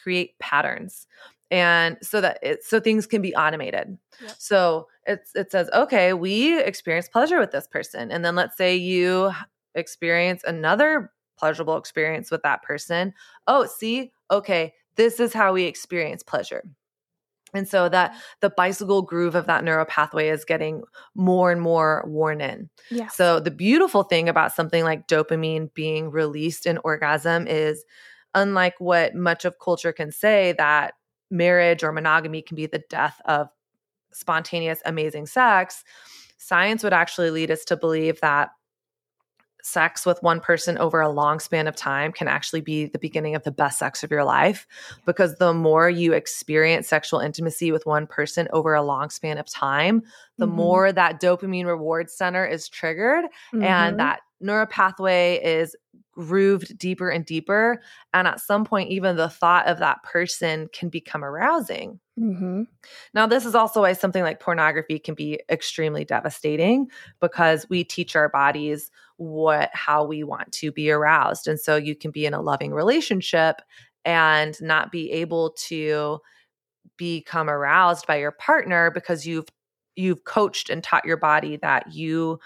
create 0.01 0.37
patterns 0.39 1.07
and 1.49 1.97
so 2.01 2.19
that 2.19 2.39
it 2.41 2.63
so 2.63 2.79
things 2.79 3.05
can 3.05 3.21
be 3.21 3.35
automated. 3.35 3.97
Yep. 4.21 4.35
so 4.37 4.87
it's 5.05 5.35
it 5.35 5.51
says 5.51 5.69
okay 5.73 6.13
we 6.13 6.61
experience 6.61 7.07
pleasure 7.07 7.39
with 7.39 7.51
this 7.51 7.67
person 7.67 8.11
and 8.11 8.23
then 8.23 8.35
let's 8.35 8.57
say 8.57 8.75
you 8.75 9.31
experience 9.75 10.43
another 10.45 11.11
pleasurable 11.37 11.77
experience 11.77 12.29
with 12.29 12.43
that 12.43 12.61
person. 12.63 13.13
Oh 13.47 13.65
see? 13.65 14.11
Okay 14.29 14.73
this 14.95 15.19
is 15.19 15.33
how 15.33 15.53
we 15.53 15.63
experience 15.63 16.21
pleasure 16.21 16.63
and 17.53 17.67
so 17.67 17.89
that 17.89 18.15
the 18.41 18.49
bicycle 18.49 19.01
groove 19.01 19.35
of 19.35 19.45
that 19.45 19.63
neural 19.63 19.85
pathway 19.85 20.29
is 20.29 20.45
getting 20.45 20.83
more 21.15 21.51
and 21.51 21.61
more 21.61 22.03
worn 22.07 22.41
in. 22.41 22.69
Yeah. 22.89 23.07
So 23.07 23.39
the 23.39 23.51
beautiful 23.51 24.03
thing 24.03 24.27
about 24.27 24.53
something 24.53 24.83
like 24.83 25.07
dopamine 25.07 25.73
being 25.73 26.09
released 26.09 26.65
in 26.65 26.79
orgasm 26.83 27.47
is 27.47 27.83
unlike 28.35 28.75
what 28.79 29.15
much 29.15 29.45
of 29.45 29.59
culture 29.59 29.93
can 29.93 30.11
say 30.11 30.53
that 30.57 30.93
marriage 31.29 31.83
or 31.83 31.91
monogamy 31.91 32.41
can 32.41 32.55
be 32.55 32.65
the 32.65 32.83
death 32.89 33.19
of 33.25 33.47
spontaneous, 34.11 34.81
amazing 34.85 35.25
sex, 35.25 35.83
science 36.37 36.83
would 36.83 36.93
actually 36.93 37.29
lead 37.29 37.51
us 37.51 37.63
to 37.65 37.77
believe 37.77 38.19
that 38.21 38.49
sex 39.63 40.05
with 40.05 40.21
one 40.21 40.39
person 40.41 40.77
over 40.77 40.99
a 40.99 41.09
long 41.09 41.39
span 41.39 41.67
of 41.67 41.75
time 41.75 42.11
can 42.11 42.27
actually 42.27 42.59
be 42.59 42.85
the 42.85 42.99
beginning 42.99 43.33
of 43.33 43.43
the 43.43 43.51
best 43.51 43.79
sex 43.79 44.03
of 44.03 44.11
your 44.11 44.25
life 44.25 44.67
because 45.05 45.35
the 45.37 45.53
more 45.53 45.89
you 45.89 46.11
experience 46.11 46.87
sexual 46.87 47.21
intimacy 47.21 47.71
with 47.71 47.85
one 47.85 48.05
person 48.05 48.47
over 48.51 48.73
a 48.73 48.83
long 48.83 49.09
span 49.09 49.37
of 49.37 49.47
time 49.47 50.03
the 50.37 50.45
mm-hmm. 50.45 50.55
more 50.55 50.91
that 50.91 51.21
dopamine 51.21 51.65
reward 51.65 52.11
center 52.11 52.45
is 52.45 52.67
triggered 52.67 53.23
mm-hmm. 53.53 53.63
and 53.63 53.99
that 53.99 54.19
neural 54.41 54.65
pathway 54.65 55.39
is 55.41 55.75
grooved 56.13 56.77
deeper 56.77 57.09
and 57.09 57.25
deeper. 57.25 57.81
And 58.13 58.27
at 58.27 58.39
some 58.39 58.65
point, 58.65 58.91
even 58.91 59.15
the 59.15 59.29
thought 59.29 59.67
of 59.67 59.79
that 59.79 60.03
person 60.03 60.69
can 60.71 60.89
become 60.89 61.23
arousing. 61.23 61.99
Mm-hmm. 62.19 62.63
Now, 63.13 63.25
this 63.25 63.45
is 63.45 63.55
also 63.55 63.81
why 63.81 63.93
something 63.93 64.23
like 64.23 64.39
pornography 64.39 64.99
can 64.99 65.15
be 65.15 65.39
extremely 65.49 66.05
devastating 66.05 66.87
because 67.19 67.67
we 67.69 67.83
teach 67.83 68.15
our 68.15 68.29
bodies 68.29 68.91
what 69.17 69.69
how 69.73 70.03
we 70.05 70.23
want 70.23 70.51
to 70.53 70.71
be 70.71 70.91
aroused. 70.91 71.47
And 71.47 71.59
so 71.59 71.75
you 71.75 71.95
can 71.95 72.11
be 72.11 72.25
in 72.25 72.33
a 72.33 72.41
loving 72.41 72.73
relationship 72.73 73.61
and 74.05 74.55
not 74.61 74.91
be 74.91 75.11
able 75.11 75.51
to 75.51 76.19
become 76.97 77.49
aroused 77.49 78.05
by 78.05 78.17
your 78.17 78.31
partner 78.31 78.91
because 78.91 79.25
you've 79.25 79.47
you've 79.95 80.23
coached 80.25 80.69
and 80.69 80.83
taught 80.83 81.05
your 81.05 81.17
body 81.17 81.57
that 81.57 81.93
you 81.93 82.39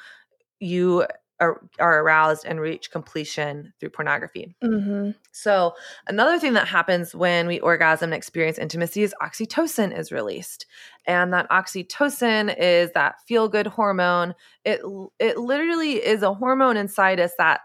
you 0.60 1.06
are, 1.39 1.62
are 1.80 2.02
aroused 2.02 2.45
and 2.45 2.60
reach 2.60 2.91
completion 2.91 3.73
through 3.80 3.89
pornography. 3.89 4.56
Mm-hmm. 4.63 5.12
So, 5.32 5.73
another 6.08 6.39
thing 6.39 6.54
that 6.54 6.67
happens 6.67 7.13
when 7.13 7.47
we 7.47 7.60
orgasm 7.60 8.08
and 8.08 8.17
experience 8.17 8.58
intimacy 8.58 9.04
is 9.04 9.13
oxytocin 9.21 9.97
is 9.97 10.12
released. 10.12 10.65
And 11.06 11.32
that 11.34 11.50
oxytocin 11.50 12.56
is 12.58 12.91
that 12.93 13.21
feel 13.28 13.47
good 13.47 13.67
hormone. 13.67 14.34
It, 14.65 14.82
it 15.19 15.38
literally 15.38 15.93
is 15.93 16.23
a 16.23 16.34
hormone 16.34 16.78
inside 16.78 17.19
us 17.19 17.34
that 17.38 17.62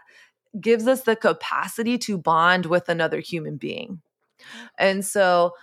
gives 0.59 0.87
us 0.87 1.01
the 1.01 1.15
capacity 1.15 1.97
to 1.97 2.17
bond 2.17 2.67
with 2.67 2.89
another 2.89 3.19
human 3.19 3.57
being. 3.57 4.01
And 4.77 5.03
so, 5.03 5.53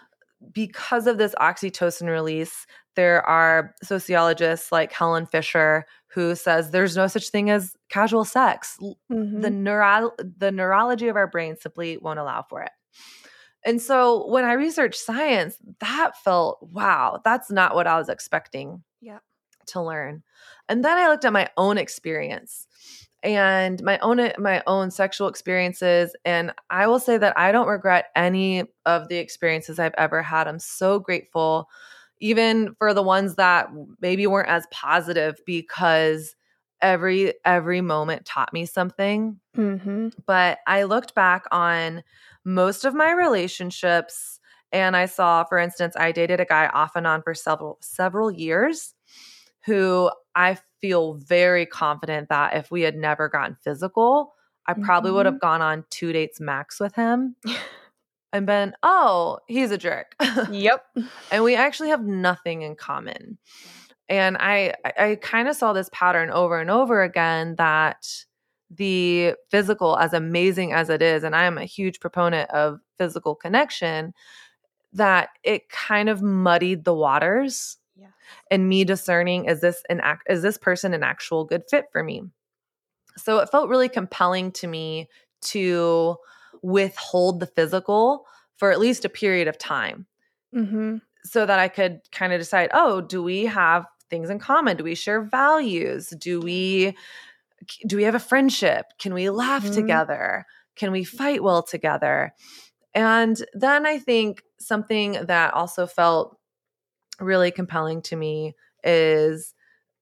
because 0.53 1.07
of 1.07 1.19
this 1.19 1.35
oxytocin 1.35 2.09
release, 2.09 2.67
there 2.97 3.25
are 3.27 3.75
sociologists 3.83 4.73
like 4.73 4.93
Helen 4.93 5.27
Fisher 5.27 5.87
who 6.13 6.35
says 6.35 6.71
there's 6.71 6.97
no 6.97 7.07
such 7.07 7.31
thing 7.31 7.51
as 7.51 7.75
casual 7.89 8.25
sex. 8.25 8.77
Mm-hmm. 8.81 9.41
The 9.41 9.51
neuro- 9.51 10.13
the 10.19 10.51
neurology 10.51 11.09
of 11.09 11.17
our 11.17 11.29
brain 11.29 11.57
simply 11.57 11.99
won't 11.99 12.19
allow 12.19 12.43
for 12.43 12.63
it. 12.63 12.73
And 13.65 13.81
so 13.81 14.27
when 14.29 14.45
I 14.45 14.55
researched 14.55 15.01
science, 15.01 15.57
that 15.81 16.17
felt 16.23 16.59
wow, 16.63 17.21
that's 17.25 17.51
not 17.51 17.75
what 17.75 17.87
I 17.87 17.99
was 17.99 18.09
expecting 18.09 18.83
yeah. 19.01 19.19
to 19.67 19.83
learn. 19.83 20.23
And 20.69 20.85
then 20.85 20.97
I 20.99 21.09
looked 21.09 21.25
at 21.25 21.33
my 21.33 21.49
own 21.57 21.79
experience 21.79 22.67
and 23.23 23.83
my 23.83 23.99
own 23.99 24.33
my 24.39 24.63
own 24.67 24.91
sexual 24.91 25.29
experiences 25.29 26.17
and 26.25 26.53
I 26.71 26.87
will 26.87 26.99
say 26.99 27.19
that 27.19 27.37
I 27.39 27.53
don't 27.53 27.69
regret 27.69 28.07
any 28.17 28.65
of 28.87 29.09
the 29.09 29.17
experiences 29.17 29.79
I've 29.79 29.95
ever 29.99 30.23
had. 30.23 30.49
I'm 30.49 30.59
so 30.59 30.99
grateful 30.99 31.69
even 32.21 32.75
for 32.79 32.95
the 32.95 33.03
ones 33.03 33.37
that 33.37 33.69
maybe 34.01 34.27
weren't 34.27 34.49
as 34.49 34.67
positive 34.71 35.41
because 35.47 36.37
every 36.83 37.35
every 37.45 37.81
moment 37.81 38.25
taught 38.25 38.53
me 38.53 38.67
something. 38.67 39.39
Mm-hmm. 39.57 40.09
But 40.27 40.59
I 40.67 40.85
looked 40.85 41.15
back 41.15 41.45
on 41.51 42.03
most 42.45 42.85
of 42.85 42.95
my 42.95 43.13
relationships 43.13 44.41
and 44.73 44.97
I 44.97 45.07
saw, 45.07 45.45
for 45.45 45.59
instance, 45.59 45.97
I 45.97 46.13
dated 46.13 46.41
a 46.41 46.45
guy 46.45 46.69
off 46.69 46.95
and 46.95 47.07
on 47.07 47.23
for 47.23 47.35
several 47.35 47.79
several 47.81 48.31
years 48.31 48.95
who 49.67 50.11
I 50.35 50.59
feel 50.81 51.15
very 51.15 51.67
confident 51.67 52.29
that 52.29 52.55
if 52.55 52.71
we 52.71 52.83
had 52.83 52.97
never 52.97 53.29
gotten 53.29 53.57
physical, 53.57 54.33
I 54.67 54.75
probably 54.75 55.09
mm-hmm. 55.09 55.17
would 55.17 55.27
have 55.27 55.41
gone 55.41 55.63
on 55.63 55.85
two 55.91 56.13
dates 56.13 56.41
max 56.41 56.79
with 56.81 56.95
him 56.95 57.37
and 58.33 58.47
been, 58.47 58.75
oh, 58.83 59.39
he's 59.47 59.71
a 59.71 59.79
jerk. 59.79 60.15
Yep. 60.51 60.85
and 61.31 61.45
we 61.45 61.57
actually 61.57 61.89
have 61.89 62.05
nothing 62.05 62.63
in 62.63 62.77
common. 62.77 63.39
And 64.09 64.37
I 64.39 64.75
I 64.85 65.19
kind 65.21 65.49
of 65.49 65.57
saw 65.57 65.73
this 65.73 65.89
pattern 65.93 66.31
over 66.31 66.59
and 66.61 66.71
over 66.71 67.03
again 67.03 67.55
that 67.57 68.25
the 68.71 69.35
physical, 69.51 69.97
as 69.99 70.13
amazing 70.13 70.73
as 70.73 70.91
it 70.91 71.03
is, 71.03 71.25
and 71.25 71.35
I 71.35 71.45
am 71.45 71.59
a 71.59 71.65
huge 71.65 72.01
proponent 72.01 72.51
of 72.51 72.81
physical 72.99 73.35
connection, 73.35 74.13
that 74.93 75.31
it 75.45 75.69
kind 75.69 76.09
of 76.09 76.23
muddied 76.23 76.85
the 76.85 76.95
waters 76.95 77.79
and 78.51 78.69
me 78.69 78.85
discerning 78.85 79.47
is 79.47 79.61
this 79.61 79.83
an 79.89 80.01
act 80.01 80.27
is 80.31 80.43
this 80.43 80.59
person 80.59 80.95
an 80.95 81.03
actual 81.03 81.45
good 81.45 81.63
fit 81.69 81.87
for 81.93 82.03
me 82.03 82.23
so 83.17 83.39
it 83.39 83.51
felt 83.51 83.69
really 83.69 83.89
compelling 83.89 84.53
to 84.53 84.67
me 84.67 85.09
to 85.43 86.17
withhold 86.63 87.41
the 87.41 87.47
physical 87.47 88.27
for 88.57 88.71
at 88.71 88.81
least 88.81 89.05
a 89.05 89.09
period 89.09 89.49
of 89.49 89.59
time. 89.59 90.07
Mm-hmm. 90.53 90.97
so 91.23 91.47
that 91.47 91.61
i 91.61 91.69
could 91.69 92.01
kind 92.11 92.33
of 92.33 92.41
decide 92.41 92.71
oh 92.75 93.01
do 93.01 93.23
we 93.23 93.45
have 93.45 93.87
things 94.11 94.29
in 94.29 94.39
common? 94.39 94.77
Do 94.77 94.85
we 94.85 94.95
share 94.95 95.23
values? 95.23 96.09
Do 96.09 96.41
we 96.41 96.97
do 97.87 97.97
we 97.97 98.03
have 98.03 98.15
a 98.15 98.21
friendship? 98.21 98.87
Can 98.99 99.15
we 99.15 99.31
laugh 99.31 99.65
mm-hmm. 99.65 99.75
together? 99.75 100.47
Can 100.77 100.93
we 100.93 101.05
fight 101.05 101.43
well 101.43 101.63
together? 101.63 102.35
And 102.93 103.41
then 103.55 103.87
i 103.87 103.99
think 103.99 104.43
something 104.59 105.13
that 105.13 105.55
also 105.55 105.87
felt 105.87 106.37
really 107.21 107.53
compelling 107.53 108.03
to 108.03 108.17
me 108.17 108.55
is 108.83 109.55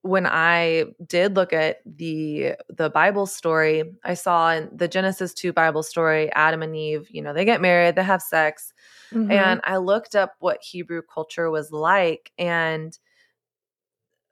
when 0.08 0.26
I 0.26 0.86
did 1.06 1.36
look 1.36 1.52
at 1.52 1.80
the 1.84 2.54
the 2.70 2.88
Bible 2.88 3.26
story, 3.26 3.84
I 4.04 4.14
saw 4.14 4.52
in 4.52 4.70
the 4.74 4.88
Genesis 4.88 5.34
2 5.34 5.52
Bible 5.52 5.82
story, 5.82 6.32
Adam 6.32 6.62
and 6.62 6.74
Eve, 6.74 7.08
you 7.10 7.20
know, 7.20 7.34
they 7.34 7.44
get 7.44 7.60
married, 7.60 7.94
they 7.94 8.02
have 8.02 8.22
sex. 8.22 8.72
Mm-hmm. 9.12 9.30
And 9.30 9.60
I 9.64 9.76
looked 9.76 10.14
up 10.14 10.34
what 10.38 10.62
Hebrew 10.62 11.02
culture 11.02 11.50
was 11.50 11.70
like 11.72 12.32
and 12.38 12.98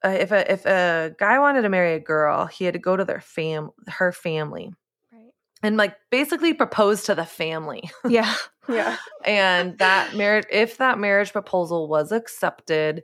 uh, 0.02 0.08
if 0.08 0.32
a 0.32 0.50
if 0.50 0.64
a 0.64 1.14
guy 1.18 1.38
wanted 1.38 1.62
to 1.62 1.68
marry 1.68 1.94
a 1.94 2.00
girl, 2.00 2.46
he 2.46 2.64
had 2.64 2.74
to 2.74 2.80
go 2.80 2.96
to 2.96 3.04
their 3.04 3.20
fam 3.20 3.70
her 3.88 4.12
family. 4.12 4.72
Right. 5.12 5.32
And 5.62 5.76
like 5.76 5.94
basically 6.10 6.54
propose 6.54 7.02
to 7.04 7.14
the 7.14 7.26
family. 7.26 7.90
Yeah. 8.08 8.34
Yeah. 8.66 8.96
and 9.24 9.76
that 9.78 10.14
marriage, 10.14 10.46
if 10.50 10.78
that 10.78 10.98
marriage 10.98 11.32
proposal 11.32 11.86
was 11.88 12.12
accepted, 12.12 13.02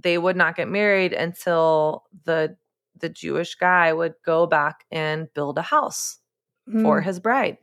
they 0.00 0.18
would 0.18 0.36
not 0.36 0.56
get 0.56 0.68
married 0.68 1.12
until 1.12 2.04
the 2.24 2.56
the 2.96 3.08
Jewish 3.08 3.54
guy 3.54 3.92
would 3.92 4.14
go 4.24 4.46
back 4.46 4.84
and 4.90 5.32
build 5.32 5.56
a 5.58 5.62
house 5.62 6.18
mm. 6.68 6.82
for 6.82 7.00
his 7.00 7.20
bride. 7.20 7.58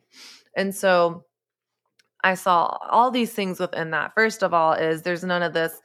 And 0.55 0.73
so 0.73 1.25
I 2.23 2.35
saw 2.35 2.77
all 2.89 3.11
these 3.11 3.33
things 3.33 3.59
within 3.59 3.91
that. 3.91 4.13
First 4.15 4.43
of 4.43 4.53
all, 4.53 4.73
is 4.73 5.01
there's 5.01 5.23
none 5.23 5.43
of 5.43 5.53
this 5.53 5.81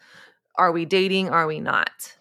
are 0.56 0.72
we 0.72 0.84
dating? 0.84 1.30
Are 1.30 1.46
we 1.46 1.60
not? 1.60 2.16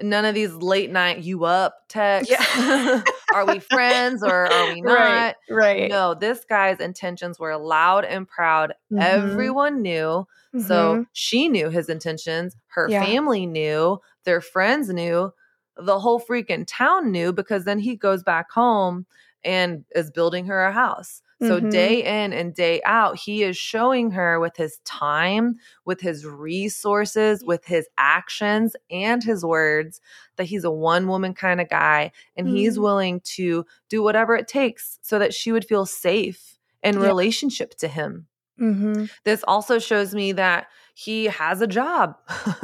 None 0.00 0.24
of 0.24 0.34
these 0.34 0.52
late 0.52 0.90
night 0.90 1.22
you 1.22 1.44
up 1.44 1.84
texts. 1.88 2.30
Yeah. 2.30 3.02
are 3.34 3.46
we 3.46 3.58
friends 3.58 4.22
or 4.22 4.46
are 4.46 4.72
we 4.72 4.80
not? 4.82 4.94
Right, 4.94 5.34
right. 5.50 5.90
No, 5.90 6.14
this 6.14 6.44
guy's 6.48 6.78
intentions 6.78 7.38
were 7.38 7.56
loud 7.56 8.04
and 8.04 8.28
proud. 8.28 8.74
Mm-hmm. 8.92 9.02
Everyone 9.02 9.82
knew. 9.82 10.26
Mm-hmm. 10.54 10.60
So 10.60 11.04
she 11.12 11.48
knew 11.48 11.68
his 11.68 11.88
intentions. 11.88 12.56
Her 12.68 12.88
yeah. 12.88 13.04
family 13.04 13.46
knew. 13.46 14.00
Their 14.24 14.40
friends 14.40 14.88
knew. 14.88 15.32
The 15.76 15.98
whole 15.98 16.20
freaking 16.20 16.64
town 16.66 17.10
knew 17.10 17.32
because 17.32 17.64
then 17.64 17.80
he 17.80 17.96
goes 17.96 18.22
back 18.22 18.50
home 18.52 19.06
and 19.44 19.84
is 19.94 20.10
building 20.10 20.46
her 20.46 20.64
a 20.64 20.72
house. 20.72 21.20
So 21.46 21.58
mm-hmm. 21.58 21.70
day 21.70 22.22
in 22.22 22.32
and 22.32 22.54
day 22.54 22.80
out, 22.84 23.18
he 23.18 23.42
is 23.42 23.56
showing 23.56 24.10
her 24.12 24.40
with 24.40 24.56
his 24.56 24.78
time, 24.84 25.56
with 25.84 26.00
his 26.00 26.24
resources, 26.24 27.44
with 27.44 27.64
his 27.64 27.88
actions 27.98 28.76
and 28.90 29.22
his 29.22 29.44
words 29.44 30.00
that 30.36 30.44
he's 30.44 30.64
a 30.64 30.70
one 30.70 31.08
woman 31.08 31.34
kind 31.34 31.60
of 31.60 31.68
guy 31.68 32.12
and 32.36 32.46
mm-hmm. 32.46 32.56
he's 32.56 32.78
willing 32.78 33.20
to 33.20 33.64
do 33.88 34.02
whatever 34.02 34.34
it 34.34 34.48
takes 34.48 34.98
so 35.02 35.18
that 35.18 35.34
she 35.34 35.52
would 35.52 35.64
feel 35.64 35.86
safe 35.86 36.58
in 36.82 36.94
yeah. 36.94 37.06
relationship 37.06 37.74
to 37.76 37.88
him. 37.88 38.26
Mm-hmm. 38.60 39.06
This 39.24 39.42
also 39.46 39.78
shows 39.78 40.14
me 40.14 40.32
that 40.32 40.68
he 40.94 41.24
has 41.24 41.60
a 41.60 41.66
job. 41.66 42.16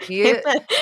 he, 0.00 0.34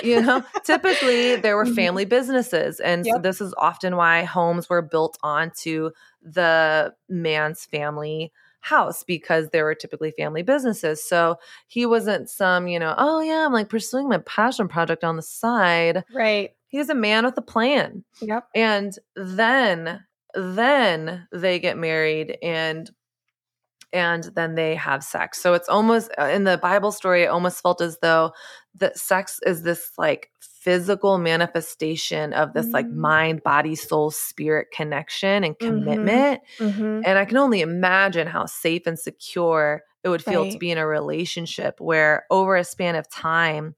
you 0.02 0.22
know, 0.22 0.42
typically 0.64 1.36
there 1.36 1.56
were 1.56 1.66
mm-hmm. 1.66 1.74
family 1.74 2.04
businesses. 2.06 2.80
And 2.80 3.04
yep. 3.04 3.16
so 3.16 3.20
this 3.20 3.40
is 3.40 3.54
often 3.58 3.96
why 3.96 4.24
homes 4.24 4.68
were 4.70 4.82
built 4.82 5.18
onto 5.22 5.90
the 6.26 6.92
man's 7.08 7.64
family 7.64 8.32
house 8.60 9.04
because 9.04 9.48
there 9.50 9.64
were 9.64 9.76
typically 9.76 10.10
family 10.10 10.42
businesses. 10.42 11.02
So 11.06 11.36
he 11.68 11.86
wasn't 11.86 12.28
some, 12.28 12.66
you 12.66 12.78
know, 12.78 12.94
oh 12.98 13.20
yeah, 13.20 13.46
I'm 13.46 13.52
like 13.52 13.68
pursuing 13.68 14.08
my 14.08 14.18
passion 14.18 14.66
project 14.66 15.04
on 15.04 15.16
the 15.16 15.22
side. 15.22 16.04
Right. 16.12 16.50
He's 16.68 16.88
a 16.88 16.94
man 16.94 17.24
with 17.24 17.38
a 17.38 17.42
plan. 17.42 18.04
Yep. 18.20 18.48
And 18.54 18.92
then 19.14 20.04
then 20.34 21.26
they 21.32 21.58
get 21.58 21.78
married 21.78 22.36
and 22.42 22.90
and 23.92 24.24
then 24.34 24.56
they 24.56 24.74
have 24.74 25.04
sex. 25.04 25.40
So 25.40 25.54
it's 25.54 25.68
almost 25.68 26.10
uh, 26.18 26.24
in 26.24 26.44
the 26.44 26.58
Bible 26.58 26.92
story, 26.92 27.22
it 27.22 27.28
almost 27.28 27.62
felt 27.62 27.80
as 27.80 27.98
though 28.02 28.32
that 28.74 28.98
sex 28.98 29.38
is 29.46 29.62
this 29.62 29.92
like 29.96 30.30
physical 30.66 31.16
manifestation 31.16 32.32
of 32.32 32.52
this 32.52 32.66
mm-hmm. 32.66 32.74
like 32.74 32.90
mind, 32.90 33.44
body, 33.44 33.76
soul, 33.76 34.10
spirit 34.10 34.66
connection 34.72 35.44
and 35.44 35.56
mm-hmm. 35.56 35.68
commitment. 35.68 36.40
Mm-hmm. 36.58 37.02
And 37.04 37.18
I 37.18 37.24
can 37.24 37.36
only 37.36 37.60
imagine 37.60 38.26
how 38.26 38.46
safe 38.46 38.82
and 38.84 38.98
secure 38.98 39.84
it 40.02 40.08
would 40.08 40.24
feel 40.24 40.42
right. 40.42 40.52
to 40.52 40.58
be 40.58 40.72
in 40.72 40.78
a 40.78 40.86
relationship 40.86 41.80
where 41.80 42.24
over 42.32 42.56
a 42.56 42.64
span 42.64 42.96
of 42.96 43.08
time, 43.08 43.76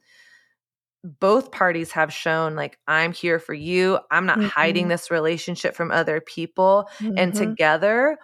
both 1.04 1.52
parties 1.52 1.92
have 1.92 2.12
shown 2.12 2.56
like 2.56 2.76
i'm 2.88 3.12
here 3.12 3.38
for 3.38 3.54
you 3.54 4.00
i'm 4.10 4.26
not 4.26 4.42
hiding 4.42 4.82
mm-hmm. 4.82 4.90
this 4.90 5.12
relationship 5.12 5.76
from 5.76 5.92
other 5.92 6.20
people 6.20 6.88
and 6.98 7.16
Mm-hmm. 7.16 7.38
together 7.38 8.18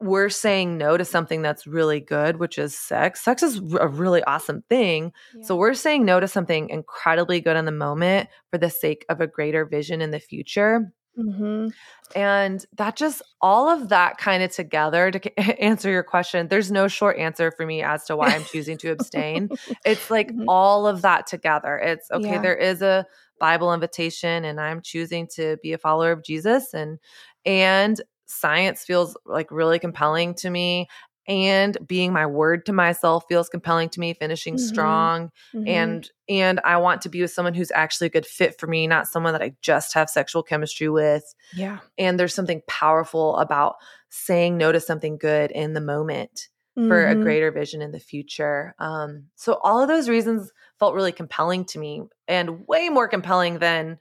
we're 0.00 0.28
saying 0.28 0.78
no 0.78 0.96
to 0.96 1.04
something 1.04 1.42
that's 1.42 1.66
really 1.66 2.00
good, 2.00 2.38
which 2.38 2.58
is 2.58 2.76
sex. 2.76 3.20
Sex 3.20 3.42
is 3.42 3.60
a 3.80 3.88
really 3.88 4.22
awesome 4.24 4.62
thing. 4.68 5.12
Yeah. 5.34 5.44
So 5.44 5.56
we're 5.56 5.74
saying 5.74 6.04
no 6.04 6.20
to 6.20 6.28
something 6.28 6.70
incredibly 6.70 7.40
good 7.40 7.56
in 7.56 7.64
the 7.64 7.72
moment 7.72 8.28
for 8.50 8.58
the 8.58 8.70
sake 8.70 9.04
of 9.08 9.20
a 9.20 9.26
greater 9.26 9.64
vision 9.64 10.00
in 10.00 10.10
the 10.10 10.20
future. 10.20 10.92
Mm-hmm. 11.18 11.68
And 12.14 12.64
that 12.76 12.94
just 12.94 13.22
all 13.40 13.68
of 13.68 13.88
that 13.88 14.18
kind 14.18 14.42
of 14.42 14.52
together 14.52 15.10
to 15.10 15.40
answer 15.60 15.90
your 15.90 16.04
question. 16.04 16.46
There's 16.46 16.70
no 16.70 16.86
short 16.86 17.18
answer 17.18 17.50
for 17.50 17.66
me 17.66 17.82
as 17.82 18.04
to 18.04 18.16
why 18.16 18.28
I'm 18.28 18.44
choosing 18.44 18.78
to 18.78 18.92
abstain. 18.92 19.48
It's 19.84 20.10
like 20.10 20.28
mm-hmm. 20.28 20.48
all 20.48 20.86
of 20.86 21.02
that 21.02 21.26
together. 21.26 21.76
It's 21.78 22.10
okay, 22.10 22.32
yeah. 22.32 22.42
there 22.42 22.56
is 22.56 22.82
a 22.82 23.04
Bible 23.40 23.72
invitation 23.72 24.44
and 24.44 24.60
I'm 24.60 24.80
choosing 24.82 25.26
to 25.34 25.56
be 25.62 25.72
a 25.72 25.78
follower 25.78 26.12
of 26.12 26.24
Jesus 26.24 26.74
and 26.74 26.98
and 27.44 28.00
science 28.28 28.84
feels 28.84 29.16
like 29.24 29.50
really 29.50 29.78
compelling 29.78 30.34
to 30.34 30.50
me 30.50 30.88
and 31.28 31.76
being 31.86 32.12
my 32.12 32.24
word 32.24 32.64
to 32.66 32.72
myself 32.72 33.24
feels 33.28 33.48
compelling 33.50 33.90
to 33.90 34.00
me 34.00 34.14
finishing 34.14 34.54
mm-hmm. 34.54 34.66
strong 34.66 35.30
mm-hmm. 35.54 35.68
and 35.68 36.10
and 36.28 36.60
i 36.64 36.76
want 36.76 37.02
to 37.02 37.08
be 37.08 37.20
with 37.20 37.30
someone 37.30 37.54
who's 37.54 37.70
actually 37.74 38.06
a 38.06 38.10
good 38.10 38.26
fit 38.26 38.58
for 38.58 38.66
me 38.66 38.86
not 38.86 39.06
someone 39.06 39.32
that 39.32 39.42
i 39.42 39.52
just 39.60 39.92
have 39.92 40.08
sexual 40.08 40.42
chemistry 40.42 40.88
with 40.88 41.34
yeah 41.54 41.78
and 41.98 42.18
there's 42.18 42.34
something 42.34 42.62
powerful 42.66 43.36
about 43.36 43.76
saying 44.08 44.56
no 44.56 44.72
to 44.72 44.80
something 44.80 45.18
good 45.18 45.50
in 45.50 45.74
the 45.74 45.80
moment 45.80 46.48
mm-hmm. 46.76 46.88
for 46.88 47.06
a 47.06 47.12
mm-hmm. 47.12 47.22
greater 47.22 47.50
vision 47.52 47.82
in 47.82 47.92
the 47.92 48.00
future 48.00 48.74
um 48.78 49.24
so 49.36 49.60
all 49.62 49.82
of 49.82 49.88
those 49.88 50.08
reasons 50.08 50.50
felt 50.78 50.94
really 50.94 51.12
compelling 51.12 51.64
to 51.64 51.78
me 51.78 52.02
and 52.26 52.66
way 52.66 52.88
more 52.88 53.08
compelling 53.08 53.58
than 53.58 53.98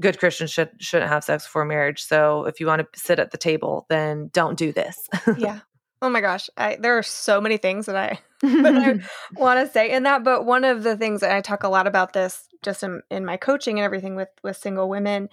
good 0.00 0.18
Christians 0.18 0.50
should 0.50 0.70
shouldn't 0.78 1.10
have 1.10 1.24
sex 1.24 1.44
before 1.44 1.64
marriage. 1.64 2.02
So 2.02 2.44
if 2.44 2.60
you 2.60 2.66
want 2.66 2.80
to 2.80 2.98
sit 2.98 3.18
at 3.18 3.30
the 3.30 3.38
table, 3.38 3.86
then 3.88 4.30
don't 4.32 4.58
do 4.58 4.72
this. 4.72 5.08
yeah. 5.38 5.60
Oh 6.02 6.10
my 6.10 6.20
gosh, 6.20 6.50
I, 6.58 6.76
there 6.78 6.98
are 6.98 7.02
so 7.02 7.40
many 7.40 7.56
things 7.56 7.86
that 7.86 7.96
I 7.96 8.18
I 8.42 9.00
want 9.36 9.66
to 9.66 9.72
say 9.72 9.90
in 9.90 10.02
that. 10.02 10.24
But 10.24 10.44
one 10.44 10.64
of 10.64 10.82
the 10.82 10.96
things 10.96 11.20
that 11.20 11.32
I 11.32 11.40
talk 11.40 11.62
a 11.62 11.68
lot 11.68 11.86
about 11.86 12.12
this 12.12 12.46
just 12.62 12.82
in, 12.82 13.02
in 13.10 13.24
my 13.24 13.36
coaching 13.36 13.78
and 13.78 13.84
everything 13.84 14.16
with 14.16 14.28
with 14.42 14.56
single 14.56 14.88
women 14.88 15.28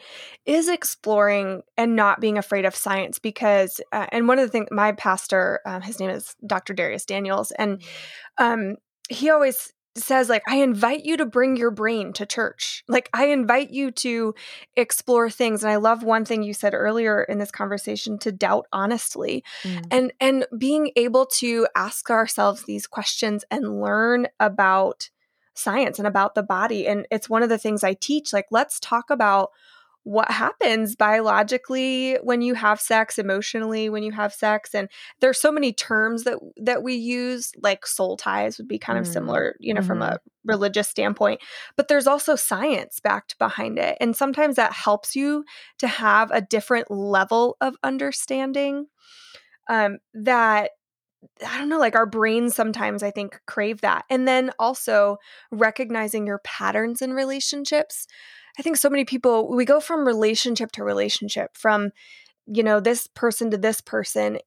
is 0.45 0.70
exploring 0.70 1.64
and 1.78 1.95
not 1.95 2.22
being 2.22 2.38
afraid 2.38 2.66
of 2.66 2.76
science 2.76 3.20
because 3.20 3.82
uh, 3.91 4.07
and 4.12 4.28
one 4.28 4.38
of 4.39 4.45
the 4.45 4.51
things 4.51 4.68
my 4.72 4.91
pastor 4.91 5.59
um, 5.66 5.82
his 5.82 5.99
name 5.99 6.09
is 6.09 6.36
Dr. 6.45 6.74
Dharius 6.74 7.05
Daniels 7.05 7.51
and 7.51 7.82
um, 8.38 8.76
he 9.09 9.30
always 9.30 9.74
says 9.96 10.30
like 10.30 10.44
i 10.48 10.58
invite 10.58 11.04
you 11.04 11.18
to 11.18 11.26
bring 11.26 11.58
your 11.58 11.72
brain 11.72 12.14
to 12.14 12.26
church 12.26 12.84
like 12.88 13.10
i 13.14 13.26
invite 13.26 13.72
you 13.72 13.92
to 13.92 14.34
explore 14.78 15.30
things 15.30 15.64
and 15.64 15.72
i 15.72 15.76
love 15.76 16.02
one 16.02 16.24
thing 16.24 16.44
you 16.44 16.54
said 16.54 16.74
earlier 16.74 17.24
in 17.24 17.39
this 17.39 17.52
conversation 17.52 18.18
to 18.18 18.32
doubt 18.32 18.66
honestly 18.72 19.44
mm. 19.64 19.86
and 19.92 20.14
and 20.22 20.46
being 20.58 20.92
able 20.96 21.26
to 21.26 21.68
ask 21.76 22.10
ourselves 22.10 22.64
these 22.64 22.88
questions 22.88 23.44
and 23.52 23.82
learn 23.82 24.28
about 24.39 25.10
science 25.54 26.00
and 26.00 26.08
about 26.08 26.36
the 26.36 26.44
body 26.44 26.88
and 26.88 27.06
it's 27.12 27.30
one 27.30 27.44
of 27.44 27.50
the 27.50 27.58
things 27.58 27.84
i 27.84 27.94
teach 27.94 28.32
like 28.32 28.48
let's 28.50 28.80
talk 28.80 29.10
about 29.10 29.50
what 30.04 30.32
happens 30.32 30.95
biologically 30.95 32.16
when 32.24 32.41
you 32.41 32.56
have 32.56 32.82
sex 32.82 33.20
emotionally 33.20 33.89
when 33.89 34.02
you 34.02 34.12
have 34.12 34.34
sex 34.34 34.74
and 34.74 34.89
there's 35.20 35.39
so 35.39 35.52
many 35.52 35.72
terms 35.72 36.24
that 36.24 36.39
that 36.58 36.82
we 36.82 36.95
use 36.95 37.52
like 37.62 37.86
soul 37.86 38.18
ties 38.18 38.58
would 38.58 38.68
be 38.68 38.80
kind 38.80 38.97
of 38.97 39.06
mm. 39.06 39.14
similar 39.14 39.56
you 39.60 39.74
know 39.74 39.80
mm-hmm. 39.80 39.88
from 39.88 40.02
a 40.02 40.18
religious 40.43 40.88
standpoint 40.88 41.39
but 41.76 41.88
there's 41.88 42.08
also 42.08 42.36
science 42.36 42.99
backed 42.99 43.38
behind 43.38 43.78
it 43.78 43.95
and 44.02 44.16
sometimes 44.16 44.56
that 44.56 44.74
helps 44.74 45.16
you 45.16 45.45
to 45.78 45.88
have 45.88 46.32
a 46.32 46.41
different 46.41 46.89
level 46.89 47.56
of 47.62 47.76
understanding 47.84 48.88
um 49.70 49.99
that 50.16 50.72
I 51.47 51.60
don't 51.60 51.70
know, 51.70 51.78
like 51.78 51.95
our 51.95 52.08
brains 52.08 52.56
sometimes 52.56 53.04
I 53.04 53.12
think 53.12 53.39
crave 53.45 53.82
that. 53.82 54.06
And 54.10 54.28
then 54.28 54.49
also 54.58 55.18
recognizing 55.52 56.26
your 56.26 56.39
patterns 56.39 56.99
in 56.99 57.14
relationships. 57.14 58.08
I 58.58 58.62
think 58.62 58.78
so 58.78 58.89
many 58.89 59.06
people, 59.06 59.49
we 59.56 59.66
go 59.66 59.80
from 59.80 60.06
relationship 60.06 60.72
to 60.74 60.84
relationship, 60.84 61.56
from, 61.56 61.91
you 62.45 62.64
know, 62.64 62.80
this 62.80 63.08
person 63.08 63.52
to 63.52 63.58
this 63.58 63.82
person. 63.82 64.39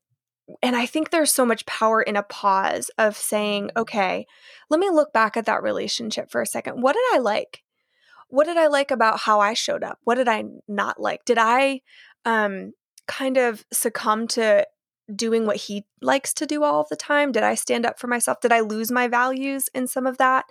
And 0.63 0.77
I 0.77 0.85
think 0.87 1.11
there's 1.11 1.33
so 1.33 1.47
much 1.47 1.65
power 1.65 2.03
in 2.03 2.17
a 2.17 2.23
pause 2.23 2.91
of 2.99 3.17
saying, 3.17 3.71
okay, 3.77 4.27
let 4.69 4.79
me 4.79 4.91
look 4.91 5.13
back 5.13 5.37
at 5.37 5.47
that 5.47 5.63
relationship 5.63 6.31
for 6.31 6.43
a 6.43 6.47
second. 6.47 6.83
What 6.83 6.95
did 6.95 7.05
I 7.15 7.19
like? 7.19 7.63
What 8.29 8.45
did 8.45 8.57
I 8.57 8.67
like 8.67 8.91
about 8.91 9.21
how 9.21 9.41
I 9.41 9.55
showed 9.55 9.83
up? 9.83 9.99
What 10.05 10.17
did 10.17 10.29
I 10.29 10.45
not 10.69 11.01
like? 11.01 11.25
Did 11.25 11.39
I 11.39 11.81
um, 12.25 12.73
kind 13.07 13.37
of 13.37 13.65
succumb 13.73 14.27
to 14.29 14.67
doing 15.15 15.47
what 15.47 15.57
he 15.57 15.85
likes 16.01 16.33
to 16.35 16.47
do 16.47 16.63
all 16.63 16.87
the 16.89 16.97
time? 16.97 17.33
Did 17.33 17.43
I 17.43 17.55
stand 17.55 17.87
up 17.87 17.99
for 17.99 18.07
myself? 18.07 18.41
Did 18.41 18.53
I 18.53 18.61
lose 18.61 18.91
my 18.91 19.09
values 19.09 19.69
in 19.75 19.87
some 19.87 20.07
of 20.07 20.19
that? 20.19 20.47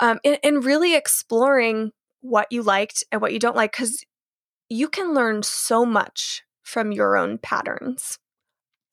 Um, 0.00 0.20
and, 0.24 0.38
and 0.42 0.64
really 0.64 0.94
exploring 0.94 1.92
what 2.20 2.50
you 2.50 2.62
liked 2.62 3.04
and 3.12 3.20
what 3.20 3.32
you 3.32 3.38
don't 3.38 3.56
like 3.56 3.72
because 3.72 4.04
you 4.68 4.88
can 4.88 5.14
learn 5.14 5.42
so 5.42 5.84
much 5.84 6.42
from 6.62 6.92
your 6.92 7.16
own 7.16 7.38
patterns. 7.38 8.18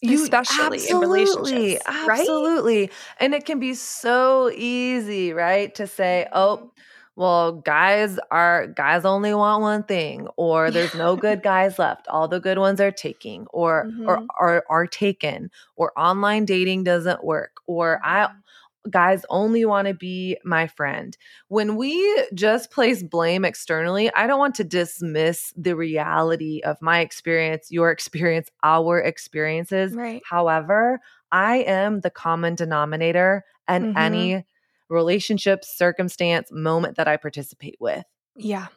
You, 0.01 0.23
especially 0.23 0.87
in 0.87 0.97
relationships, 0.97 1.83
right? 1.87 2.19
Absolutely. 2.19 2.91
And 3.19 3.33
it 3.33 3.45
can 3.45 3.59
be 3.59 3.73
so 3.73 4.51
easy, 4.53 5.33
right? 5.33 5.73
To 5.75 5.87
say, 5.87 6.27
oh, 6.31 6.57
mm-hmm. 6.57 6.67
well, 7.15 7.53
guys 7.53 8.19
are 8.29 8.67
guys 8.67 9.03
only 9.05 9.33
want 9.33 9.61
one 9.61 9.83
thing, 9.83 10.27
or 10.35 10.69
there's 10.69 10.93
no 10.93 11.15
good 11.25 11.41
guys 11.41 11.79
left. 11.79 12.07
All 12.07 12.27
the 12.27 12.39
good 12.39 12.59
ones 12.59 12.79
are 12.81 12.91
taking, 12.91 13.47
or 13.51 13.85
mm-hmm. 13.85 14.07
or 14.07 14.25
are 14.37 14.65
are 14.69 14.85
taken, 14.85 15.49
or 15.75 15.91
online 15.97 16.45
dating 16.45 16.83
doesn't 16.83 17.23
work, 17.23 17.53
or 17.65 17.99
I 18.03 18.29
guys 18.89 19.25
only 19.29 19.65
want 19.65 19.87
to 19.87 19.93
be 19.93 20.37
my 20.43 20.67
friend. 20.67 21.17
When 21.47 21.75
we 21.75 22.27
just 22.33 22.71
place 22.71 23.03
blame 23.03 23.45
externally, 23.45 24.13
I 24.13 24.27
don't 24.27 24.39
want 24.39 24.55
to 24.55 24.63
dismiss 24.63 25.53
the 25.55 25.75
reality 25.75 26.61
of 26.63 26.81
my 26.81 26.99
experience, 26.99 27.71
your 27.71 27.91
experience, 27.91 28.49
our 28.63 28.99
experiences. 28.99 29.93
Right. 29.93 30.21
However, 30.29 30.99
I 31.31 31.57
am 31.57 32.01
the 32.01 32.09
common 32.09 32.55
denominator 32.55 33.43
in 33.69 33.83
mm-hmm. 33.83 33.97
any 33.97 34.45
relationship, 34.89 35.63
circumstance, 35.63 36.51
moment 36.51 36.97
that 36.97 37.07
I 37.07 37.17
participate 37.17 37.77
with. 37.79 38.05
Yeah. 38.35 38.67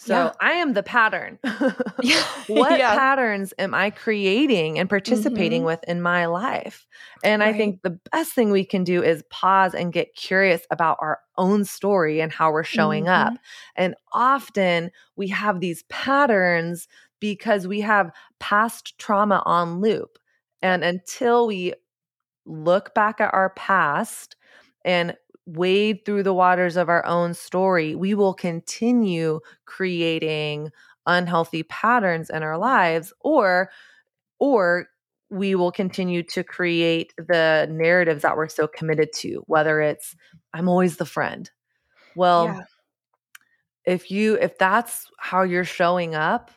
So 0.00 0.14
yeah. 0.14 0.32
I 0.40 0.52
am 0.52 0.74
the 0.74 0.84
pattern. 0.84 1.40
what 2.46 2.78
yeah. 2.78 2.94
patterns 2.94 3.52
am 3.58 3.74
I 3.74 3.90
creating 3.90 4.78
and 4.78 4.88
participating 4.88 5.62
mm-hmm. 5.62 5.66
with 5.66 5.84
in 5.88 6.00
my 6.00 6.26
life? 6.26 6.86
And 7.24 7.40
right. 7.40 7.52
I 7.52 7.58
think 7.58 7.82
the 7.82 7.98
best 8.12 8.32
thing 8.32 8.52
we 8.52 8.64
can 8.64 8.84
do 8.84 9.02
is 9.02 9.24
pause 9.28 9.74
and 9.74 9.92
get 9.92 10.14
curious 10.14 10.62
about 10.70 10.98
our 11.00 11.18
own 11.36 11.64
story 11.64 12.20
and 12.20 12.32
how 12.32 12.52
we're 12.52 12.62
showing 12.62 13.06
mm-hmm. 13.06 13.34
up. 13.34 13.40
And 13.74 13.96
often 14.12 14.92
we 15.16 15.28
have 15.28 15.58
these 15.58 15.82
patterns 15.88 16.86
because 17.18 17.66
we 17.66 17.80
have 17.80 18.12
past 18.38 18.96
trauma 18.98 19.42
on 19.46 19.80
loop. 19.80 20.16
And 20.62 20.84
until 20.84 21.48
we 21.48 21.74
look 22.46 22.94
back 22.94 23.20
at 23.20 23.34
our 23.34 23.50
past 23.50 24.36
and 24.84 25.16
wade 25.48 26.04
through 26.04 26.22
the 26.22 26.34
waters 26.34 26.76
of 26.76 26.88
our 26.88 27.04
own 27.06 27.34
story, 27.34 27.94
we 27.94 28.14
will 28.14 28.34
continue 28.34 29.40
creating 29.64 30.70
unhealthy 31.06 31.62
patterns 31.64 32.28
in 32.30 32.42
our 32.42 32.58
lives 32.58 33.12
or 33.20 33.70
or 34.38 34.86
we 35.30 35.54
will 35.54 35.72
continue 35.72 36.22
to 36.22 36.44
create 36.44 37.12
the 37.16 37.66
narratives 37.70 38.22
that 38.22 38.36
we're 38.36 38.48
so 38.48 38.66
committed 38.66 39.08
to 39.14 39.42
whether 39.46 39.80
it's 39.80 40.14
i'm 40.52 40.68
always 40.68 40.98
the 40.98 41.06
friend 41.06 41.50
well 42.14 42.44
yeah. 42.44 42.62
if 43.86 44.10
you 44.10 44.34
if 44.34 44.58
that's 44.58 45.06
how 45.18 45.42
you're 45.42 45.64
showing 45.64 46.14
up 46.14 46.50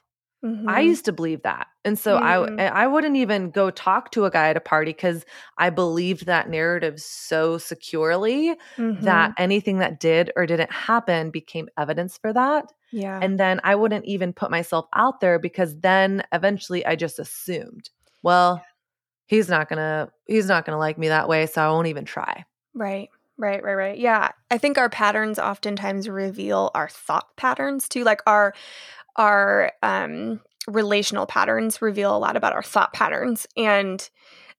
Mm-hmm. 0.43 0.67
I 0.67 0.79
used 0.79 1.05
to 1.05 1.11
believe 1.11 1.43
that. 1.43 1.67
And 1.85 1.97
so 1.97 2.19
mm-hmm. 2.19 2.59
I 2.59 2.83
I 2.83 2.87
wouldn't 2.87 3.15
even 3.15 3.51
go 3.51 3.69
talk 3.69 4.11
to 4.11 4.25
a 4.25 4.31
guy 4.31 4.49
at 4.49 4.57
a 4.57 4.61
party 4.61 4.91
cuz 4.91 5.23
I 5.57 5.69
believed 5.69 6.25
that 6.25 6.49
narrative 6.49 6.99
so 6.99 7.57
securely 7.57 8.55
mm-hmm. 8.75 9.03
that 9.05 9.33
anything 9.37 9.79
that 9.79 9.99
did 9.99 10.31
or 10.35 10.45
didn't 10.45 10.71
happen 10.71 11.29
became 11.29 11.69
evidence 11.77 12.17
for 12.17 12.33
that. 12.33 12.71
Yeah. 12.91 13.19
And 13.21 13.39
then 13.39 13.61
I 13.63 13.75
wouldn't 13.75 14.05
even 14.05 14.33
put 14.33 14.51
myself 14.51 14.87
out 14.95 15.19
there 15.19 15.37
because 15.37 15.79
then 15.79 16.23
eventually 16.31 16.85
I 16.85 16.95
just 16.95 17.19
assumed, 17.19 17.89
well, 18.23 18.63
he's 19.27 19.47
not 19.47 19.69
going 19.69 19.77
to 19.77 20.11
he's 20.27 20.47
not 20.47 20.65
going 20.65 20.75
to 20.75 20.79
like 20.79 20.97
me 20.97 21.07
that 21.07 21.29
way, 21.29 21.45
so 21.45 21.61
I 21.61 21.69
won't 21.69 21.87
even 21.87 22.05
try. 22.05 22.45
Right. 22.73 23.09
Right, 23.37 23.63
right, 23.63 23.73
right. 23.73 23.97
Yeah. 23.97 24.29
I 24.51 24.59
think 24.59 24.77
our 24.77 24.89
patterns 24.89 25.39
oftentimes 25.39 26.07
reveal 26.07 26.69
our 26.75 26.87
thought 26.87 27.35
patterns 27.37 27.89
too. 27.89 28.03
Like 28.03 28.21
our 28.27 28.53
our 29.15 29.71
um, 29.83 30.41
relational 30.67 31.25
patterns 31.25 31.81
reveal 31.81 32.15
a 32.15 32.19
lot 32.19 32.35
about 32.35 32.53
our 32.53 32.63
thought 32.63 32.93
patterns. 32.93 33.47
And 33.57 34.07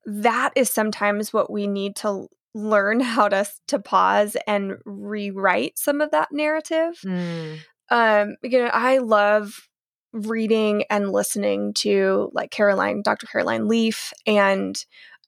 that 0.05 0.53
is 0.57 0.69
sometimes 0.71 1.33
what 1.33 1.51
we 1.51 1.67
need 1.67 1.97
to 1.97 2.29
learn 2.55 3.01
how 3.01 3.29
to, 3.29 3.47
to 3.69 3.79
pause 3.79 4.37
and 4.47 4.77
rewrite 4.85 5.79
some 5.79 6.01
of 6.01 6.11
that 6.11 6.29
narrative. 6.33 6.99
Mm. 7.05 7.59
Um, 7.91 8.37
you 8.43 8.59
know, 8.59 8.71
I 8.73 8.99
love 8.99 9.69
reading 10.13 10.85
and 10.91 11.11
listening 11.11 11.73
to 11.75 12.31
like 12.33 12.51
Caroline, 12.51 13.03
Dr. 13.03 13.27
Caroline 13.27 13.69
Leaf, 13.69 14.13
and 14.27 14.83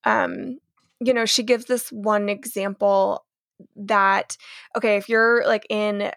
um, 0.04 0.58
you 1.00 1.12
know, 1.12 1.24
she 1.24 1.42
gives 1.42 1.64
this 1.66 1.90
one 1.90 2.28
example 2.28 3.24
that 3.76 4.36
okay, 4.76 4.96
if 4.96 5.08
you're 5.08 5.46
like 5.46 5.66
in 5.70 6.10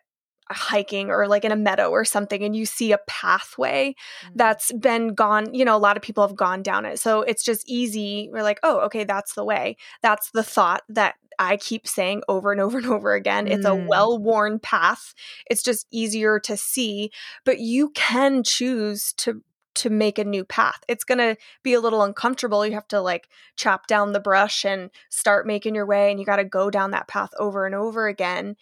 hiking 0.51 1.09
or 1.09 1.27
like 1.27 1.45
in 1.45 1.51
a 1.51 1.55
meadow 1.55 1.89
or 1.89 2.05
something 2.05 2.43
and 2.43 2.55
you 2.55 2.65
see 2.65 2.91
a 2.91 2.99
pathway 3.07 3.89
mm-hmm. 3.89 4.33
that's 4.35 4.71
been 4.73 5.13
gone 5.13 5.53
you 5.53 5.65
know 5.65 5.75
a 5.75 5.79
lot 5.79 5.97
of 5.97 6.03
people 6.03 6.25
have 6.25 6.35
gone 6.35 6.61
down 6.61 6.85
it 6.85 6.99
so 6.99 7.21
it's 7.21 7.43
just 7.43 7.67
easy 7.69 8.29
we're 8.31 8.43
like 8.43 8.59
oh 8.63 8.79
okay 8.79 9.03
that's 9.03 9.33
the 9.33 9.45
way 9.45 9.75
that's 10.01 10.31
the 10.31 10.43
thought 10.43 10.83
that 10.89 11.15
i 11.39 11.57
keep 11.57 11.87
saying 11.87 12.21
over 12.27 12.51
and 12.51 12.61
over 12.61 12.77
and 12.77 12.87
over 12.87 13.13
again 13.13 13.45
mm. 13.45 13.51
it's 13.51 13.65
a 13.65 13.69
mm. 13.69 13.87
well-worn 13.87 14.59
path 14.59 15.13
it's 15.49 15.63
just 15.63 15.87
easier 15.91 16.39
to 16.39 16.55
see 16.55 17.11
but 17.45 17.59
you 17.59 17.89
can 17.89 18.43
choose 18.43 19.13
to 19.13 19.41
to 19.77 19.91
make 19.91 20.17
a 20.17 20.23
new 20.23 20.43
path. 20.43 20.79
It's 20.87 21.03
going 21.03 21.19
to 21.19 21.37
be 21.61 21.73
a 21.73 21.79
little 21.79 22.01
uncomfortable. 22.01 22.65
You 22.65 22.73
have 22.73 22.87
to 22.89 22.99
like 22.99 23.29
chop 23.55 23.85
down 23.85 24.11
the 24.11 24.19
brush 24.19 24.65
and 24.65 24.89
start 25.09 25.45
making 25.45 25.75
your 25.75 25.85
way 25.85 26.09
and 26.09 26.19
you 26.19 26.25
got 26.25 26.37
to 26.37 26.43
go 26.43 26.71
down 26.71 26.91
that 26.91 27.07
path 27.07 27.29
over 27.37 27.65
and 27.65 27.75
over 27.75 28.07
again. 28.07 28.55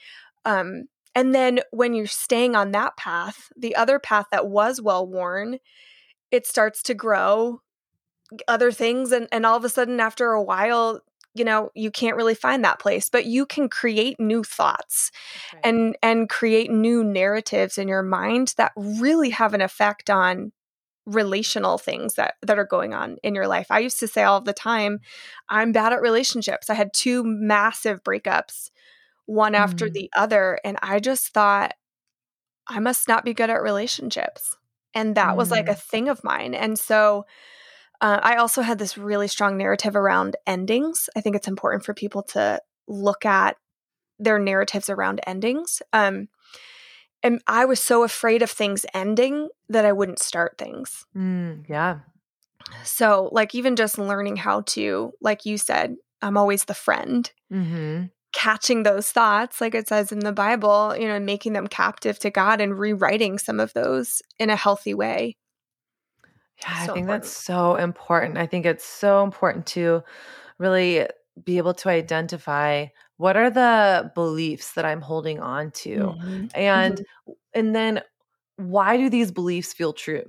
Um, 0.43 0.87
and 1.15 1.33
then 1.33 1.61
when 1.71 1.93
you're 1.93 2.07
staying 2.07 2.55
on 2.55 2.71
that 2.71 2.97
path, 2.97 3.51
the 3.57 3.75
other 3.75 3.99
path 3.99 4.27
that 4.31 4.47
was 4.47 4.81
well 4.81 5.07
worn, 5.07 5.59
it 6.31 6.45
starts 6.45 6.83
to 6.83 6.93
grow 6.93 7.61
other 8.47 8.71
things. 8.71 9.11
And, 9.11 9.27
and 9.31 9.45
all 9.45 9.55
of 9.55 9.63
a 9.63 9.69
sudden, 9.69 9.99
after 9.99 10.31
a 10.31 10.43
while, 10.43 11.01
you 11.33 11.43
know 11.43 11.69
you 11.75 11.91
can't 11.91 12.15
really 12.15 12.33
find 12.33 12.63
that 12.63 12.79
place 12.79 13.09
but 13.09 13.25
you 13.25 13.45
can 13.45 13.67
create 13.67 14.17
new 14.21 14.41
thoughts 14.41 15.11
right. 15.53 15.65
and 15.65 15.97
and 16.01 16.29
create 16.29 16.71
new 16.71 17.03
narratives 17.03 17.77
in 17.77 17.89
your 17.89 18.01
mind 18.01 18.53
that 18.55 18.71
really 18.77 19.31
have 19.31 19.53
an 19.53 19.59
effect 19.59 20.09
on 20.09 20.53
relational 21.05 21.77
things 21.77 22.15
that 22.15 22.35
that 22.41 22.57
are 22.57 22.65
going 22.65 22.93
on 22.93 23.17
in 23.23 23.35
your 23.35 23.47
life. 23.47 23.67
I 23.69 23.79
used 23.79 23.99
to 23.99 24.07
say 24.07 24.23
all 24.23 24.41
the 24.41 24.53
time, 24.53 24.99
I'm 25.49 25.71
bad 25.71 25.93
at 25.93 26.01
relationships. 26.01 26.69
I 26.69 26.73
had 26.73 26.93
two 26.93 27.23
massive 27.23 28.03
breakups, 28.03 28.71
one 29.25 29.53
mm. 29.53 29.59
after 29.59 29.89
the 29.89 30.09
other, 30.15 30.59
and 30.63 30.77
I 30.81 30.99
just 30.99 31.29
thought 31.29 31.73
I 32.67 32.79
must 32.79 33.07
not 33.07 33.25
be 33.25 33.33
good 33.33 33.49
at 33.49 33.61
relationships. 33.61 34.55
And 34.93 35.15
that 35.15 35.33
mm. 35.33 35.37
was 35.37 35.51
like 35.51 35.67
a 35.67 35.73
mm. 35.73 35.79
thing 35.79 36.09
of 36.09 36.23
mine. 36.23 36.53
And 36.53 36.79
so 36.79 37.25
uh, 38.01 38.19
I 38.21 38.35
also 38.35 38.61
had 38.61 38.79
this 38.79 38.97
really 38.97 39.27
strong 39.27 39.57
narrative 39.57 39.95
around 39.95 40.35
endings. 40.47 41.09
I 41.15 41.21
think 41.21 41.35
it's 41.35 41.47
important 41.47 41.85
for 41.85 41.93
people 41.93 42.23
to 42.23 42.61
look 42.87 43.25
at 43.25 43.57
their 44.19 44.39
narratives 44.39 44.89
around 44.89 45.21
endings. 45.27 45.81
Um, 45.91 46.29
and 47.23 47.41
I 47.47 47.65
was 47.65 47.79
so 47.79 48.03
afraid 48.03 48.41
of 48.41 48.51
things 48.51 48.85
ending 48.93 49.49
that 49.69 49.85
I 49.85 49.91
wouldn't 49.91 50.19
start 50.19 50.57
things. 50.57 51.05
Mm, 51.15 51.67
yeah. 51.67 51.99
So, 52.83 53.29
like, 53.31 53.53
even 53.55 53.75
just 53.75 53.97
learning 53.97 54.37
how 54.37 54.61
to, 54.61 55.13
like 55.21 55.45
you 55.45 55.57
said, 55.57 55.95
I'm 56.21 56.37
always 56.37 56.65
the 56.65 56.73
friend. 56.73 57.29
Mm-hmm. 57.51 58.05
Catching 58.35 58.83
those 58.83 59.11
thoughts, 59.11 59.61
like 59.61 59.73
it 59.73 59.87
says 59.87 60.11
in 60.11 60.19
the 60.19 60.31
Bible, 60.31 60.95
you 60.97 61.07
know, 61.07 61.19
making 61.19 61.53
them 61.53 61.67
captive 61.67 62.19
to 62.19 62.29
God 62.29 62.61
and 62.61 62.77
rewriting 62.77 63.39
some 63.39 63.59
of 63.59 63.73
those 63.73 64.21
in 64.37 64.49
a 64.49 64.55
healthy 64.55 64.93
way. 64.93 65.37
Yeah, 66.61 66.67
so 66.67 66.73
I 66.73 66.77
think 66.77 66.97
important. 66.97 67.23
that's 67.23 67.31
so 67.31 67.75
important. 67.75 68.37
I 68.37 68.45
think 68.45 68.65
it's 68.65 68.85
so 68.85 69.23
important 69.23 69.65
to 69.67 70.03
really 70.59 71.07
be 71.43 71.57
able 71.57 71.73
to 71.73 71.89
identify 71.89 72.87
what 73.17 73.37
are 73.37 73.49
the 73.49 74.11
beliefs 74.15 74.73
that 74.73 74.85
i'm 74.85 75.01
holding 75.01 75.39
on 75.39 75.71
to 75.71 75.97
mm-hmm. 75.97 76.45
and 76.55 76.95
mm-hmm. 76.95 77.31
and 77.53 77.75
then 77.75 78.01
why 78.57 78.97
do 78.97 79.09
these 79.09 79.31
beliefs 79.31 79.73
feel 79.73 79.93
true 79.93 80.23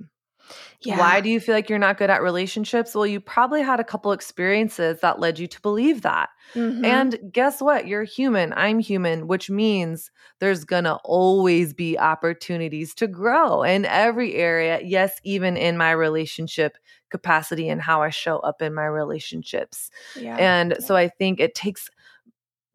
yeah. 0.81 0.97
Why 0.97 1.21
do 1.21 1.29
you 1.29 1.39
feel 1.39 1.55
like 1.55 1.69
you're 1.69 1.79
not 1.79 1.97
good 1.97 2.09
at 2.09 2.21
relationships? 2.21 2.93
Well, 2.93 3.07
you 3.07 3.19
probably 3.19 3.61
had 3.61 3.79
a 3.79 3.83
couple 3.83 4.11
experiences 4.11 4.99
that 5.01 5.19
led 5.19 5.39
you 5.39 5.47
to 5.47 5.61
believe 5.61 6.03
that. 6.03 6.29
Mm-hmm. 6.53 6.85
And 6.85 7.19
guess 7.31 7.61
what? 7.61 7.87
You're 7.87 8.03
human. 8.03 8.53
I'm 8.55 8.79
human, 8.79 9.27
which 9.27 9.49
means 9.49 10.11
there's 10.39 10.63
going 10.63 10.83
to 10.83 10.95
always 11.03 11.73
be 11.73 11.97
opportunities 11.97 12.93
to 12.95 13.07
grow 13.07 13.63
in 13.63 13.85
every 13.85 14.35
area. 14.35 14.79
Yes, 14.83 15.19
even 15.23 15.57
in 15.57 15.77
my 15.77 15.91
relationship 15.91 16.77
capacity 17.09 17.69
and 17.69 17.81
how 17.81 18.01
I 18.01 18.09
show 18.09 18.39
up 18.39 18.61
in 18.61 18.73
my 18.73 18.85
relationships. 18.85 19.89
Yeah. 20.19 20.35
And 20.37 20.77
so 20.79 20.95
I 20.95 21.07
think 21.07 21.39
it 21.39 21.55
takes 21.55 21.89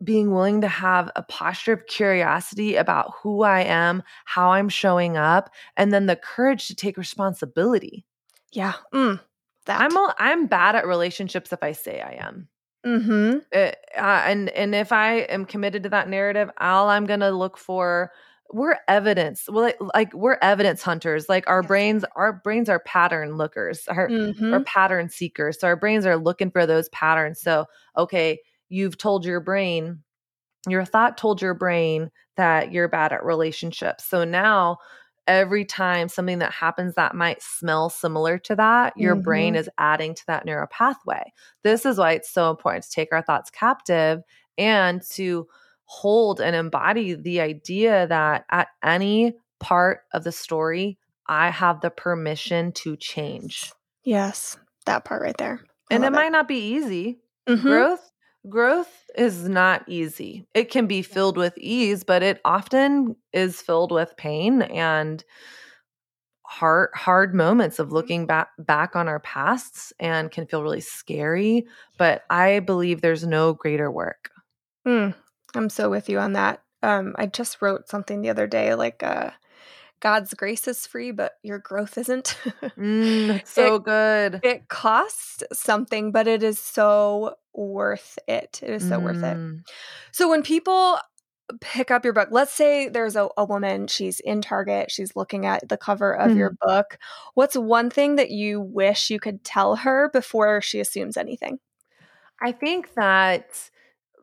being 0.05 0.31
willing 0.31 0.61
to 0.61 0.69
have 0.69 1.11
a 1.17 1.23
posture 1.23 1.73
of 1.73 1.87
curiosity 1.87 2.77
about 2.77 3.13
who 3.23 3.43
I 3.43 3.61
am, 3.61 4.03
how 4.25 4.53
I'm 4.53 4.69
showing 4.69 5.17
up, 5.17 5.51
and 5.77 5.93
then 5.93 6.07
the 6.07 6.17
courage 6.17 6.69
to 6.69 6.75
take 6.75 6.97
responsibility. 6.97 8.05
Yeah. 8.53 8.75
Mm, 8.95 9.21
that. 9.67 9.81
I'm 9.81 9.97
a, 9.97 10.15
I'm 10.19 10.47
bad 10.47 10.77
at 10.77 10.87
relationships 10.87 11.53
if 11.53 11.63
I 11.63 11.73
say 11.73 12.01
I 12.01 12.25
am. 12.27 12.49
Mm-hmm. 12.85 13.39
It, 13.53 13.77
uh, 13.97 14.23
and 14.27 14.49
and 14.51 14.75
if 14.75 14.91
I 14.91 15.19
am 15.19 15.45
committed 15.45 15.85
to 15.85 15.89
that 15.91 16.09
narrative, 16.09 16.51
all 16.59 16.89
I'm 16.89 17.07
gonna 17.07 17.31
look 17.31 17.57
for 17.57 18.11
we're 18.53 18.77
evidence 18.87 19.49
well 19.49 19.65
like, 19.65 19.79
like, 19.95 20.15
we're 20.15 20.39
evidence 20.43 20.83
hunters 20.83 21.29
like 21.29 21.49
our 21.49 21.63
brains 21.63 22.05
our 22.17 22.35
brains 22.35 22.69
are 22.69 22.81
pattern 22.81 23.37
lookers 23.37 23.89
our, 23.89 24.09
mm-hmm. 24.09 24.53
our 24.53 24.63
pattern 24.65 25.09
seekers 25.09 25.59
so 25.59 25.67
our 25.67 25.77
brains 25.77 26.05
are 26.05 26.17
looking 26.17 26.51
for 26.51 26.67
those 26.67 26.89
patterns 26.91 27.41
so 27.41 27.65
okay 27.97 28.39
you've 28.73 28.99
told 28.99 29.25
your 29.25 29.41
brain, 29.41 30.03
your 30.69 30.85
thought 30.85 31.19
told 31.19 31.43
your 31.43 31.55
brain 31.55 32.11
that 32.37 32.73
you're 32.73 32.89
bad 32.89 33.13
at 33.13 33.25
relationships. 33.25 34.05
So 34.05 34.25
now, 34.25 34.79
every 35.27 35.65
time 35.65 36.09
something 36.09 36.39
that 36.41 36.53
happens 36.53 36.95
that 36.95 37.15
might 37.15 37.43
smell 37.43 37.91
similar 37.91 38.39
to 38.39 38.57
that, 38.57 38.97
your 38.97 39.15
mm-hmm. 39.15 39.23
brain 39.23 39.55
is 39.55 39.69
adding 39.79 40.15
to 40.15 40.23
that 40.27 40.45
neural 40.45 40.67
pathway. 40.69 41.33
This 41.63 41.87
is 41.87 41.99
why 41.99 42.13
it's 42.13 42.31
so 42.31 42.51
important 42.51 42.85
to 42.85 42.91
take 42.91 43.13
our 43.13 43.23
thoughts 43.23 43.51
captive 43.51 44.23
and 44.59 45.03
to 45.11 45.47
hold 45.85 46.41
and 46.41 46.57
embody 46.57 47.15
the 47.15 47.41
idea 47.41 48.07
that 48.07 48.45
at 48.51 48.69
any 48.83 49.35
part 49.61 50.01
of 50.13 50.25
the 50.25 50.33
story, 50.33 50.99
I 51.27 51.51
have 51.51 51.81
the 51.81 51.91
permission 51.91 52.73
to 52.73 52.97
change. 52.97 53.73
Yes, 54.03 54.59
that 54.87 55.05
part 55.05 55.23
right 55.23 55.37
there. 55.37 55.61
I 55.91 55.95
and 55.95 56.05
it, 56.05 56.09
it, 56.09 56.13
might 56.13 56.33
not 56.33 56.49
be 56.49 56.75
easy. 56.75 57.21
Mm-hmm. 57.49 57.67
Growth 57.67 58.12
Growth 58.49 59.05
is 59.17 59.49
not 59.49 59.85
easy. 59.87 60.47
It 60.55 60.71
can 60.71 60.87
be 60.87 61.03
filled 61.03 61.37
with 61.37 61.57
ease, 61.59 62.03
but 62.03 62.23
it 62.23 62.41
often 62.45 63.15
is 63.33 63.61
filled 63.61 63.93
with 63.93 64.17
pain 64.17 64.63
and 64.63 65.25
hard 66.45 66.91
hard 66.95 67.35
moments 67.35 67.79
of 67.79 67.87
mm-hmm. 67.87 67.95
looking 67.95 68.27
back 68.27 68.49
back 68.59 68.95
on 68.95 69.09
our 69.09 69.21
pasts 69.21 69.93
and 69.99 70.31
can 70.31 70.47
feel 70.47 70.63
really 70.63 70.81
scary, 70.81 71.67
but 71.99 72.25
I 72.29 72.61
believe 72.61 73.01
there's 73.01 73.27
no 73.27 73.55
greater 73.55 73.91
work. 73.91 74.31
Mm, 74.87 75.15
I'm 75.55 75.71
so 75.71 75.89
with 75.89 76.09
you 76.09 76.19
on 76.19 76.35
that. 76.35 76.63
Um, 76.83 77.15
I 77.17 77.27
just 77.27 77.63
wrote 77.63 77.89
something 77.89 78.21
the 78.21 78.31
other 78.31 78.47
day 78.47 78.75
like 78.75 79.03
uh 79.03 79.31
God's 80.01 80.35
grace 80.35 80.67
is 80.67 80.85
free, 80.85 81.13
but 81.13 81.35
your 81.45 81.61
growth 81.61 81.97
isn't. 81.97 82.37
mm, 82.77 83.47
so 83.47 83.77
it, 83.77 83.85
good. 83.85 84.41
It 84.43 84.69
costs 84.69 85.45
something, 85.53 86.11
but 86.11 86.27
it 86.27 86.43
is 86.43 86.59
so 86.59 87.37
worth 87.55 88.19
it. 88.27 88.61
It 88.63 88.71
is 88.71 88.89
so 88.89 88.99
mm. 88.99 89.05
worth 89.05 89.23
it. 89.23 89.37
Mm. 89.37 89.63
So 90.11 90.29
when 90.29 90.43
people 90.43 90.99
pick 91.61 91.91
up 91.91 92.05
your 92.05 92.15
book, 92.15 92.29
let's 92.31 92.53
say 92.53 92.89
there's 92.89 93.17
a, 93.17 93.29
a 93.37 93.45
woman, 93.45 93.87
she's 93.87 94.21
in 94.21 94.41
Target, 94.41 94.91
she's 94.91 95.15
looking 95.17 95.47
at 95.47 95.69
the 95.69 95.77
cover 95.77 96.13
of 96.13 96.33
mm. 96.33 96.37
your 96.37 96.57
book. 96.61 96.99
What's 97.35 97.57
one 97.57 97.91
thing 97.91 98.17
that 98.17 98.31
you 98.31 98.61
wish 98.61 99.11
you 99.11 99.21
could 99.21 99.45
tell 99.45 99.77
her 99.77 100.11
before 100.13 100.61
she 100.61 100.81
assumes 100.81 101.17
anything? 101.17 101.59
I 102.41 102.53
think 102.53 102.95
that 102.95 103.71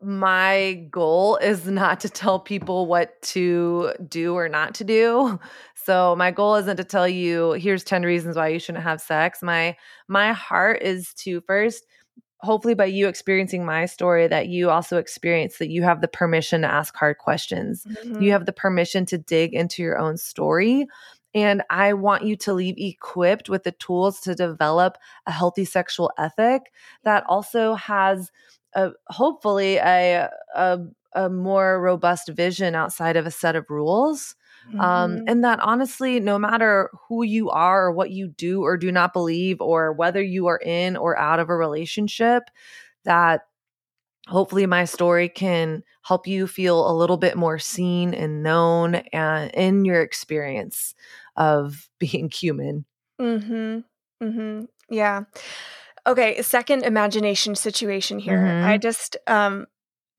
my 0.02 0.86
goal 0.90 1.36
is 1.36 1.66
not 1.66 2.00
to 2.00 2.08
tell 2.08 2.38
people 2.40 2.86
what 2.86 3.20
to 3.22 3.92
do 4.08 4.34
or 4.34 4.48
not 4.48 4.74
to 4.76 4.84
do. 4.84 5.38
So 5.74 6.14
my 6.16 6.30
goal 6.30 6.56
isn't 6.56 6.76
to 6.76 6.84
tell 6.84 7.08
you 7.08 7.52
here's 7.52 7.84
10 7.84 8.02
reasons 8.02 8.36
why 8.36 8.48
you 8.48 8.58
shouldn't 8.58 8.84
have 8.84 9.00
sex. 9.00 9.42
My 9.42 9.76
my 10.08 10.32
heart 10.32 10.82
is 10.82 11.14
to 11.14 11.40
first 11.42 11.86
hopefully 12.42 12.74
by 12.74 12.86
you 12.86 13.06
experiencing 13.08 13.64
my 13.64 13.86
story 13.86 14.26
that 14.28 14.48
you 14.48 14.70
also 14.70 14.96
experience 14.96 15.58
that 15.58 15.70
you 15.70 15.82
have 15.82 16.00
the 16.00 16.08
permission 16.08 16.62
to 16.62 16.72
ask 16.72 16.94
hard 16.96 17.18
questions. 17.18 17.84
Mm-hmm. 17.84 18.22
You 18.22 18.32
have 18.32 18.46
the 18.46 18.52
permission 18.52 19.06
to 19.06 19.18
dig 19.18 19.54
into 19.54 19.82
your 19.82 19.98
own 19.98 20.16
story 20.16 20.86
and 21.34 21.62
I 21.70 21.92
want 21.92 22.24
you 22.24 22.36
to 22.36 22.52
leave 22.52 22.74
equipped 22.76 23.48
with 23.48 23.62
the 23.62 23.72
tools 23.72 24.20
to 24.22 24.34
develop 24.34 24.98
a 25.26 25.32
healthy 25.32 25.64
sexual 25.64 26.10
ethic 26.18 26.72
that 27.04 27.24
also 27.28 27.74
has 27.74 28.30
a, 28.74 28.90
hopefully 29.08 29.76
a, 29.76 30.28
a, 30.54 30.80
a 31.14 31.30
more 31.30 31.80
robust 31.80 32.28
vision 32.28 32.74
outside 32.74 33.16
of 33.16 33.26
a 33.26 33.30
set 33.30 33.56
of 33.56 33.70
rules. 33.70 34.34
Um, 34.74 34.78
mm-hmm. 34.78 34.80
Um, 34.80 35.24
and 35.26 35.44
that 35.44 35.60
honestly, 35.60 36.20
no 36.20 36.38
matter 36.38 36.90
who 37.08 37.22
you 37.22 37.50
are 37.50 37.86
or 37.86 37.92
what 37.92 38.10
you 38.10 38.28
do 38.28 38.62
or 38.62 38.76
do 38.76 38.92
not 38.92 39.12
believe, 39.12 39.60
or 39.60 39.92
whether 39.92 40.22
you 40.22 40.46
are 40.46 40.58
in 40.58 40.96
or 40.96 41.18
out 41.18 41.40
of 41.40 41.48
a 41.48 41.56
relationship, 41.56 42.44
that 43.04 43.42
hopefully 44.28 44.66
my 44.66 44.84
story 44.84 45.28
can 45.28 45.82
help 46.02 46.26
you 46.26 46.46
feel 46.46 46.90
a 46.90 46.96
little 46.96 47.16
bit 47.16 47.36
more 47.36 47.58
seen 47.58 48.14
and 48.14 48.42
known 48.42 48.96
and 49.12 49.50
in 49.52 49.84
your 49.84 50.00
experience 50.02 50.94
of 51.36 51.88
being 51.98 52.30
human. 52.30 52.84
Mhm. 53.20 53.84
Mhm. 54.22 54.68
Yeah. 54.88 55.22
Okay, 56.06 56.40
second 56.42 56.84
imagination 56.84 57.54
situation 57.54 58.18
here. 58.18 58.38
Mm-hmm. 58.38 58.68
I 58.68 58.78
just 58.78 59.16
um 59.26 59.66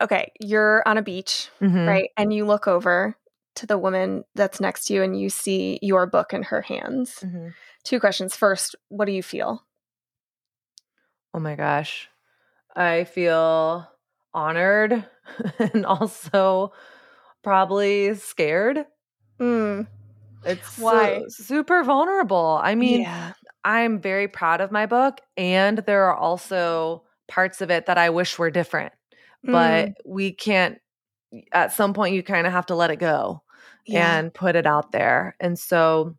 okay, 0.01 0.31
you're 0.39 0.83
on 0.87 0.97
a 0.97 1.01
beach, 1.01 1.49
mm-hmm. 1.61 1.87
right? 1.87 2.09
And 2.17 2.33
you 2.33 2.45
look 2.45 2.67
over 2.67 3.15
to 3.55 3.65
the 3.65 3.77
woman 3.77 4.23
that's 4.35 4.59
next 4.59 4.85
to 4.85 4.93
you 4.93 5.03
and 5.03 5.19
you 5.19 5.29
see 5.29 5.79
your 5.81 6.05
book 6.05 6.33
in 6.33 6.43
her 6.43 6.61
hands. 6.61 7.19
Mm-hmm. 7.21 7.49
Two 7.83 7.99
questions. 7.99 8.35
First, 8.35 8.75
what 8.89 9.05
do 9.05 9.11
you 9.11 9.23
feel? 9.23 9.63
Oh 11.33 11.39
my 11.39 11.55
gosh. 11.55 12.09
I 12.75 13.03
feel 13.03 13.87
honored 14.33 15.05
and 15.59 15.85
also 15.85 16.73
probably 17.43 18.15
scared. 18.15 18.85
Mm. 19.39 19.87
It's 20.45 20.77
why 20.77 21.19
so 21.19 21.25
super 21.29 21.83
vulnerable. 21.83 22.59
I 22.61 22.75
mean, 22.75 23.01
yeah. 23.01 23.33
I'm 23.63 23.99
very 23.99 24.27
proud 24.27 24.61
of 24.61 24.71
my 24.71 24.85
book, 24.85 25.19
and 25.37 25.79
there 25.79 26.05
are 26.05 26.15
also 26.15 27.03
parts 27.27 27.61
of 27.61 27.69
it 27.69 27.85
that 27.85 27.97
I 27.97 28.09
wish 28.09 28.39
were 28.39 28.49
different, 28.49 28.93
mm. 29.45 29.51
but 29.51 29.93
we 30.05 30.31
can't. 30.31 30.79
At 31.53 31.73
some 31.73 31.93
point, 31.93 32.15
you 32.15 32.23
kind 32.23 32.47
of 32.47 32.53
have 32.53 32.67
to 32.67 32.75
let 32.75 32.91
it 32.91 32.97
go 32.99 33.43
yeah. 33.85 34.19
and 34.19 34.33
put 34.33 34.55
it 34.55 34.65
out 34.65 34.91
there. 34.91 35.35
And 35.39 35.57
so, 35.57 36.15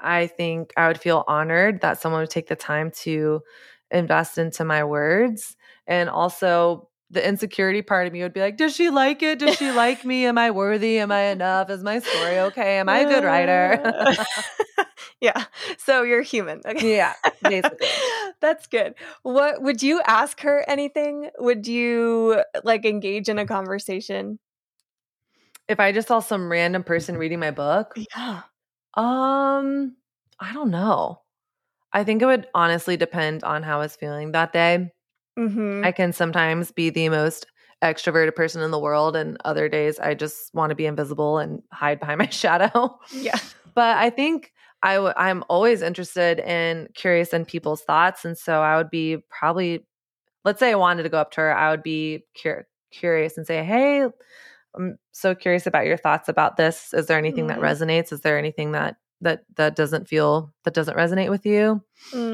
I 0.00 0.26
think 0.26 0.72
I 0.76 0.88
would 0.88 1.00
feel 1.00 1.24
honored 1.28 1.80
that 1.82 2.00
someone 2.00 2.22
would 2.22 2.30
take 2.30 2.48
the 2.48 2.56
time 2.56 2.90
to 3.02 3.42
invest 3.90 4.38
into 4.38 4.64
my 4.64 4.84
words 4.84 5.56
And 5.86 6.08
also, 6.08 6.88
the 7.10 7.26
insecurity 7.26 7.82
part 7.82 8.06
of 8.06 8.12
me 8.12 8.22
would 8.22 8.32
be 8.32 8.40
like, 8.40 8.56
Does 8.56 8.74
she 8.74 8.90
like 8.90 9.22
it? 9.22 9.38
Does 9.40 9.56
she 9.56 9.70
like 9.72 10.04
me? 10.04 10.26
Am 10.26 10.38
I 10.38 10.50
worthy? 10.50 10.98
Am 10.98 11.10
I 11.10 11.26
enough? 11.26 11.70
Is 11.70 11.82
my 11.82 11.98
story 11.98 12.38
okay? 12.38 12.78
Am 12.78 12.88
I 12.88 12.98
a 13.00 13.08
good 13.08 13.24
writer? 13.24 13.92
yeah. 15.20 15.44
So 15.78 16.02
you're 16.02 16.22
human. 16.22 16.60
Okay. 16.64 16.96
Yeah, 16.96 17.14
basically. 17.42 17.88
That's 18.40 18.66
good. 18.66 18.94
What 19.22 19.62
would 19.62 19.82
you 19.82 20.00
ask 20.06 20.40
her 20.40 20.64
anything? 20.68 21.30
Would 21.38 21.66
you 21.66 22.42
like 22.64 22.84
engage 22.84 23.28
in 23.28 23.38
a 23.38 23.46
conversation? 23.46 24.38
If 25.68 25.78
I 25.78 25.92
just 25.92 26.08
saw 26.08 26.20
some 26.20 26.50
random 26.50 26.82
person 26.82 27.16
reading 27.16 27.38
my 27.38 27.50
book? 27.50 27.94
Yeah. 27.96 28.42
Um, 28.94 29.96
I 30.40 30.52
don't 30.52 30.70
know. 30.70 31.22
I 31.92 32.04
think 32.04 32.22
it 32.22 32.26
would 32.26 32.46
honestly 32.54 32.96
depend 32.96 33.44
on 33.44 33.62
how 33.62 33.76
I 33.76 33.82
was 33.82 33.96
feeling 33.96 34.32
that 34.32 34.52
day. 34.52 34.92
Mm-hmm. 35.40 35.84
I 35.84 35.92
can 35.92 36.12
sometimes 36.12 36.70
be 36.72 36.90
the 36.90 37.08
most 37.08 37.46
extroverted 37.82 38.34
person 38.36 38.60
in 38.62 38.70
the 38.70 38.78
world, 38.78 39.16
and 39.16 39.38
other 39.44 39.68
days 39.68 39.98
I 39.98 40.14
just 40.14 40.52
want 40.54 40.70
to 40.70 40.76
be 40.76 40.84
invisible 40.86 41.38
and 41.38 41.62
hide 41.72 41.98
behind 42.00 42.18
my 42.18 42.28
shadow. 42.30 42.98
Yeah. 43.12 43.38
But 43.74 43.96
I 43.96 44.10
think 44.10 44.52
I 44.82 44.94
w- 44.96 45.14
I'm 45.16 45.44
always 45.48 45.80
interested 45.82 46.38
in 46.40 46.88
curious 46.94 47.32
in 47.32 47.44
people's 47.46 47.82
thoughts, 47.82 48.24
and 48.24 48.36
so 48.36 48.60
I 48.60 48.76
would 48.76 48.90
be 48.90 49.18
probably, 49.30 49.86
let's 50.44 50.58
say 50.60 50.70
I 50.72 50.74
wanted 50.74 51.04
to 51.04 51.08
go 51.08 51.18
up 51.18 51.30
to 51.32 51.40
her, 51.40 51.56
I 51.56 51.70
would 51.70 51.82
be 51.82 52.24
cur- 52.42 52.66
curious 52.90 53.38
and 53.38 53.46
say, 53.46 53.64
"Hey, 53.64 54.06
I'm 54.74 54.98
so 55.12 55.34
curious 55.34 55.66
about 55.66 55.86
your 55.86 55.96
thoughts 55.96 56.28
about 56.28 56.56
this. 56.56 56.92
Is 56.92 57.06
there 57.06 57.18
anything 57.18 57.44
Mhm. 57.44 57.48
that 57.48 57.58
resonates? 57.60 58.12
Is 58.12 58.20
there 58.20 58.38
anything 58.38 58.72
that 58.72 58.96
that 59.22 59.44
that 59.56 59.74
doesn't 59.76 60.08
feel 60.08 60.52
that 60.64 60.74
doesn't 60.74 60.96
resonate 60.96 61.30
with 61.30 61.46
you? 61.46 61.82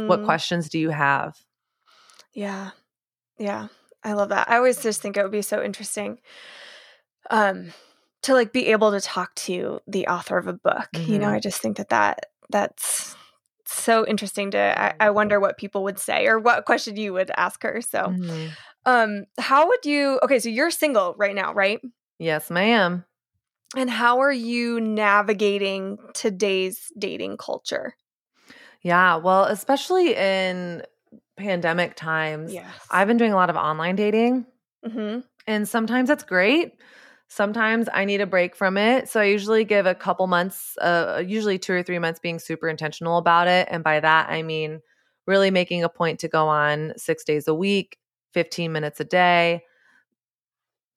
What 0.06 0.20
Mm, 0.22 0.24
questions 0.24 0.68
do 0.68 0.78
you 0.78 0.90
have?" 0.90 1.36
Yeah. 2.32 2.70
Yeah. 3.38 3.68
I 4.02 4.12
love 4.12 4.28
that. 4.28 4.48
I 4.48 4.56
always 4.56 4.82
just 4.82 5.02
think 5.02 5.16
it 5.16 5.22
would 5.22 5.32
be 5.32 5.42
so 5.42 5.62
interesting 5.62 6.20
um 7.30 7.72
to 8.22 8.34
like 8.34 8.52
be 8.52 8.66
able 8.68 8.90
to 8.90 9.00
talk 9.00 9.34
to 9.36 9.80
the 9.86 10.06
author 10.08 10.36
of 10.38 10.46
a 10.48 10.52
book. 10.52 11.00
You 11.06 11.18
know, 11.18 11.28
Mhm. 11.28 11.30
I 11.30 11.38
just 11.38 11.60
think 11.60 11.76
that 11.76 11.90
that 11.90 12.26
that's 12.50 13.16
so 13.66 14.06
interesting 14.06 14.50
to 14.52 14.58
I, 14.58 14.94
I 15.00 15.10
wonder 15.10 15.38
what 15.38 15.58
people 15.58 15.84
would 15.84 15.98
say 15.98 16.26
or 16.26 16.38
what 16.38 16.64
question 16.64 16.96
you 16.96 17.12
would 17.12 17.30
ask 17.36 17.62
her. 17.62 17.80
So, 17.80 18.14
Mhm. 18.14 18.56
um 18.86 19.26
how 19.38 19.68
would 19.68 19.86
you 19.86 20.20
Okay, 20.24 20.38
so 20.40 20.48
you're 20.50 20.70
single 20.70 21.14
right 21.18 21.34
now, 21.34 21.54
right? 21.54 21.80
Yes, 22.18 22.50
ma'am. 22.50 23.06
And 23.76 23.88
how 23.90 24.20
are 24.20 24.32
you 24.32 24.80
navigating 24.80 25.98
today's 26.14 26.90
dating 26.98 27.36
culture? 27.36 27.94
Yeah, 28.82 29.16
well, 29.16 29.44
especially 29.44 30.14
in 30.14 30.82
pandemic 31.36 31.94
times, 31.96 32.52
Yes. 32.52 32.86
I've 32.90 33.08
been 33.08 33.16
doing 33.16 33.32
a 33.32 33.36
lot 33.36 33.50
of 33.50 33.56
online 33.56 33.96
dating, 33.96 34.46
Mhm. 34.84 35.24
and 35.46 35.68
sometimes 35.68 36.10
it's 36.10 36.24
great. 36.24 36.74
Sometimes 37.28 37.88
I 37.92 38.04
need 38.04 38.20
a 38.20 38.26
break 38.26 38.54
from 38.54 38.76
it. 38.76 39.08
So 39.08 39.20
I 39.20 39.24
usually 39.24 39.64
give 39.64 39.84
a 39.86 39.94
couple 39.94 40.26
months, 40.28 40.76
uh, 40.78 41.22
usually 41.26 41.58
two 41.58 41.72
or 41.74 41.82
three 41.82 41.98
months, 41.98 42.20
being 42.20 42.38
super 42.38 42.68
intentional 42.68 43.18
about 43.18 43.48
it. 43.48 43.66
And 43.70 43.82
by 43.82 43.98
that, 44.00 44.28
I 44.30 44.42
mean 44.42 44.80
really 45.26 45.50
making 45.50 45.82
a 45.82 45.88
point 45.88 46.20
to 46.20 46.28
go 46.28 46.46
on 46.48 46.92
six 46.96 47.24
days 47.24 47.48
a 47.48 47.54
week, 47.54 47.98
15 48.32 48.70
minutes 48.72 49.00
a 49.00 49.04
day, 49.04 49.64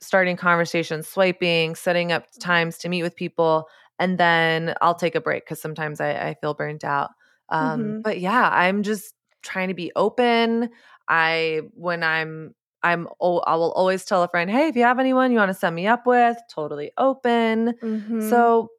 starting 0.02 0.38
conversations, 0.38 1.08
swiping, 1.08 1.76
setting 1.76 2.12
up 2.12 2.26
times 2.40 2.78
to 2.80 2.90
meet 2.90 3.04
with 3.04 3.16
people. 3.16 3.68
And 4.00 4.18
then 4.18 4.74
I'll 4.82 4.96
take 4.96 5.16
a 5.16 5.22
break 5.22 5.44
because 5.46 5.62
sometimes 5.62 6.00
I, 6.00 6.12
I 6.30 6.36
feel 6.40 6.54
burnt 6.54 6.84
out. 6.84 7.10
Um, 7.50 7.96
Mhm. 7.96 8.04
But 8.04 8.20
yeah, 8.20 8.50
I'm 8.52 8.84
just 8.84 9.14
trying 9.42 9.68
to 9.70 9.74
be 9.74 9.92
open. 9.96 10.70
I, 11.08 11.62
when 11.74 12.04
I'm, 12.04 12.54
I'm, 12.84 13.08
oh, 13.20 13.40
I 13.40 13.56
will 13.56 13.72
always 13.74 14.06
tell 14.06 14.24
a 14.24 14.28
friend, 14.30 14.50
hey, 14.50 14.68
if 14.68 14.76
you 14.76 14.84
have 14.84 15.00
anyone 15.00 15.32
you 15.32 15.38
want 15.38 15.50
to 15.50 15.54
set 15.54 15.74
me 15.74 15.88
up 15.88 16.06
with, 16.06 16.38
totally 16.50 16.92
open. 16.98 17.74
Mhm. 17.82 18.30
So 18.30 18.70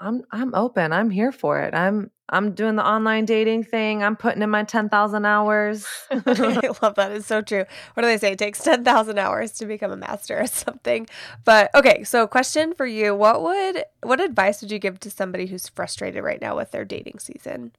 I'm, 0.00 0.22
I'm 0.32 0.54
open. 0.54 0.92
I'm 0.92 1.08
here 1.10 1.30
for 1.30 1.60
it. 1.60 1.72
I'm, 1.74 2.10
I'm 2.30 2.52
doing 2.52 2.74
the 2.76 2.84
online 2.86 3.26
dating 3.26 3.64
thing. 3.64 4.02
I'm 4.02 4.16
putting 4.16 4.42
in 4.42 4.50
my 4.50 4.64
10,000 4.64 5.24
hours. 5.24 5.86
I 6.10 6.70
love 6.82 6.94
that. 6.96 7.12
It's 7.12 7.26
so 7.26 7.42
true. 7.42 7.64
What 7.92 8.02
do 8.02 8.06
they 8.08 8.18
say? 8.18 8.32
It 8.32 8.38
takes 8.38 8.60
10,000 8.64 9.18
hours 9.18 9.52
to 9.52 9.66
become 9.66 9.92
a 9.92 9.96
master 9.96 10.40
or 10.40 10.46
something. 10.46 11.06
But 11.44 11.70
okay, 11.74 12.02
so 12.02 12.26
question 12.26 12.74
for 12.74 12.86
you. 12.86 13.14
What 13.14 13.42
would 13.42 13.84
what 14.02 14.20
advice 14.20 14.62
would 14.62 14.72
you 14.72 14.78
give 14.78 14.98
to 15.00 15.10
somebody 15.10 15.46
who's 15.46 15.68
frustrated 15.68 16.24
right 16.24 16.40
now 16.40 16.56
with 16.56 16.70
their 16.70 16.84
dating 16.84 17.18
season? 17.18 17.72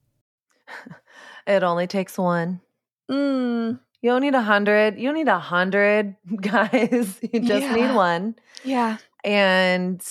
it 1.48 1.64
only 1.64 1.88
takes 1.88 2.18
one. 2.18 2.62
Mm, 3.10 3.80
You 4.02 4.10
don't 4.12 4.22
need 4.22 4.36
a 4.36 4.42
hundred. 4.42 4.98
You 4.98 5.06
don't 5.10 5.16
need 5.16 5.28
a 5.28 5.40
hundred 5.40 6.16
guys. 6.42 7.20
You 7.22 7.40
just 7.42 7.68
Yeah. 7.68 7.74
need 7.74 7.96
one. 7.96 8.36
yeah. 8.64 8.98
And 9.24 10.02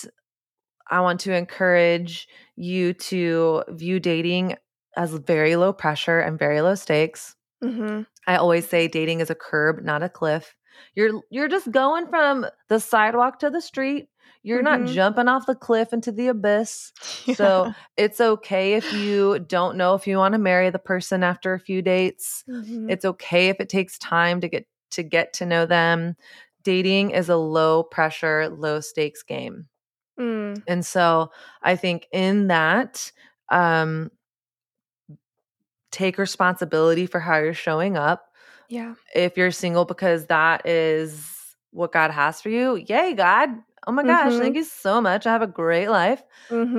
I 0.90 1.00
want 1.00 1.20
to 1.20 1.32
encourage 1.34 2.28
you 2.56 2.92
to 2.94 3.64
view 3.70 4.00
dating 4.00 4.56
as 4.96 5.12
very 5.14 5.56
low 5.56 5.72
pressure 5.72 6.20
and 6.20 6.38
very 6.38 6.60
low 6.60 6.74
stakes. 6.74 7.34
hmm 7.62 8.02
I 8.26 8.36
always 8.36 8.66
say 8.68 8.88
dating 8.88 9.20
is 9.20 9.28
a 9.30 9.34
curb, 9.34 9.82
not 9.84 10.02
a 10.02 10.08
cliff. 10.08 10.54
You're 10.94 11.20
you're 11.30 11.48
just 11.48 11.70
going 11.70 12.06
from 12.08 12.46
the 12.68 12.80
sidewalk 12.80 13.38
to 13.40 13.50
the 13.50 13.60
street. 13.60 14.08
You're 14.44 14.62
Mhm. 14.62 14.64
not 14.64 14.84
jumping 14.84 15.28
off 15.28 15.46
the 15.46 15.56
cliff 15.56 15.92
into 15.92 16.12
the 16.12 16.28
abyss. 16.28 16.92
So 17.26 17.68
it's 17.96 18.20
okay 18.20 18.74
if 18.74 18.92
you 18.92 19.40
don't 19.40 19.76
know 19.76 19.94
if 19.96 20.06
you 20.06 20.18
want 20.18 20.34
to 20.34 20.38
marry 20.38 20.70
the 20.70 20.78
person 20.78 21.24
after 21.24 21.54
a 21.54 21.60
few 21.60 21.82
dates. 21.82 22.44
Mhm. 22.48 22.90
It's 22.90 23.04
okay 23.04 23.48
if 23.48 23.60
it 23.60 23.68
takes 23.70 23.98
time 23.98 24.40
to 24.42 24.48
get 24.48 24.66
to 24.92 25.02
get 25.02 25.32
to 25.34 25.46
know 25.46 25.66
them. 25.66 26.16
Dating 26.62 27.10
is 27.10 27.28
a 27.28 27.36
low 27.36 27.82
pressure, 27.82 28.48
low 28.48 28.80
stakes 28.80 29.22
game. 29.24 29.68
Mm, 30.18 30.62
And 30.66 30.84
so 30.86 31.32
I 31.62 31.76
think 31.76 32.06
in 32.12 32.48
that 32.48 33.12
um 33.50 34.10
take 35.90 36.18
responsibility 36.18 37.06
for 37.06 37.20
how 37.20 37.38
you're 37.38 37.54
showing 37.54 37.96
up. 37.96 38.28
yeah. 38.68 38.94
If 39.14 39.36
you're 39.36 39.50
single 39.52 39.84
because 39.84 40.26
that 40.26 40.66
is 40.66 41.30
what 41.74 41.92
God 41.92 42.10
has 42.12 42.40
for 42.40 42.48
you, 42.50 42.76
yay 42.76 43.14
God. 43.14 43.50
Oh 43.86 43.92
my 43.92 44.04
gosh, 44.04 44.32
Mhm. 44.32 44.38
thank 44.40 44.56
you 44.56 44.64
so 44.64 45.00
much. 45.00 45.26
I 45.26 45.32
have 45.32 45.42
a 45.42 45.46
great 45.46 45.88
life. 45.88 46.22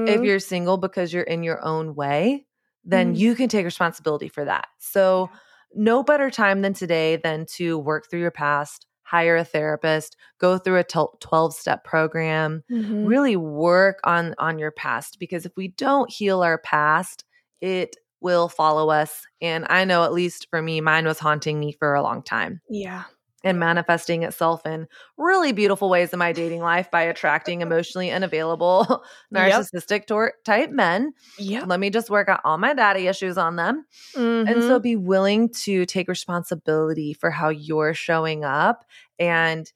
If 0.08 0.22
Mhm. 0.22 0.26
you're 0.26 0.39
single 0.39 0.78
because 0.78 1.14
you're 1.14 1.24
in 1.24 1.43
your 1.43 1.64
own 1.64 1.96
way, 1.96 2.46
then 2.84 3.14
Mm. 3.14 3.18
you 3.18 3.36
can 3.36 3.50
take 3.50 3.66
responsibility 3.66 4.30
for 4.30 4.46
that. 4.46 4.68
So, 4.80 5.30
no 5.76 6.04
better 6.04 6.30
time 6.32 6.62
than 6.62 6.74
today 6.74 7.18
than 7.18 7.46
to 7.58 7.78
work 7.78 8.10
through 8.10 8.22
your 8.22 8.32
past, 8.32 8.88
hire 9.04 9.36
a 9.38 9.43
therapist, 9.46 10.16
go 10.39 10.58
through 10.58 10.78
a 10.78 10.84
12 11.20 11.54
step 11.54 11.84
program, 11.84 12.64
Mhm. 12.72 13.06
really 13.08 13.36
work 13.36 14.00
on 14.06 14.34
on 14.39 14.58
your 14.60 14.72
past 14.72 15.20
because 15.20 15.46
if 15.46 15.52
we 15.58 15.68
don't 15.70 16.10
heal 16.12 16.41
our 16.43 16.58
past, 16.60 17.26
it 17.62 17.98
will 18.22 18.48
follow 18.50 18.89
us. 18.89 19.26
And 19.41 19.66
I 19.70 19.84
know 19.86 20.04
at 20.06 20.14
least 20.14 20.48
for 20.50 20.62
me, 20.62 20.82
mine 20.82 21.06
was 21.06 21.20
haunting 21.20 21.60
me 21.60 21.74
for 21.74 21.93
a 21.93 22.02
long 22.02 22.24
time 22.24 22.62
Yeah. 22.70 23.04
And 23.46 23.60
manifesting 23.60 24.24
itself 24.24 24.66
in 24.66 24.88
really 25.18 25.52
beautiful 25.52 25.88
ways 25.89 26.12
in 26.12 26.20
my 26.20 26.34
dating 26.34 26.62
life 26.62 26.89
by 26.89 27.04
attracting 27.04 27.62
emotionally 27.62 28.12
unavailable 28.12 29.06
Yep. 29.32 29.68
narcissistic 29.74 30.08
tor- 30.08 30.34
type 30.43 30.72
men. 30.72 31.14
Yeah. 31.38 31.64
Let 31.66 31.80
me 31.80 31.89
just 31.91 32.10
work 32.10 32.28
out 32.28 32.41
all 32.43 32.58
my 32.58 32.74
daddy 32.74 33.08
issues 33.08 33.38
on 33.38 33.56
them. 33.56 33.86
And 34.16 34.64
so 34.64 34.72
mm-hmm. 34.72 34.82
be 34.82 34.96
willing 34.96 35.50
to 35.64 35.86
take 35.86 36.08
responsibility 36.08 37.14
for 37.14 37.30
how 37.30 37.50
you're 37.50 37.93
showing 37.93 38.43
up 38.43 38.84
and 39.20 39.72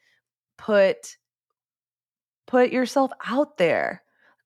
put 0.57 1.17
put 2.47 2.71
yourself 2.71 3.11
out 3.23 3.57
there. 3.57 4.01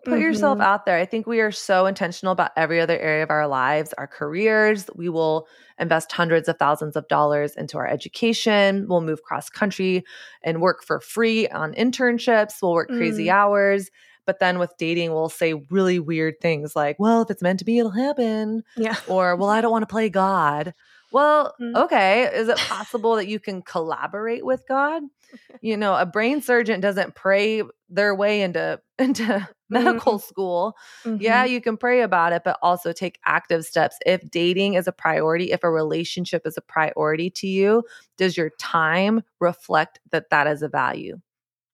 Put 0.06 0.20
yourself 0.20 0.58
Mhm. 0.60 0.64
out 0.64 0.86
there. 0.86 0.97
I 0.97 1.06
think 1.06 1.26
we 1.28 1.39
are 1.39 1.51
so 1.51 1.86
intentional 1.86 2.32
about 2.34 2.51
every 2.58 2.80
other 2.82 2.97
area 2.99 3.24
of 3.24 3.30
our 3.32 3.47
lives, 3.47 3.93
our 3.97 4.08
careers. 4.08 4.89
We 4.95 5.10
will 5.10 5.47
invest 5.80 6.12
hundreds 6.12 6.47
of 6.49 6.58
thousands 6.58 6.95
of 6.95 7.08
dollars 7.08 7.56
into 7.56 7.78
our 7.78 7.88
education. 7.88 8.86
We'll 8.88 9.01
move 9.01 9.24
cross 9.24 9.49
country 9.49 10.04
and 10.43 10.62
work 10.62 10.84
for 10.84 10.99
free 10.99 11.47
on 11.47 11.74
internships. 11.74 12.62
We'll 12.62 12.74
work 12.74 12.89
crazy 12.89 13.26
Mm. 13.28 13.34
hours. 13.34 13.89
But 14.26 14.39
then 14.39 14.58
with 14.60 14.72
dating, 14.78 15.12
we'll 15.14 15.28
say 15.30 15.54
really 15.70 15.99
weird 15.99 16.36
things 16.41 16.76
like, 16.76 16.97
well, 16.97 17.22
if 17.24 17.30
it's 17.30 17.41
meant 17.41 17.60
to 17.60 17.66
be, 17.66 17.80
it'll 17.80 17.91
happen 17.91 18.64
yeah. 18.78 18.95
or 19.08 19.36
well 19.36 19.49
i 19.49 19.60
don't 19.62 19.72
want 19.72 19.82
to 19.84 19.88
play 19.93 20.10
god 20.10 20.74
well 21.12 21.54
Mm. 21.62 21.76
okay 21.84 22.24
is 22.34 22.47
it 22.47 22.58
possible 22.58 23.16
that 23.18 23.28
you 23.28 23.39
can 23.39 23.62
collaborate 23.62 24.45
with 24.45 24.64
god 24.68 25.04
you 25.62 25.76
know 25.76 25.93
a 25.95 26.06
brain 26.06 26.41
surgeon 26.41 26.80
doesn't 26.80 27.16
pray 27.16 27.62
their 27.89 28.16
way 28.16 28.41
into 28.41 28.80
into 28.97 29.47
medical 29.74 30.20
school 30.20 30.76
yeah 31.18 31.46
Mhm. 31.46 31.50
you 31.50 31.62
can 31.62 31.78
pray 31.78 32.02
about 32.02 32.34
it 32.34 32.44
but 32.44 32.58
also 32.62 32.92
take 32.94 33.20
active 33.26 33.66
steps 33.66 33.98
if 34.06 34.22
dating 34.30 34.76
is 34.76 34.88
a 34.88 34.92
priority 34.92 35.52
if 35.52 35.64
a 35.64 35.70
relationship 35.72 36.44
is 36.46 36.58
a 36.58 36.62
priority 36.62 37.30
to 37.30 37.48
you 37.48 37.84
does 38.18 38.38
your 38.38 38.52
time 38.60 39.22
reflect 39.40 40.00
that 40.12 40.30
that 40.30 40.48
is 40.48 40.62
a 40.62 40.70
value 40.70 41.20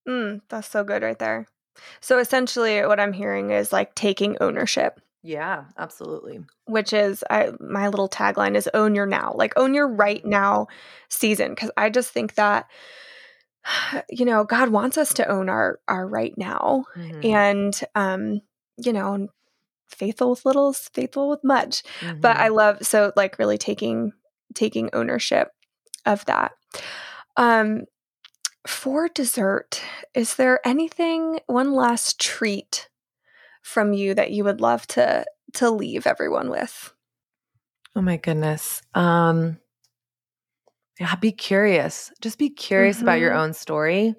Mm, 0.07 0.41
that's 0.49 0.67
so 0.67 0.83
good 0.83 1.03
right 1.03 1.19
there. 1.19 1.47
So 2.01 2.19
essentially, 2.19 2.81
what 2.85 2.99
I'm 2.99 3.13
hearing 3.13 3.51
is 3.51 3.71
like 3.73 3.95
taking 3.95 4.37
ownership 4.41 4.99
Yeah, 5.21 5.65
absolutely. 5.77 6.39
Which 6.65 6.93
is 6.93 7.23
I, 7.29 7.51
my 7.59 7.89
little 7.89 8.07
tagline 8.09 8.55
is 8.55 8.69
own 8.73 8.95
your 8.95 9.05
now, 9.05 9.33
like 9.35 9.53
own 9.57 9.73
your 9.73 9.87
right 9.87 10.23
now 10.25 10.67
season. 11.09 11.55
Cause 11.55 11.71
I 11.75 11.89
just 11.89 12.11
think 12.11 12.35
that, 12.35 12.67
you 14.09 14.25
know, 14.25 14.43
God 14.43 14.69
wants 14.69 14.97
us 14.97 15.13
to 15.15 15.27
own 15.29 15.49
our, 15.49 15.79
our 15.87 16.07
right 16.07 16.33
now. 16.37 16.85
Mm-hmm. 16.95 17.25
And, 17.25 17.79
um, 17.95 18.41
you 18.77 18.93
know, 18.93 19.27
faithful 19.87 20.31
with 20.31 20.45
little 20.45 20.73
faithful 20.73 21.29
with 21.29 21.43
much. 21.43 21.83
Mm-hmm. 21.99 22.21
But 22.21 22.37
I 22.37 22.49
love, 22.49 22.85
so 22.85 23.11
like 23.15 23.39
really 23.39 23.57
taking, 23.57 24.13
taking 24.53 24.89
ownership 24.93 25.51
of 26.05 26.25
that. 26.25 26.53
Um, 27.37 27.85
for 28.67 29.07
dessert, 29.07 29.81
is 30.13 30.35
there 30.35 30.59
anything, 30.65 31.39
one 31.47 31.73
last 31.73 32.19
treat 32.19 32.89
from 33.61 33.93
you 33.93 34.13
that 34.13 34.31
you 34.31 34.43
would 34.43 34.61
love 34.61 34.87
to 34.87 35.25
to 35.53 35.69
leave 35.69 36.05
everyone 36.07 36.49
with? 36.49 36.93
Oh 37.95 38.01
my 38.01 38.17
goodness. 38.17 38.81
Um 38.93 39.57
yeah, 40.99 41.15
be 41.15 41.31
curious. 41.31 42.11
Just 42.21 42.37
be 42.37 42.49
curious 42.49 42.97
mm-hmm. 42.97 43.05
about 43.05 43.19
your 43.19 43.31
mm-hmm. 43.31 43.39
own 43.39 43.53
story 43.53 44.15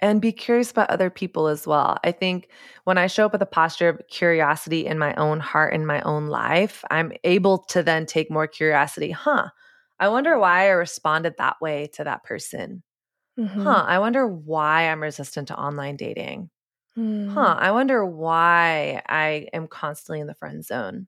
and 0.00 0.20
be 0.20 0.32
curious 0.32 0.70
about 0.70 0.90
other 0.90 1.10
people 1.10 1.46
as 1.46 1.66
well. 1.66 1.98
I 2.02 2.10
think 2.10 2.48
when 2.84 2.98
I 2.98 3.06
show 3.06 3.26
up 3.26 3.32
with 3.32 3.42
a 3.42 3.46
posture 3.46 3.90
of 3.90 4.00
curiosity 4.08 4.86
in 4.86 4.98
my 4.98 5.14
own 5.14 5.38
heart 5.40 5.74
in 5.74 5.86
my 5.86 6.00
own 6.02 6.26
life, 6.26 6.84
I'm 6.90 7.12
able 7.22 7.58
to 7.68 7.82
then 7.82 8.06
take 8.06 8.30
more 8.30 8.46
curiosity. 8.46 9.10
Huh. 9.10 9.48
I 10.00 10.08
wonder 10.08 10.38
why 10.38 10.64
I 10.64 10.70
responded 10.70 11.34
that 11.38 11.60
way 11.60 11.88
to 11.94 12.04
that 12.04 12.24
person. 12.24 12.82
Mm-hmm. 13.38 13.62
Huh. 13.62 13.84
I 13.86 14.00
wonder 14.00 14.26
why 14.26 14.90
I'm 14.90 15.02
resistant 15.02 15.48
to 15.48 15.58
online 15.58 15.96
dating. 15.96 16.50
Hmm. 16.94 17.28
Huh. 17.28 17.56
I 17.58 17.70
wonder 17.70 18.04
why 18.04 19.02
I 19.08 19.48
am 19.52 19.68
constantly 19.68 20.20
in 20.20 20.26
the 20.26 20.34
friend 20.34 20.64
zone. 20.64 21.06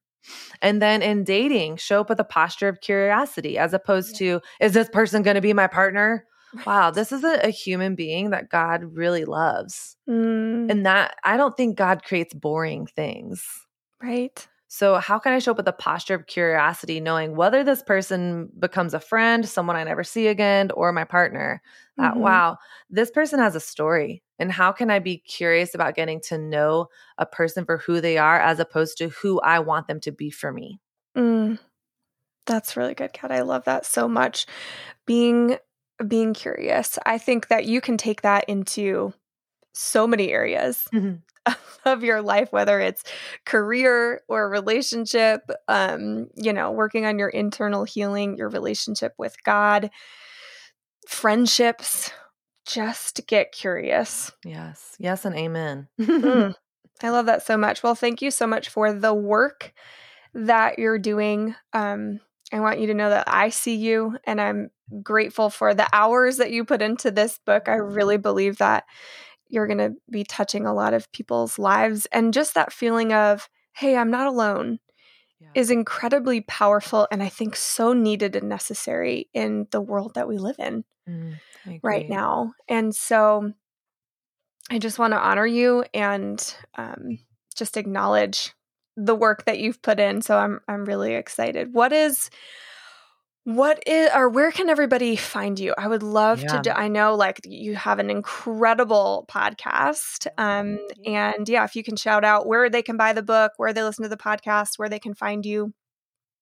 And 0.62 0.80
then 0.80 1.02
in 1.02 1.24
dating, 1.24 1.76
show 1.76 2.00
up 2.00 2.08
with 2.08 2.20
a 2.20 2.24
posture 2.24 2.68
of 2.68 2.80
curiosity 2.80 3.58
as 3.58 3.74
opposed 3.74 4.20
yeah. 4.20 4.38
to, 4.38 4.40
is 4.60 4.72
this 4.72 4.88
person 4.88 5.22
going 5.22 5.34
to 5.34 5.40
be 5.40 5.52
my 5.52 5.66
partner? 5.66 6.24
Right. 6.54 6.66
Wow, 6.66 6.90
this 6.90 7.10
is 7.12 7.24
a, 7.24 7.46
a, 7.46 7.50
human 7.50 7.96
being 7.96 8.30
that 8.30 8.48
God 8.48 8.84
really 8.96 9.24
loves. 9.24 9.96
Mm. 10.08 10.70
And 10.70 10.86
that 10.86 11.16
I 11.24 11.36
don't 11.36 11.56
think 11.56 11.76
God 11.76 12.04
creates 12.04 12.32
boring 12.32 12.86
things. 12.86 13.44
Right. 14.00 14.46
So, 14.74 14.96
how 14.96 15.20
can 15.20 15.32
I 15.32 15.38
show 15.38 15.52
up 15.52 15.56
with 15.56 15.68
a 15.68 15.72
posture 15.72 16.16
of 16.16 16.26
curiosity, 16.26 16.98
knowing 16.98 17.36
whether 17.36 17.62
this 17.62 17.80
person 17.80 18.48
becomes 18.58 18.92
a 18.92 18.98
friend, 18.98 19.48
someone 19.48 19.76
I 19.76 19.84
never 19.84 20.02
see 20.02 20.26
again, 20.26 20.72
or 20.72 20.90
my 20.90 21.04
partner? 21.04 21.62
That, 21.96 22.14
mm-hmm. 22.14 22.22
wow, 22.22 22.58
this 22.90 23.08
person 23.08 23.38
has 23.38 23.54
a 23.54 23.60
story. 23.60 24.23
And 24.38 24.50
how 24.50 24.72
can 24.72 24.90
I 24.90 24.98
be 24.98 25.18
curious 25.18 25.74
about 25.74 25.94
getting 25.94 26.20
to 26.22 26.38
know 26.38 26.88
a 27.18 27.26
person 27.26 27.64
for 27.64 27.78
who 27.78 28.00
they 28.00 28.18
are 28.18 28.38
as 28.38 28.58
opposed 28.58 28.98
to 28.98 29.08
who 29.08 29.40
I 29.40 29.60
want 29.60 29.86
them 29.86 30.00
to 30.00 30.12
be 30.12 30.30
for 30.30 30.52
me? 30.52 30.80
Mm, 31.16 31.58
that's 32.46 32.76
really 32.76 32.94
good, 32.94 33.12
Kat. 33.12 33.30
I 33.30 33.42
love 33.42 33.64
that 33.64 33.86
so 33.86 34.08
much. 34.08 34.46
Being 35.06 35.58
being 36.08 36.34
curious. 36.34 36.98
I 37.06 37.18
think 37.18 37.48
that 37.48 37.66
you 37.66 37.80
can 37.80 37.96
take 37.96 38.22
that 38.22 38.44
into 38.48 39.14
so 39.72 40.06
many 40.06 40.30
areas. 40.30 40.88
Mm-hmm. 40.92 41.16
of 41.84 42.02
your 42.02 42.22
life, 42.22 42.50
whether 42.52 42.80
it's 42.80 43.04
career 43.44 44.22
or 44.28 44.48
relationship, 44.48 45.50
um, 45.68 46.28
you 46.36 46.54
know, 46.54 46.70
working 46.70 47.04
on 47.04 47.18
your 47.18 47.28
internal 47.28 47.84
healing, 47.84 48.38
your 48.38 48.48
relationship 48.48 49.12
with 49.18 49.36
God, 49.44 49.90
friendships. 51.06 52.10
Just 52.66 53.26
get 53.26 53.52
curious. 53.52 54.32
Yes. 54.44 54.96
Yes, 54.98 55.24
and 55.24 55.36
amen. 55.36 55.88
mm, 56.00 56.54
I 57.02 57.10
love 57.10 57.26
that 57.26 57.42
so 57.44 57.56
much. 57.56 57.82
Well, 57.82 57.94
thank 57.94 58.22
you 58.22 58.30
so 58.30 58.46
much 58.46 58.68
for 58.68 58.92
the 58.92 59.14
work 59.14 59.72
that 60.34 60.78
you're 60.78 60.98
doing. 60.98 61.54
Um, 61.72 62.20
I 62.52 62.60
want 62.60 62.80
you 62.80 62.86
to 62.88 62.94
know 62.94 63.10
that 63.10 63.24
I 63.26 63.48
see 63.48 63.74
you 63.76 64.16
and 64.24 64.40
I'm 64.40 64.70
grateful 65.02 65.50
for 65.50 65.74
the 65.74 65.88
hours 65.92 66.36
that 66.38 66.52
you 66.52 66.64
put 66.64 66.82
into 66.82 67.10
this 67.10 67.38
book. 67.44 67.68
I 67.68 67.74
really 67.74 68.16
believe 68.16 68.58
that 68.58 68.84
you're 69.48 69.66
going 69.66 69.78
to 69.78 69.94
be 70.10 70.24
touching 70.24 70.66
a 70.66 70.74
lot 70.74 70.94
of 70.94 71.10
people's 71.12 71.58
lives. 71.58 72.06
And 72.06 72.34
just 72.34 72.54
that 72.54 72.72
feeling 72.72 73.12
of, 73.12 73.48
hey, 73.72 73.96
I'm 73.96 74.10
not 74.10 74.26
alone. 74.26 74.78
Is 75.54 75.70
incredibly 75.70 76.40
powerful 76.40 77.06
and 77.10 77.22
I 77.22 77.28
think 77.28 77.56
so 77.56 77.92
needed 77.92 78.36
and 78.36 78.48
necessary 78.48 79.28
in 79.32 79.66
the 79.70 79.80
world 79.80 80.14
that 80.14 80.28
we 80.28 80.38
live 80.38 80.56
in 80.58 80.84
mm, 81.08 81.34
right 81.82 82.08
now. 82.08 82.54
And 82.68 82.94
so 82.94 83.52
I 84.70 84.78
just 84.78 84.98
want 84.98 85.12
to 85.12 85.18
honor 85.18 85.46
you 85.46 85.84
and 85.92 86.54
um, 86.76 87.18
just 87.54 87.76
acknowledge 87.76 88.52
the 88.96 89.14
work 89.14 89.44
that 89.44 89.58
you've 89.58 89.82
put 89.82 90.00
in. 90.00 90.22
So 90.22 90.36
I'm 90.36 90.60
I'm 90.68 90.84
really 90.84 91.14
excited. 91.14 91.74
What 91.74 91.92
is 91.92 92.30
what 93.44 93.82
is 93.86 94.10
or 94.14 94.28
where 94.28 94.50
can 94.50 94.70
everybody 94.70 95.16
find 95.16 95.58
you? 95.58 95.74
I 95.76 95.86
would 95.86 96.02
love 96.02 96.42
yeah. 96.42 96.48
to 96.48 96.62
do, 96.62 96.70
I 96.70 96.88
know 96.88 97.14
like 97.14 97.40
you 97.44 97.76
have 97.76 97.98
an 97.98 98.10
incredible 98.10 99.26
podcast. 99.30 100.26
Um 100.38 100.78
and 101.04 101.48
yeah, 101.48 101.64
if 101.64 101.76
you 101.76 101.84
can 101.84 101.96
shout 101.96 102.24
out 102.24 102.46
where 102.46 102.70
they 102.70 102.82
can 102.82 102.96
buy 102.96 103.12
the 103.12 103.22
book, 103.22 103.52
where 103.58 103.72
they 103.72 103.82
listen 103.82 104.02
to 104.02 104.08
the 104.08 104.16
podcast, 104.16 104.78
where 104.78 104.88
they 104.88 104.98
can 104.98 105.14
find 105.14 105.44
you. 105.44 105.74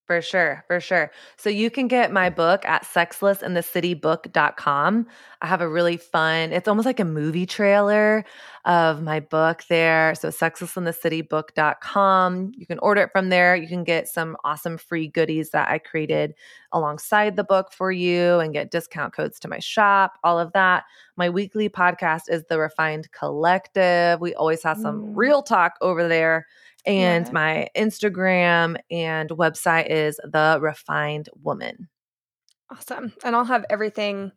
For 0.05 0.21
sure, 0.21 0.65
for 0.67 0.81
sure. 0.81 1.13
So 1.37 1.49
you 1.49 1.71
can 1.71 1.87
get 1.87 2.13
my 2.13 2.29
book 2.29 2.65
at 2.65 2.85
sexlessinthecitybook.com. 2.85 5.07
I 5.41 5.47
have 5.47 5.61
a 5.61 5.69
really 5.69 5.97
fun, 5.97 6.53
it's 6.53 6.67
almost 6.67 6.87
like 6.87 6.99
a 6.99 7.05
movie 7.05 7.47
trailer 7.47 8.25
of 8.65 9.01
my 9.01 9.21
book 9.21 9.63
there. 9.69 10.17
So 10.17 10.31
sexlessinthecitybook.com. 10.31 12.53
You 12.57 12.67
can 12.67 12.81
order 12.81 13.03
it 13.03 13.13
from 13.13 13.29
there. 13.29 13.55
You 13.55 13.69
can 13.69 13.85
get 13.85 14.09
some 14.09 14.37
awesome 14.43 14.77
free 14.77 15.07
goodies 15.07 15.51
that 15.51 15.69
I 15.69 15.79
created 15.79 16.35
alongside 16.73 17.37
the 17.37 17.45
book 17.45 17.73
for 17.73 17.93
you 17.93 18.41
and 18.41 18.53
get 18.53 18.73
discount 18.73 19.15
codes 19.15 19.39
to 19.41 19.49
my 19.49 19.61
shop, 19.61 20.19
all 20.25 20.41
of 20.41 20.53
that. 20.53 20.83
My 21.17 21.31
weekly 21.31 21.69
podcast 21.69 22.23
is 22.29 22.43
The 22.49 22.59
Refined 22.59 23.13
Collective. 23.13 24.21
We 24.21 24.35
always 24.35 24.65
have 24.65 24.79
some 24.79 25.03
mm. 25.03 25.13
real 25.15 25.43
talk 25.43 25.75
over 25.81 26.09
there 26.09 26.49
and 26.85 27.27
yeah. 27.27 27.33
my 27.33 27.69
Instagram 27.77 28.77
and 28.91 29.31
website 29.31 29.89
is 29.91 30.17
The 30.25 30.59
Refined 30.61 31.29
Woman. 31.43 31.89
Awesome. 32.71 33.13
And 33.25 33.37
I'll 33.37 33.45
have 33.45 33.65
everything 33.69 34.33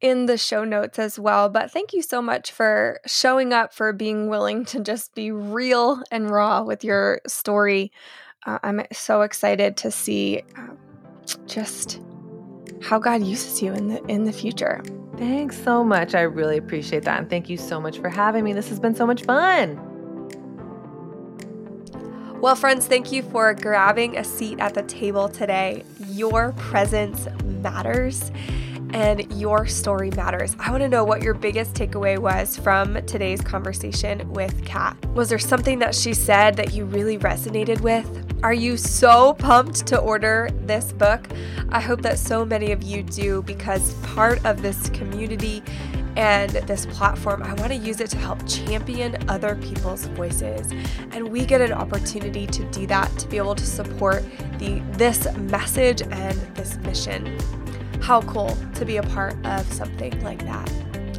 in 0.00 0.26
the 0.26 0.38
show 0.38 0.64
notes 0.64 0.98
as 0.98 1.18
well. 1.18 1.48
But 1.48 1.70
thank 1.70 1.92
you 1.92 2.02
so 2.02 2.20
much 2.22 2.52
for 2.52 3.00
showing 3.06 3.52
up, 3.52 3.72
for 3.72 3.92
being 3.92 4.28
willing 4.28 4.64
to 4.66 4.80
just 4.80 5.14
be 5.14 5.30
real 5.30 6.02
and 6.10 6.30
raw 6.30 6.62
with 6.62 6.84
your 6.84 7.20
story. 7.26 7.92
Uh, 8.46 8.58
I'm 8.62 8.82
so 8.92 9.22
excited 9.22 9.76
to 9.78 9.90
see 9.90 10.42
uh, 10.56 10.74
just 11.46 12.00
how 12.80 12.98
God 12.98 13.22
uses 13.22 13.62
you 13.62 13.72
in 13.74 13.88
the 13.88 14.02
in 14.06 14.24
the 14.24 14.32
future. 14.32 14.82
Thanks 15.16 15.62
so 15.62 15.84
much. 15.84 16.14
I 16.14 16.22
really 16.22 16.56
appreciate 16.56 17.04
that. 17.04 17.18
And 17.18 17.28
thank 17.28 17.50
you 17.50 17.58
so 17.58 17.78
much 17.78 17.98
for 17.98 18.08
having 18.08 18.42
me. 18.42 18.54
This 18.54 18.70
has 18.70 18.80
been 18.80 18.94
so 18.94 19.06
much 19.06 19.22
fun. 19.24 19.89
Well, 22.40 22.56
friends, 22.56 22.86
thank 22.86 23.12
you 23.12 23.22
for 23.22 23.52
grabbing 23.52 24.16
a 24.16 24.24
seat 24.24 24.60
at 24.60 24.72
the 24.72 24.82
table 24.84 25.28
today. 25.28 25.84
Your 26.06 26.52
presence 26.52 27.28
matters 27.44 28.32
and 28.94 29.30
your 29.38 29.66
story 29.66 30.10
matters. 30.12 30.56
I 30.58 30.70
want 30.70 30.82
to 30.82 30.88
know 30.88 31.04
what 31.04 31.20
your 31.20 31.34
biggest 31.34 31.74
takeaway 31.74 32.18
was 32.18 32.56
from 32.56 32.94
today's 33.04 33.42
conversation 33.42 34.26
with 34.30 34.64
Kat. 34.64 34.96
Was 35.10 35.28
there 35.28 35.38
something 35.38 35.80
that 35.80 35.94
she 35.94 36.14
said 36.14 36.56
that 36.56 36.72
you 36.72 36.86
really 36.86 37.18
resonated 37.18 37.82
with? 37.82 38.08
Are 38.42 38.54
you 38.54 38.78
so 38.78 39.34
pumped 39.34 39.86
to 39.88 39.98
order 39.98 40.48
this 40.62 40.94
book? 40.94 41.28
I 41.68 41.80
hope 41.80 42.00
that 42.00 42.18
so 42.18 42.46
many 42.46 42.72
of 42.72 42.82
you 42.82 43.02
do 43.02 43.42
because 43.42 43.92
part 43.96 44.42
of 44.46 44.62
this 44.62 44.88
community 44.90 45.62
and 46.16 46.50
this 46.50 46.86
platform, 46.86 47.42
I 47.42 47.54
want 47.54 47.68
to 47.68 47.76
use 47.76 48.00
it 48.00 48.10
to 48.10 48.18
help 48.18 48.46
champion 48.46 49.16
other 49.28 49.56
people's 49.56 50.06
voices. 50.06 50.72
And 51.12 51.28
we 51.28 51.44
get 51.44 51.60
an 51.60 51.72
opportunity 51.72 52.46
to 52.46 52.64
do 52.70 52.86
that, 52.86 53.16
to 53.18 53.28
be 53.28 53.36
able 53.36 53.54
to 53.54 53.66
support 53.66 54.24
the 54.58 54.80
this 54.92 55.32
message 55.36 56.02
and 56.02 56.38
this 56.54 56.76
mission. 56.78 57.38
How 58.00 58.22
cool 58.22 58.56
to 58.74 58.84
be 58.84 58.96
a 58.96 59.02
part 59.02 59.34
of 59.46 59.70
something 59.72 60.22
like 60.22 60.44
that. 60.44 60.70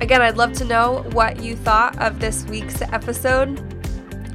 Again, 0.01 0.21
I'd 0.21 0.37
love 0.37 0.53
to 0.53 0.65
know 0.65 1.03
what 1.11 1.41
you 1.41 1.55
thought 1.55 1.99
of 2.01 2.19
this 2.19 2.43
week's 2.45 2.81
episode. 2.81 3.70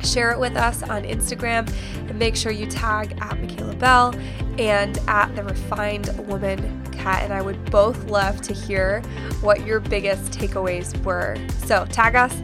Share 0.07 0.31
it 0.31 0.39
with 0.39 0.57
us 0.57 0.83
on 0.85 1.03
Instagram 1.03 1.71
and 2.09 2.19
make 2.19 2.37
sure 2.37 2.53
you 2.53 2.67
tag 2.67 3.17
at 3.21 3.41
Michaela 3.41 3.75
Belle 3.75 4.15
and 4.59 4.99
at 5.09 5.35
the 5.35 5.43
Refined 5.43 6.17
Woman 6.29 6.83
Kat. 6.93 7.23
And 7.23 7.33
I 7.33 7.43
would 7.43 7.71
both 7.71 8.05
love 8.09 8.41
to 8.43 8.55
hear 8.55 9.03
what 9.41 9.67
your 9.67 9.81
biggest 9.81 10.33
takeaways 10.33 10.97
were. 11.05 11.37
So 11.65 11.85
tag 11.87 12.15
us 12.15 12.35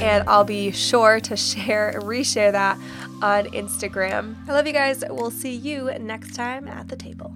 and 0.00 0.26
I'll 0.28 0.44
be 0.44 0.70
sure 0.70 1.20
to 1.20 1.36
share, 1.36 1.90
and 1.90 2.02
reshare 2.04 2.52
that 2.52 2.78
on 3.22 3.46
Instagram. 3.46 4.36
I 4.48 4.52
love 4.52 4.66
you 4.66 4.72
guys. 4.72 5.04
We'll 5.08 5.30
see 5.30 5.54
you 5.54 5.92
next 5.98 6.34
time 6.34 6.66
at 6.66 6.88
the 6.88 6.96
table. 6.96 7.34